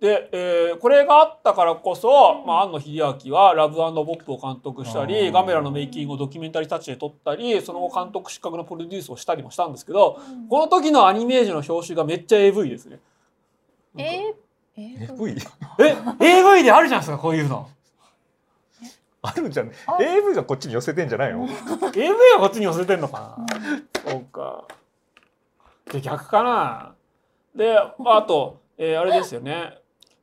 [0.00, 3.82] で、えーこれがあったからこそ、うんまあ、庵野秀明は「ラブボ
[4.14, 13.00] ップ」を監督したありーガメラのメイキングをドキュメンタリータッチで撮ったりその後監督失格のプロデュースをしたりもしたんですけどこの時のアニメージュの表紙がめっちゃ AV ですね。
[13.96, 15.36] えー、AV
[15.80, 17.68] え AV であるじゃないですかこういうの。
[19.20, 19.74] あるんじゃない？
[19.88, 21.50] あ AV がこっちに寄せてんじゃないの？AV
[22.34, 24.10] はこっちに寄せてんのかな。
[24.12, 24.64] そうか。
[25.90, 26.94] で逆かな。
[27.56, 29.78] でまああと、えーあれですよね。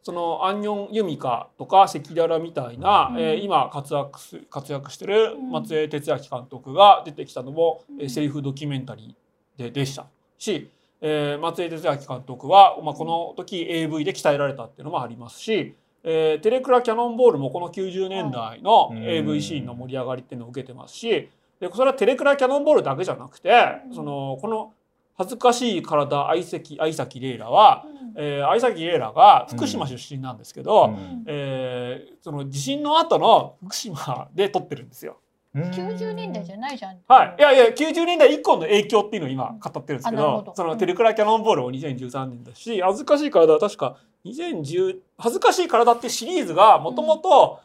[0.05, 3.19] そのアンニョンユミカとか関ダラみたいな、うん。
[3.19, 5.49] えー今活躍す活躍してるうん。
[5.49, 8.01] 松江哲明監督が出てきたのも、うん。
[8.01, 10.05] えーセリフドキュメンタリーででした
[10.37, 10.69] し、
[11.01, 15.73] えー松江哲明監督は、まあ、この時 AV で鍛えられたっていうのもありますし、
[16.03, 19.03] えーテレクラキャノンボールもこの90年代のうん。
[19.03, 21.29] AV シーンの盛り上がりっていうのを受けてますし
[21.59, 23.49] でそれはテレクラキャノンボールだけじゃなくて
[23.91, 24.71] そのこの
[25.17, 27.85] 恥ずかしい体相席相崎レイラは、
[28.15, 31.23] えー、相崎レイラが福島出身なんですけど、うん。
[31.27, 35.19] えーその地震の後の福島で撮ってるんですよ。
[35.55, 36.97] 90年代じゃないじゃん。
[37.07, 40.53] はい、いやいや90年代以降の影響っていうのを今語ってるんですけどあなるほど。
[40.55, 47.59] そのテレクラキャノンボールも2013年だし恥ずかしい体は確か2010恥ずかしい体ってシリーズがもともと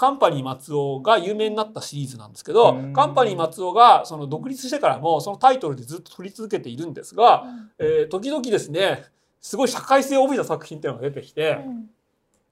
[0.00, 2.92] カンパニー松尾が有名になったシリーズなんですけどうん。
[2.94, 7.44] カンパニー松尾がその独立してからもそのタイトルでずっと取り続けているんですが、
[7.78, 9.04] えー時々ですね
[9.42, 11.58] すごい社会性を帯びた作品っていうのが出てきて、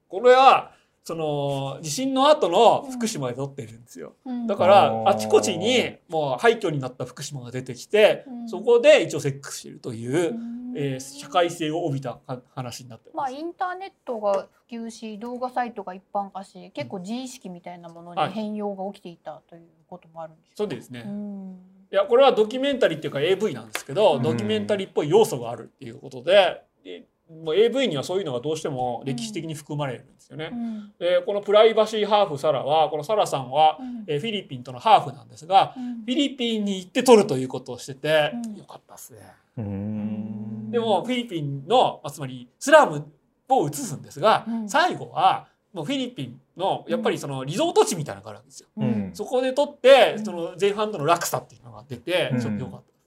[0.07, 0.73] これは
[1.03, 4.13] その地震の後の福島で撮ってるんですよ。
[4.47, 8.49] だからあちこちにもう廃墟になった福島が出てきて、うん。
[8.49, 13.35] そこで一応セックスしてるという、うんえー社会性を帯びたか話になってまあます。
[13.35, 21.03] インターネットが普及し動画サイトが一般化し結構自意識みたいなものにはい変容が起きていたということもあるんでしょそうですね。
[21.05, 21.59] うん
[21.91, 30.49] いやこれはドキュメンタリーっていうか AV なんですけど、うんドキュメンタリーっぽい要素があるっていうことででもう AV にはそういうのがどうしても歴史的に含まれるんですよね。
[30.51, 30.93] うん。
[30.97, 34.03] でこのプライバシーハーフサラはこのサラさんは、うん。
[34.07, 35.95] えーフィリピンとのハーフなんですがうん。
[36.01, 38.57] フィリピンに行って撮るということをしてて、うん。
[38.57, 39.19] よかったですね。
[39.57, 40.71] うん。
[40.71, 43.05] でもフィリピンのまあつまりスラム
[43.49, 44.69] を映すんですが、うん。
[44.69, 48.69] 最後はもうフィリピンのやっぱりそのリゾート地みたいなのがあるわけですよ。
[48.77, 49.11] うん。
[49.13, 50.25] そこで撮ってうん。
[50.25, 52.39] その前半との落差っていうのが出てうん。
[52.41, 52.98] ちょっとよかった。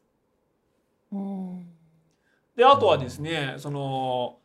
[2.56, 4.36] うんであとはですねその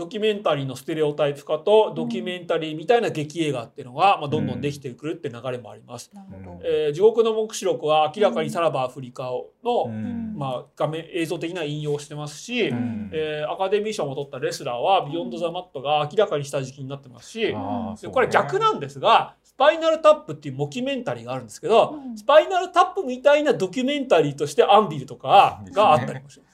[0.00, 6.10] ドキュメンタリーのステレオタイプ化とドキュメンタリーみたいな劇映画っていうのが、まあ、どんどんできてくるって流れもあります。
[6.14, 6.60] なるほど。
[6.64, 10.34] えー地獄の黙示録は明らかにさらばアフリカの、うん。
[10.38, 13.10] まあ、画面映像的な引用をしてますし、うん。
[13.12, 17.96] えーアカデミー賞も取ったレスラーは「ビヨンド・ザ・マット」が明らかに下敷きになってますし、うね。
[18.00, 22.16] でこれ逆なんですが「スパイナル・タップ」っていうモキュメンタリーがあるんですけど、うん。
[22.16, 26.50] スパイナル・タップみたいなドキュメンタリーとしてアンビルとかがあったりもします。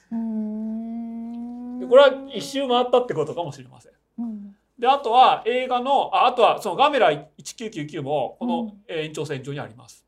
[1.87, 3.91] これは一周回ったってことかもしれません。
[4.19, 10.05] うんであとは映画のああとはそのガメラ1999もこの延長線上にあります。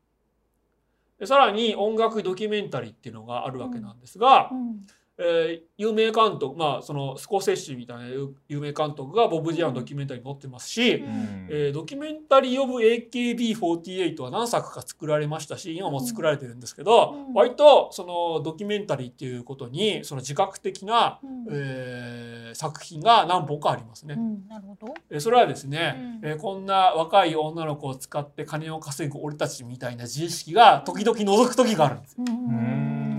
[1.18, 4.86] でさらに音楽ドキュメンタリーっていうのがあるわけなんですが、うん
[5.22, 11.46] えー有名監督まあそのスコセッシみたいな有有名監督がボブ・ディランのドキュメンタリーに載ってますし、うん。
[11.48, 17.34] えードキュメンタリー・オブ AKB48 は何作か作られましたし今も作られてるんですけど、うん。
[17.34, 21.46] 割とそのドキュメンタリーっていうことにその自覚的な、うん。
[21.50, 24.14] えー作品が何本かありますね。
[24.18, 24.48] うん。
[24.48, 24.94] なるほど。
[25.08, 26.28] えーそれはですね、うん。
[26.30, 32.12] えーこんな若い女の子を使って金を稼ぐ俺たちみたいな自意識が時々覗く時があるんです。
[32.18, 32.24] よ。
[32.28, 33.09] うん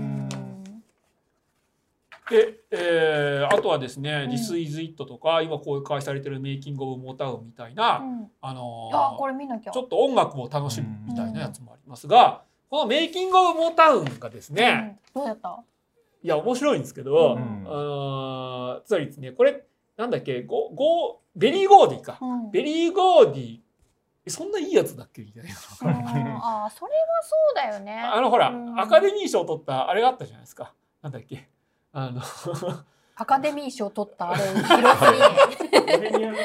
[2.30, 4.30] で、えーあとはですね「うん。
[4.30, 8.30] This is It」とか今公開されてる「メイキング・オブ・モータウン」みたいな、うん。
[8.40, 9.72] あのーあこれ見なきゃ。
[9.72, 15.22] ちょっと音楽を楽しむみたいなやつもありますが、この「メイキング・オブ・モータウン」がですね、うん。
[15.22, 15.62] どうやった？
[16.22, 17.64] いや面白いんですけど、うん。
[17.68, 19.64] あつまりですねこれ
[19.96, 22.50] なんだっけゴゴーベリー・ゴーディか、うん。
[22.50, 23.58] ベリー・ゴーディ
[24.24, 25.50] えそんないいやつだっけみたいな。
[25.50, 26.36] うん。
[26.40, 27.98] あそれはそうだよね。
[27.98, 28.80] あのほら、うん。
[28.80, 30.72] アカデミー賞を取ったあれがあったじゃないですか。
[31.02, 31.48] なんだっけ？
[31.92, 32.22] あの
[33.16, 34.64] アカデミー賞取ったあれ広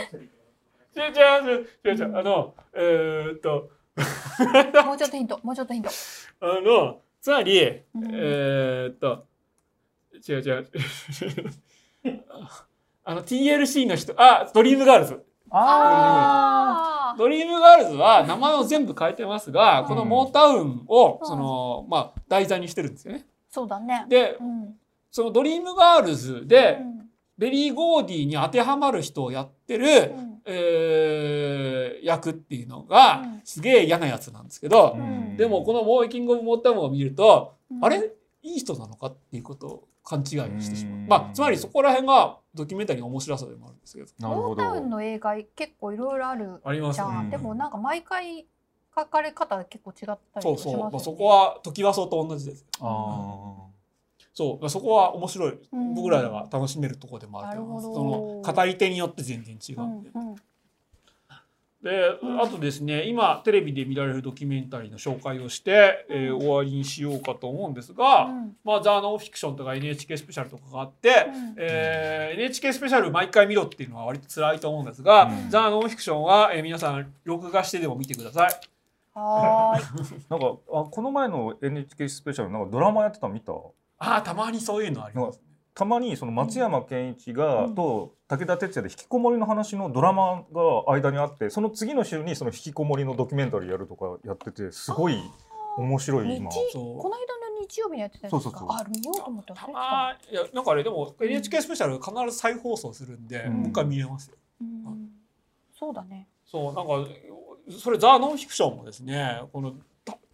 [0.09, 0.23] すぎ
[0.97, 3.69] 違う違う違う違うあのえーっと。
[4.85, 5.89] もうちょっとヒントもうちょっとヒント。
[6.41, 7.81] あのつまり、うん。
[8.13, 9.25] えーっと。
[10.27, 10.69] 違う違う。
[13.05, 15.23] あの TLC の人あドリームガールズ。
[15.49, 19.87] あドリームガールズは名前を全部変えてますが、うん。
[19.87, 21.27] このモータウンをうん。
[21.27, 23.25] その、まあ題材にしてるんですよね。
[23.49, 24.05] そうだね。
[24.09, 24.75] でうん
[25.11, 26.97] そのドリームガールズで、うん
[27.39, 29.89] ベリー・ゴーディに当てはまる人をやってる、う
[30.19, 38.11] んえー役っていうのがうんすげえ嫌なやつなんですけど、んでもこの「モーキング・オブ・モータウン」を見ると、うんあれ？
[38.41, 40.25] いい人なのかっていうことを勘違い
[40.63, 40.95] してしまう。
[40.95, 44.27] うんまあつまりそこら辺がドキュメンタリーの面白さでもあるんですけど。
[44.27, 44.95] モータウンど。
[44.97, 47.05] の映画結構いろいろあるありますね。
[47.07, 47.25] じゃん。
[47.25, 48.47] うんでもなんか毎回
[48.97, 50.84] 書かれ方が結構違ったりそうそう、とかしますよね。
[50.91, 52.65] まあ、そこは時はそうと同じです。
[52.79, 53.66] あ
[54.38, 55.59] そう、まあそこは面白い。
[55.73, 57.85] うん僕らが楽しめるところでもあると思います。
[57.88, 60.09] その語り手によって全然違ううんで。
[60.11, 60.35] んうん
[61.81, 78.51] で、うんあとですね、今テレビで見られるドキュメンタリーの紹介をして、えー終わりにしようかと思うんですが、うんまあザ・ノンフィクションとか NHK スペシャルとかがあって、うんえー NHK スペシャル毎回見ろっていうのは割と辛いと思うんですが、うんザ・ノンフィクションは、えー皆さん録画してでも見てください。
[79.14, 79.84] はーい。
[80.30, 80.30] あ。
[80.30, 83.53] なんかあこの前の NHK スペシャルなんかドラマやってたの見た？
[83.99, 85.43] ああ、たまにそういうのありますね。
[85.73, 95.17] たまにその松山ケンイチが、うんと武田鉄矢で引きこもりの話のドラマが間にあってその次の週にその引きこもりのドキュメンタリーやるとかやっててすごい
[95.77, 96.49] 面白い今。
[96.51, 98.49] この間の日曜日にやってたんですか？
[98.49, 99.53] そうそうそうあ見ようと思った。
[99.73, 104.35] あーいやなんかあれでも NHK スペシャル必ず再放送するんで、うんもう一回見れますよ。
[104.59, 105.09] うん
[105.79, 106.27] そうだね。
[106.45, 107.07] そうなんか
[107.79, 109.77] それザ・ノンフィクションもですねこのた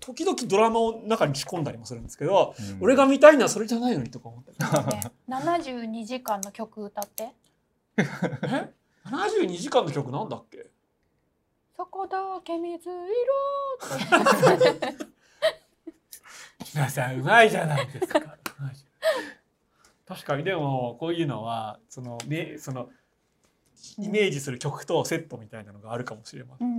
[0.06, 5.12] 時々ドラマを中に仕込んだりもするんですけど、うん俺が見たいのはそれじゃないのにとか思ってそうだね。
[5.30, 7.30] 72時間の曲歌って。
[7.98, 8.04] え
[9.08, 10.66] 72時間の曲なんだっけ？
[11.76, 14.98] そこだけ水色って。
[16.76, 18.38] 皆さんうまいじゃないですか。
[20.06, 22.90] 確かにでもこういうのはそのねその
[23.98, 26.73] イメージする曲とセットみたいなのがあるかもしれません。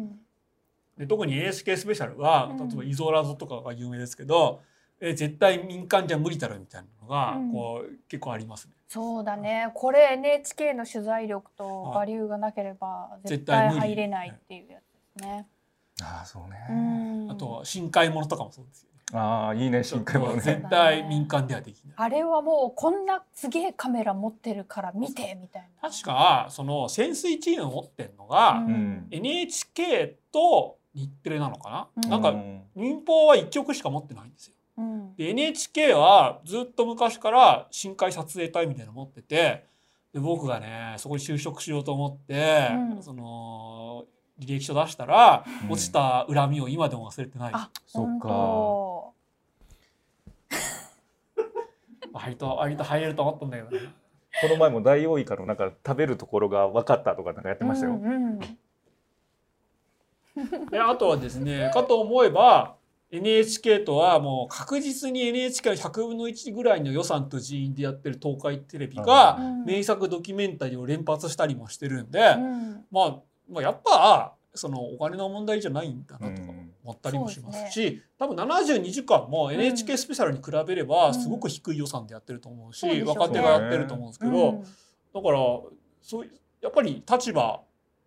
[0.96, 1.02] うん。
[1.02, 4.60] で特に NHK スペシャルはうん例えばイゾラゾとかが有名ですけど、
[5.00, 8.74] え絶対民間じゃ無理だろみたいなのがうんこう、結構ありますね。
[8.88, 9.70] そうだね。
[9.74, 15.46] これ NHK の取材力とバリューがなければ絶対入れないっていうやつですね。
[16.00, 16.66] ああそうね。
[16.70, 17.30] うん。
[17.30, 18.94] あとは深海ものとかもそうですよね。
[19.12, 20.40] ああいいね深海ものね。
[20.40, 21.94] 絶対民間ではできない。
[21.96, 25.90] あれはもうこんなすげえカメラ持ってるから見てみたいな。
[25.90, 34.54] 確かその潜水チームを持ってるのが、うんうん NHK と日テレなのかな、うんなんかうん民放は1曲しか持ってないんですよ。
[34.78, 35.14] うん。
[35.16, 39.64] で NHK はずっと昔から深海撮影隊みたいなの持ってて
[40.12, 44.04] で僕がねそこに就職しようと思って、うんその
[44.40, 47.52] 履歴書出したら、うん落ちた恨みを今でも忘れてない。
[47.54, 49.14] あ、そっか本
[52.12, 53.92] 割と割と入れると思ったんだけどね。
[54.40, 57.92] この前もダイオウイカのなんか食べるところが分かったとかなんかやって当ましたよ。
[57.92, 58.40] うんうん
[60.70, 62.76] であとはですねかと思えば
[63.10, 69.64] NHK とはもう確実に NHK の100分の1ぐらいの予算と人員でやってる東海テレビがうん。
[69.64, 72.84] 名作ドキュメンタリーを連発したりもしてるんで、うん。
[72.90, 73.16] まあ、
[73.48, 76.70] まあやっぱそのお金の問題じゃないんだなとかうん。
[76.82, 80.88] 思ったりもしますそうし、多分72時間も NHK スペシャルに比べれうん。
[80.88, 83.20] ばすごく低い予算でやってると思うし、そうでしょうね。
[83.20, 84.62] 若手がやってると思うんですけど、うん。
[84.62, 84.66] だ
[85.22, 85.38] から
[86.02, 86.26] そう
[86.60, 87.60] やっぱり立場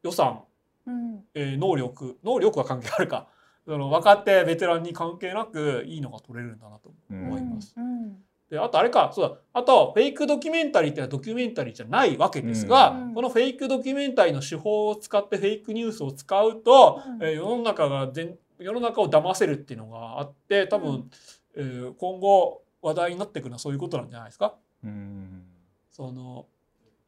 [0.03, 0.41] 予算、
[0.87, 1.23] うん。
[1.33, 3.27] えー能力能力は関係あるか。
[3.67, 7.73] その若手ベテランに関係なくいいのが撮れるんだなとうん思います。
[7.77, 8.15] うん。
[8.49, 9.11] であとあれか。
[9.13, 9.35] そうだ。
[9.53, 13.13] あとフェイクドキュメンタリーってのはドキュメンタリーじゃないわけですが、うん。
[13.13, 17.23] このフェイクドキュメンタリーの手法を使ってフェイクニュースを使うと、うん。
[17.23, 21.09] えー世の中が全世の中を騙せるっていうのがあって多分、うん。
[21.55, 24.55] えー今後話題になっていくのはそういうことなんじゃないですか。
[24.81, 25.43] うん。
[25.91, 26.45] その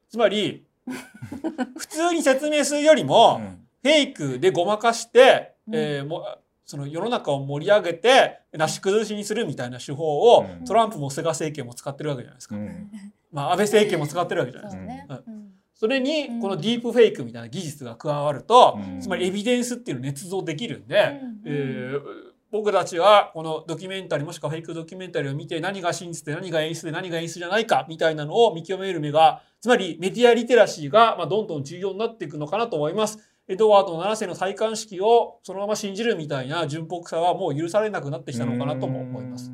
[0.09, 0.65] つまり
[1.77, 3.39] 普通に説明するよりも、
[3.81, 5.75] フェイクでごまかして、うん。
[5.75, 6.25] えーも
[6.65, 10.65] その世の中を盛り上げてなし崩しにするみたいな手法を、うん。
[10.65, 12.55] トランプも菅政権も使ってるわけじゃないですか。
[12.55, 12.91] うん。
[13.31, 14.83] まあ安倍政権も使ってるわけじゃないですか。
[14.85, 15.05] ね。
[15.09, 15.15] うん。
[15.15, 15.49] うん。
[15.73, 18.99] それにうんこのディープフェイクみたいな技術が加わると、うん。
[19.01, 21.41] つまりエビデンスっていうのを捏造できるんで、うん。
[21.45, 33.19] えー僕たちはこのドキュメンタリーもしくはフェイクドキュメンタリーを見て何が真実で何が演出で何が演出じゃないかみたいなのを見極める目がつまりメディアリテラシーがまあどんどん重要になっていくのかなと思います。
[33.49, 39.51] エドワード7世の戴冠式をそのまま信じるみたいな純朴さはもう許されなくなってきたのかなとも思います。。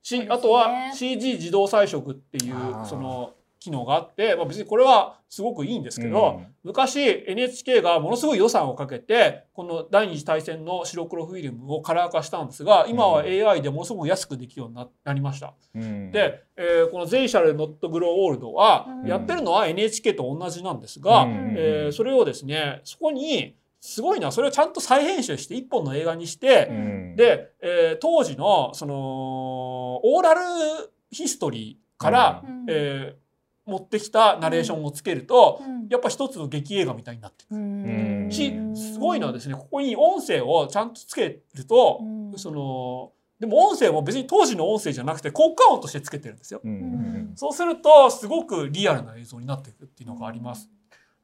[0.00, 2.54] し、あとは CG 自動彩色っていう
[2.84, 3.34] その
[3.66, 15.54] 機能があって、まあ、別にこれはすごくいいんですけど、昔 NHK がものすごい予算をかけてこの第二次大戦の白黒フィルムをカラー化したんですが今は AI でものすごく安くできるようにななりました。
[15.74, 19.08] うん、で、えーこの「ゼイシャル・ノット・グロー・オールド」はうん。
[19.08, 21.54] やってるのは NHK と同じなんですが、うん。
[21.58, 28.94] えーそれをですねそこにすごいなそれをちゃんと再編集して一本の映画にして、うん、で、えー当時のその
[30.04, 30.40] オーラル
[31.10, 32.66] ヒストリーから、うん。
[32.68, 33.25] えー
[33.66, 37.60] 持ってきたナレーションをつけると、うんやっぱ一つの劇映画みたいになってくる。
[37.60, 46.60] うんしすごいのはですねここに音声をちゃんとつけると、うんそのでも音声も別に当時の音声じゃなくて効果音としてつけてるんですよ。
[47.34, 50.70] そうするとすごくリアルな映像になっていくっていうのがあります。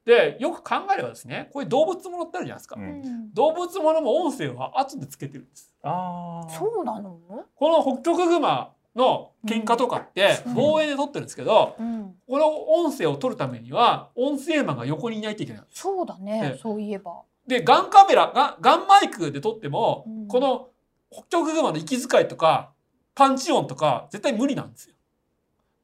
[0.05, 2.75] でよく考えればですねこういう動物ものってあるじゃないですか。
[2.77, 5.73] うんうん動物ものも音声は後でつけてるんです。
[5.81, 6.49] ああ。
[6.51, 7.19] そうなの？
[7.55, 10.53] この北極熊の喧嘩とかってうん。
[10.53, 12.15] 望遠で撮ってるんですけど、うん。
[12.27, 15.63] この音声を撮るためには音声マンが横にいないといけない。
[15.71, 17.21] そうだねええそういえば。
[17.47, 20.27] でガンカメラガンガンマイクで撮っても、うん。
[20.27, 20.69] この
[21.11, 22.71] 北極熊の息遣いとか
[23.15, 24.95] パンチ音とか絶対無理なんですよ。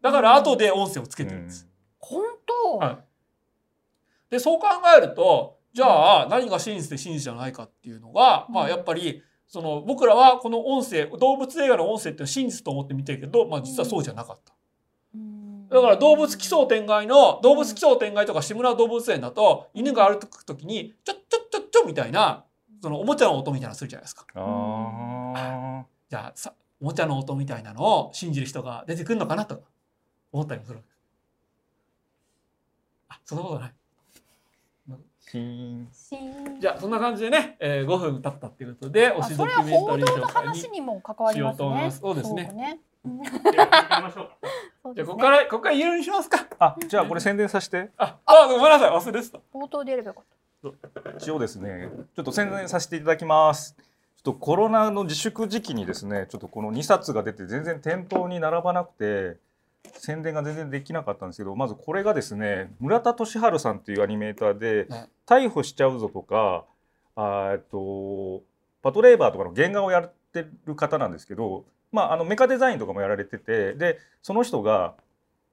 [0.02, 1.68] だから後で音声をつけてるんです。
[2.00, 2.78] 本当？
[2.78, 2.98] はい。
[4.32, 4.68] でそう考
[4.98, 14.54] えるとじゃあ何が真実で真実じゃないかっていうのが、まあやっぱりその僕らはこの音声動物映画の音声っていうのは真実と思って見てるけど、まあ、実はそうじゃなかった。
[15.16, 22.46] うんだから動物奇想天外の動物奇想天外とか志村動物園だと犬が歩く時にちょっちょっちょっちょみたいな
[22.82, 24.26] そのおもちゃの音みたいなのするじゃないですか。
[24.36, 29.64] あじゃあさおもちゃの音みたいなのを信じる人が出てくるのかなとか
[30.32, 30.80] 思ったりもする。
[33.10, 33.74] あそんなことない。
[35.30, 35.32] あ。
[35.32, 35.88] シーン。
[35.92, 44.38] シーンじゃあそんな感じでね、えー、5分経ったっていうことで推しあそれはドキュメンタ報道のリー紹介に話にも関わりますねしようと思いますそうですねじゃあ行きましょうか。
[44.84, 46.46] そうですねじゃあここからここから有料にしますか。
[46.60, 47.92] あ、じゃあこれ宣伝させて。
[47.98, 49.40] ああごめんなさい忘れてた。
[49.54, 50.26] 冒頭でやればよかっ
[51.18, 53.76] 一応ですね、ちょっと宣伝させていただきます。
[53.78, 59.38] ちょっとコロナの自粛時期にですね、ちょっとこの2冊が出て全然店頭に並ばなくて、
[59.94, 65.10] 宣伝が全然できなかったんですけど、まずこれがですね、村田俊治さんっていうアニメーターで、ね。
[65.26, 66.66] 逮捕しちゃうぞとか、
[67.16, 68.42] あっと、
[68.82, 74.96] パトレーバーとかの原画をやってる方なんですけど、まあ、あのメカデザインとかもやられてて、で、その人が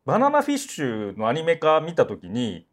[0.04, 2.66] バナナフィッシュのアニメ化見た時に、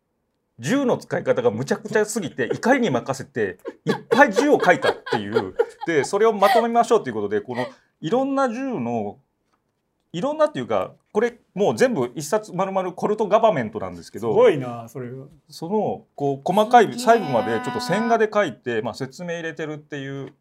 [0.60, 5.56] 銃の使い方がむちゃくちゃすぎて怒りに任せていっぱい銃を描いたっていう。
[5.88, 7.66] でそれをまとめましょうということでこの
[8.02, 9.18] いろんな銃の
[10.14, 15.26] いろんなっていうかこれもう全部一冊まるまるコルトガバメントなんですけすどごいなそれは。
[15.49, 20.34] そのこう細かい細部までちょっと線画で描いて、まあ、説明入れてるっていう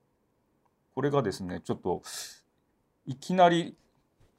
[0.95, 2.03] これがですねちょっと
[3.07, 3.82] いきなりた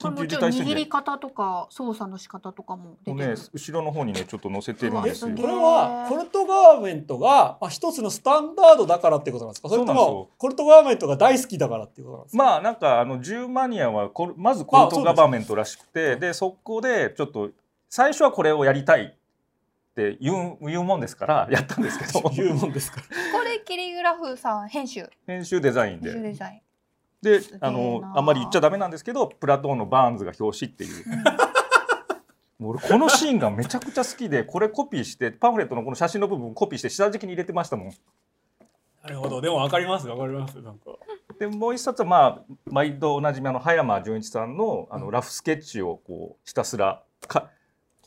[0.04, 5.36] こ緊急れもちろん握事態宣言り方とか操作の仕方とかも出のてるね後ろの方にねちょっと載せてるんですよ。
[5.36, 9.70] これはコルトガーメントが、まあ、一つのスタンダードだからってことなんですか？
[9.70, 10.14] それとそうなんですよ。
[10.14, 12.44] もコルトガーメントが大好きだからっていうことなんですか？
[12.44, 17.50] まあなんかあの10マニアはこれまずコルトガバメントらしくてでそこでちょっと
[17.90, 22.28] 最初はこれをやりたいって言う言うもんですからやったんですけど。
[22.36, 23.04] 言うもんですから。
[23.08, 25.08] これキリグラフさん編集。
[25.28, 26.62] 編集デザイン編集デでザイン
[27.24, 28.14] であのな。
[28.18, 31.06] あんまり言っちゃダメなんですけどプラトーンのバーンズが表紙っていう。
[32.60, 37.91] もう 俺このシーンがめちゃくちゃ好きでこれコピーしてパンフレットのこの写真の部分コピーして下敷きに入れてましたもん。
[39.02, 39.41] なるほど。
[39.41, 40.08] でも分かります。
[40.08, 40.62] 分かります。
[40.62, 40.91] なんか。
[41.40, 47.50] でもう一冊はまあ毎度おなじみあの葉山純一さんのあのラフスケッチをこうひたすらか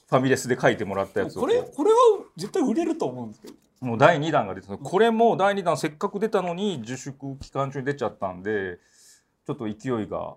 [0.09, 1.97] ファミレスで書いてもらったやつをこれこれは
[2.37, 3.55] 絶対売れると思うんですけど。
[3.81, 8.79] もう第2弾が出てたこれも第2弾せっかく出たのに自粛期間中に出ちゃったんで
[9.47, 10.35] ちょっと勢いが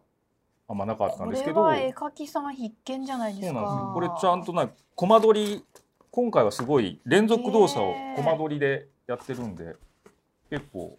[0.67, 1.55] あんまなかったんこですけど。
[1.55, 3.73] れは絵描きさん必見じゃないですそうなんです。
[3.73, 5.63] よかこれちゃんとなコマ撮り
[6.11, 9.75] 今回はすごい連続動作をコマ撮りでやってるんで
[10.49, 10.97] 結構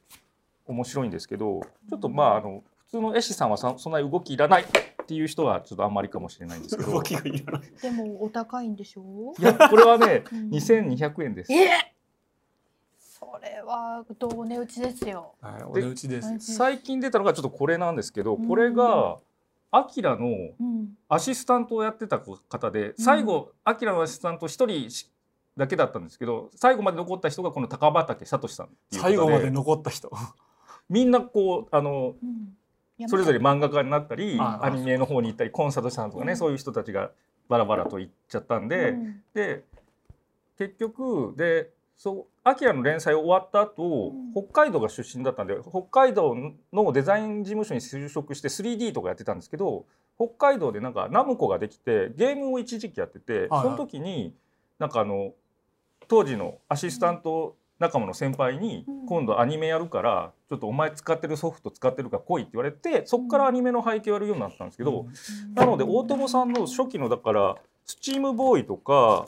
[0.67, 4.67] 面白いんですけどちょっとまああの普通の絵師さんはさそんなに動きいらないっ
[5.07, 6.91] ていう人はちょっとあんまりかもしれないんですけど。
[6.93, 7.71] 動きがいらない。
[7.83, 9.35] でもお高いんでしょ？
[9.39, 10.51] いやこれはねうん。
[10.51, 11.53] 2200円です。
[11.53, 11.69] え
[13.21, 15.35] それは同値打ちですよ。
[15.43, 16.09] はいお値打ち。
[16.09, 18.49] です最近出たのがちょっとこれなんですけどうん。
[18.49, 19.19] これが
[19.71, 20.95] アキラのうん。
[21.09, 25.11] アシスタントをやってた方で最後アキラのアシスタント一人し
[25.57, 30.11] だけだったんですけど最後まで残った人がこの高畑聡さんっていう方最後まで残った人。
[30.89, 32.57] みんなこうあのうん。
[33.09, 36.37] それぞれ漫画家になったりあアニメの方に行ったりコンサートしたんとかね、うん。
[36.37, 37.11] そういう人たちが
[37.49, 39.23] バラバラと行っちゃったんで、うん。
[39.35, 39.65] で
[40.59, 41.71] 結局で
[42.03, 44.33] そうアキラの連載終わった後、うん。
[44.33, 46.35] 北海道が出身だったんで北海道
[46.73, 49.85] のデザイン事務所に就職して 3D とかやってたんですけど
[50.17, 54.35] 北海道でなんかナムコができてゲームを一時期やってて、はいその時に
[54.79, 55.33] なんかあの
[56.09, 59.07] 当時のアシスタント仲間の先輩にうん。
[59.07, 65.05] 今度アニメやるからちょっとお前使ってるソフト使ってるから来いって言われてそこからアニメの背景をやるようになったんですけど、
[65.55, 69.27] なので大友さんの初期のだからスチームボーイとか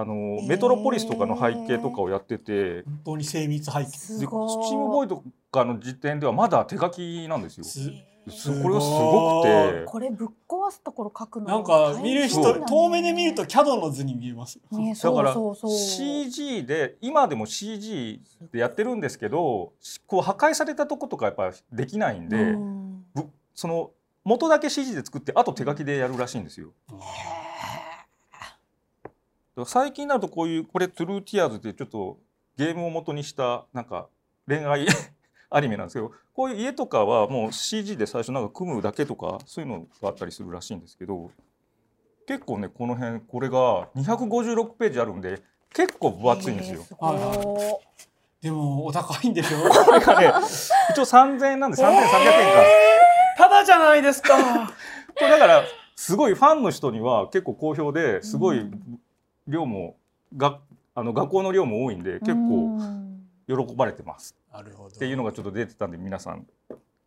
[0.00, 0.46] あのー。
[0.48, 3.84] メトロポリスとかの背景とかをやってて、本当に精密背景。
[3.84, 4.48] でスチすごい。
[4.48, 7.64] ームボーイとかの時点ではまだ手書きなんですよ。
[7.64, 7.90] す
[8.30, 9.84] すこれがすごくて。
[9.86, 14.78] これぶっ壊すところ書くのなんか見る人遠目で見るとキャドの図に見えますよ。
[14.78, 18.20] ねだから CG で今でも CG
[18.52, 19.72] でやってるんですけど
[20.06, 23.04] こう破壊されたとことかやっぱできないんで、うん。
[23.14, 23.90] ぶその
[24.24, 26.68] 元だけ CG で作ってあと手書きでやるらしいんですよ。
[26.88, 27.47] だから
[29.64, 32.18] 最近になるとこういうこれ「トゥルーティアーズ」ってちょっと
[32.56, 34.08] ゲームを元にしたなんか
[34.46, 34.86] 恋愛
[35.50, 41.30] アニメなんですけどこういう家とかはもう CG で最初なんか組むだけとかそういうのがあったりするらしいんですけど
[42.26, 45.40] 結構ねこの辺これが256ページあるんで
[45.72, 46.82] 結構分厚いんですよ。
[48.40, 49.58] でもお高いんでしょ？
[49.84, 50.26] これがね
[50.90, 52.62] 一応3000円なんで3300円か。
[53.36, 54.36] ただじゃないですか。
[55.18, 55.64] これだから
[55.96, 59.00] すごいファンの人には結構好評ですごいうん
[59.48, 59.96] 量も
[60.36, 60.60] が
[60.94, 63.08] あの学校の量も多いんで結構うん
[63.48, 64.36] 喜ばれてます。
[64.54, 66.46] っていうのがちょっと出てたんで皆さん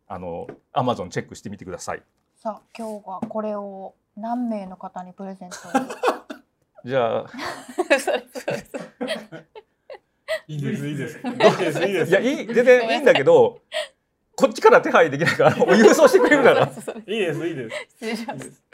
[0.08, 2.02] あのアマゾンチェックしてみてください。
[2.34, 5.56] さあ今日はこれを何名の方にプレゼント
[6.84, 7.26] じゃあ。
[10.48, 11.18] いいですいいです。
[11.18, 12.10] いいです いいです。
[12.10, 13.60] いやいい全然いいんだけど
[14.34, 16.66] こっちから手配できないからあの郵送してくれるから。
[16.66, 17.76] いいですいいです。
[17.88, 18.71] 失礼しまいいですす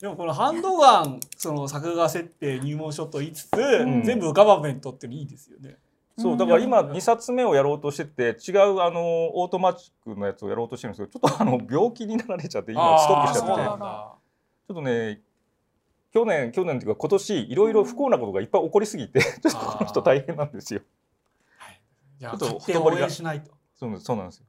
[0.00, 5.78] でもこのハンドガンその作画設定入門書と言いつつ、ん全部ガバメントっていうのいいですよね。
[6.18, 13.70] そうだから今2冊目をやろうとしてて違うあのオートマチックのやつをやろうとしてるんですけどちょっとあの病気になられちゃって今ストップしちゃっててち。
[13.70, 15.20] ょっとね
[16.12, 20.80] 去年去年っていうか今年いろいろ不幸なことがいっぱい起こりすぎて ちょっとこの人大変なんですよ。
[22.18, 23.50] じゃあちょっと買って応援しないと。
[23.74, 24.46] そうなんそうなんですよ。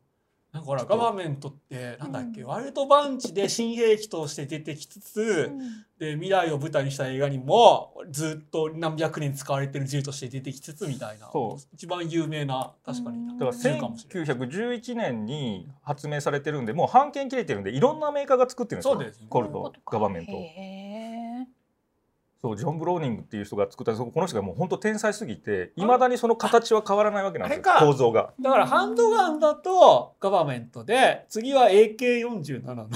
[0.58, 2.48] なんかほらガバメントってなんだっけ、うん。
[2.48, 5.52] ワルトバンチで新兵器として出てきつつ、
[6.00, 11.30] で未来を舞台にした映画にもずっと何百年使われてる銃として出てきつつみたいな。
[11.32, 11.68] そう。
[11.74, 13.18] 一番有名な確かに。
[13.18, 13.38] うん。
[13.38, 14.36] だから銃かもしれない。
[14.36, 18.94] 1911年に発明されてるんでもう半径切れてるんでいろんなメーカーが作ってるんですよ。
[18.96, 19.28] そうですね。
[19.30, 20.32] コルトガバメント。
[20.32, 21.07] へー
[22.41, 28.34] そうジョン・ブローニングっていう人が作ったそここの人がもう本当天才すぎていまだにその形は変わらないわけなんですよ構造が。
[28.39, 32.89] だからハンドガンだとガバメントで次は AK47 の。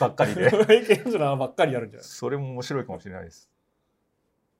[0.00, 0.50] ばっかりで。
[0.50, 3.48] AK47 ばっかりやるんじゃないそれも面白いかもしれないです。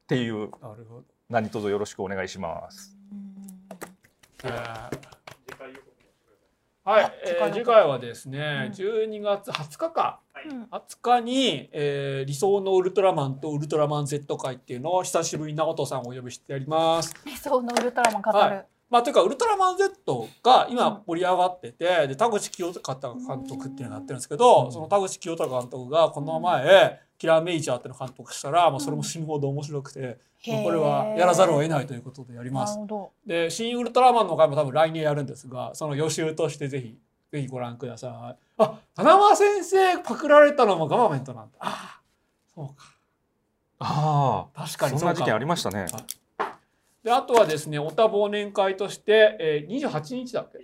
[0.04, 1.04] っていうなるほど。
[1.28, 2.96] 何卒よろしくお願いします
[4.44, 4.90] えー
[5.46, 6.36] 次回予告もしてくだ
[6.84, 8.72] はいあ、えー次回はですね、うん。
[8.72, 10.20] 12月20日か。
[10.34, 10.48] さい。
[10.48, 10.62] うん。
[10.64, 17.14] 20日に、えー理想のウルトラマンとウルトラマン Z 会っていうのを久しぶりに直人さんをお呼びしてやります。
[17.24, 24.72] 理想のウルトラマン語る、はいまあというかウルトラマン Z が今盛り上がってて、で田口清隆監督っていうのがやってるんですけど、うん。
[24.72, 32.78] その田口清隆監督がこの前、キラーメイジャーっていうのを監督したら、もうそれも死ぬほど面白くて、これはやらざるを得ないということでやります。
[33.26, 36.98] で、新ウルトラマンの回も多分来年やるんですが、その予習としてぜひ、
[37.32, 38.44] ぜひご覧ください。
[38.58, 41.56] あ、花輪先生パクられたのもガバメントなんだ。
[41.60, 42.00] ああ、
[42.54, 42.92] そうか。
[43.78, 45.86] あ確かにあそんな事件ありまましたね
[47.02, 50.58] で、あとはですね、おた忘年会として、えー、28日だっけ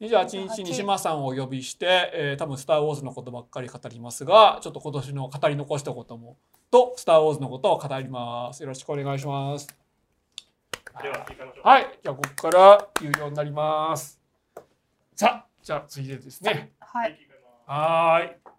[0.00, 6.36] ？28日に島さんをお呼びして、えー多分「スター・ウォーズ」のことばっかり語りますがちょっと今年の語り残したことも
[6.70, 9.68] と「スター・ウォーズ」のことを語りますよろしくお願いします
[11.02, 11.68] では、行きましょう。
[11.68, 14.20] はい、じゃあここから有料になります。
[15.16, 16.72] さあ、じゃあ次でですね。
[16.80, 17.18] はい。
[17.66, 18.49] はーい。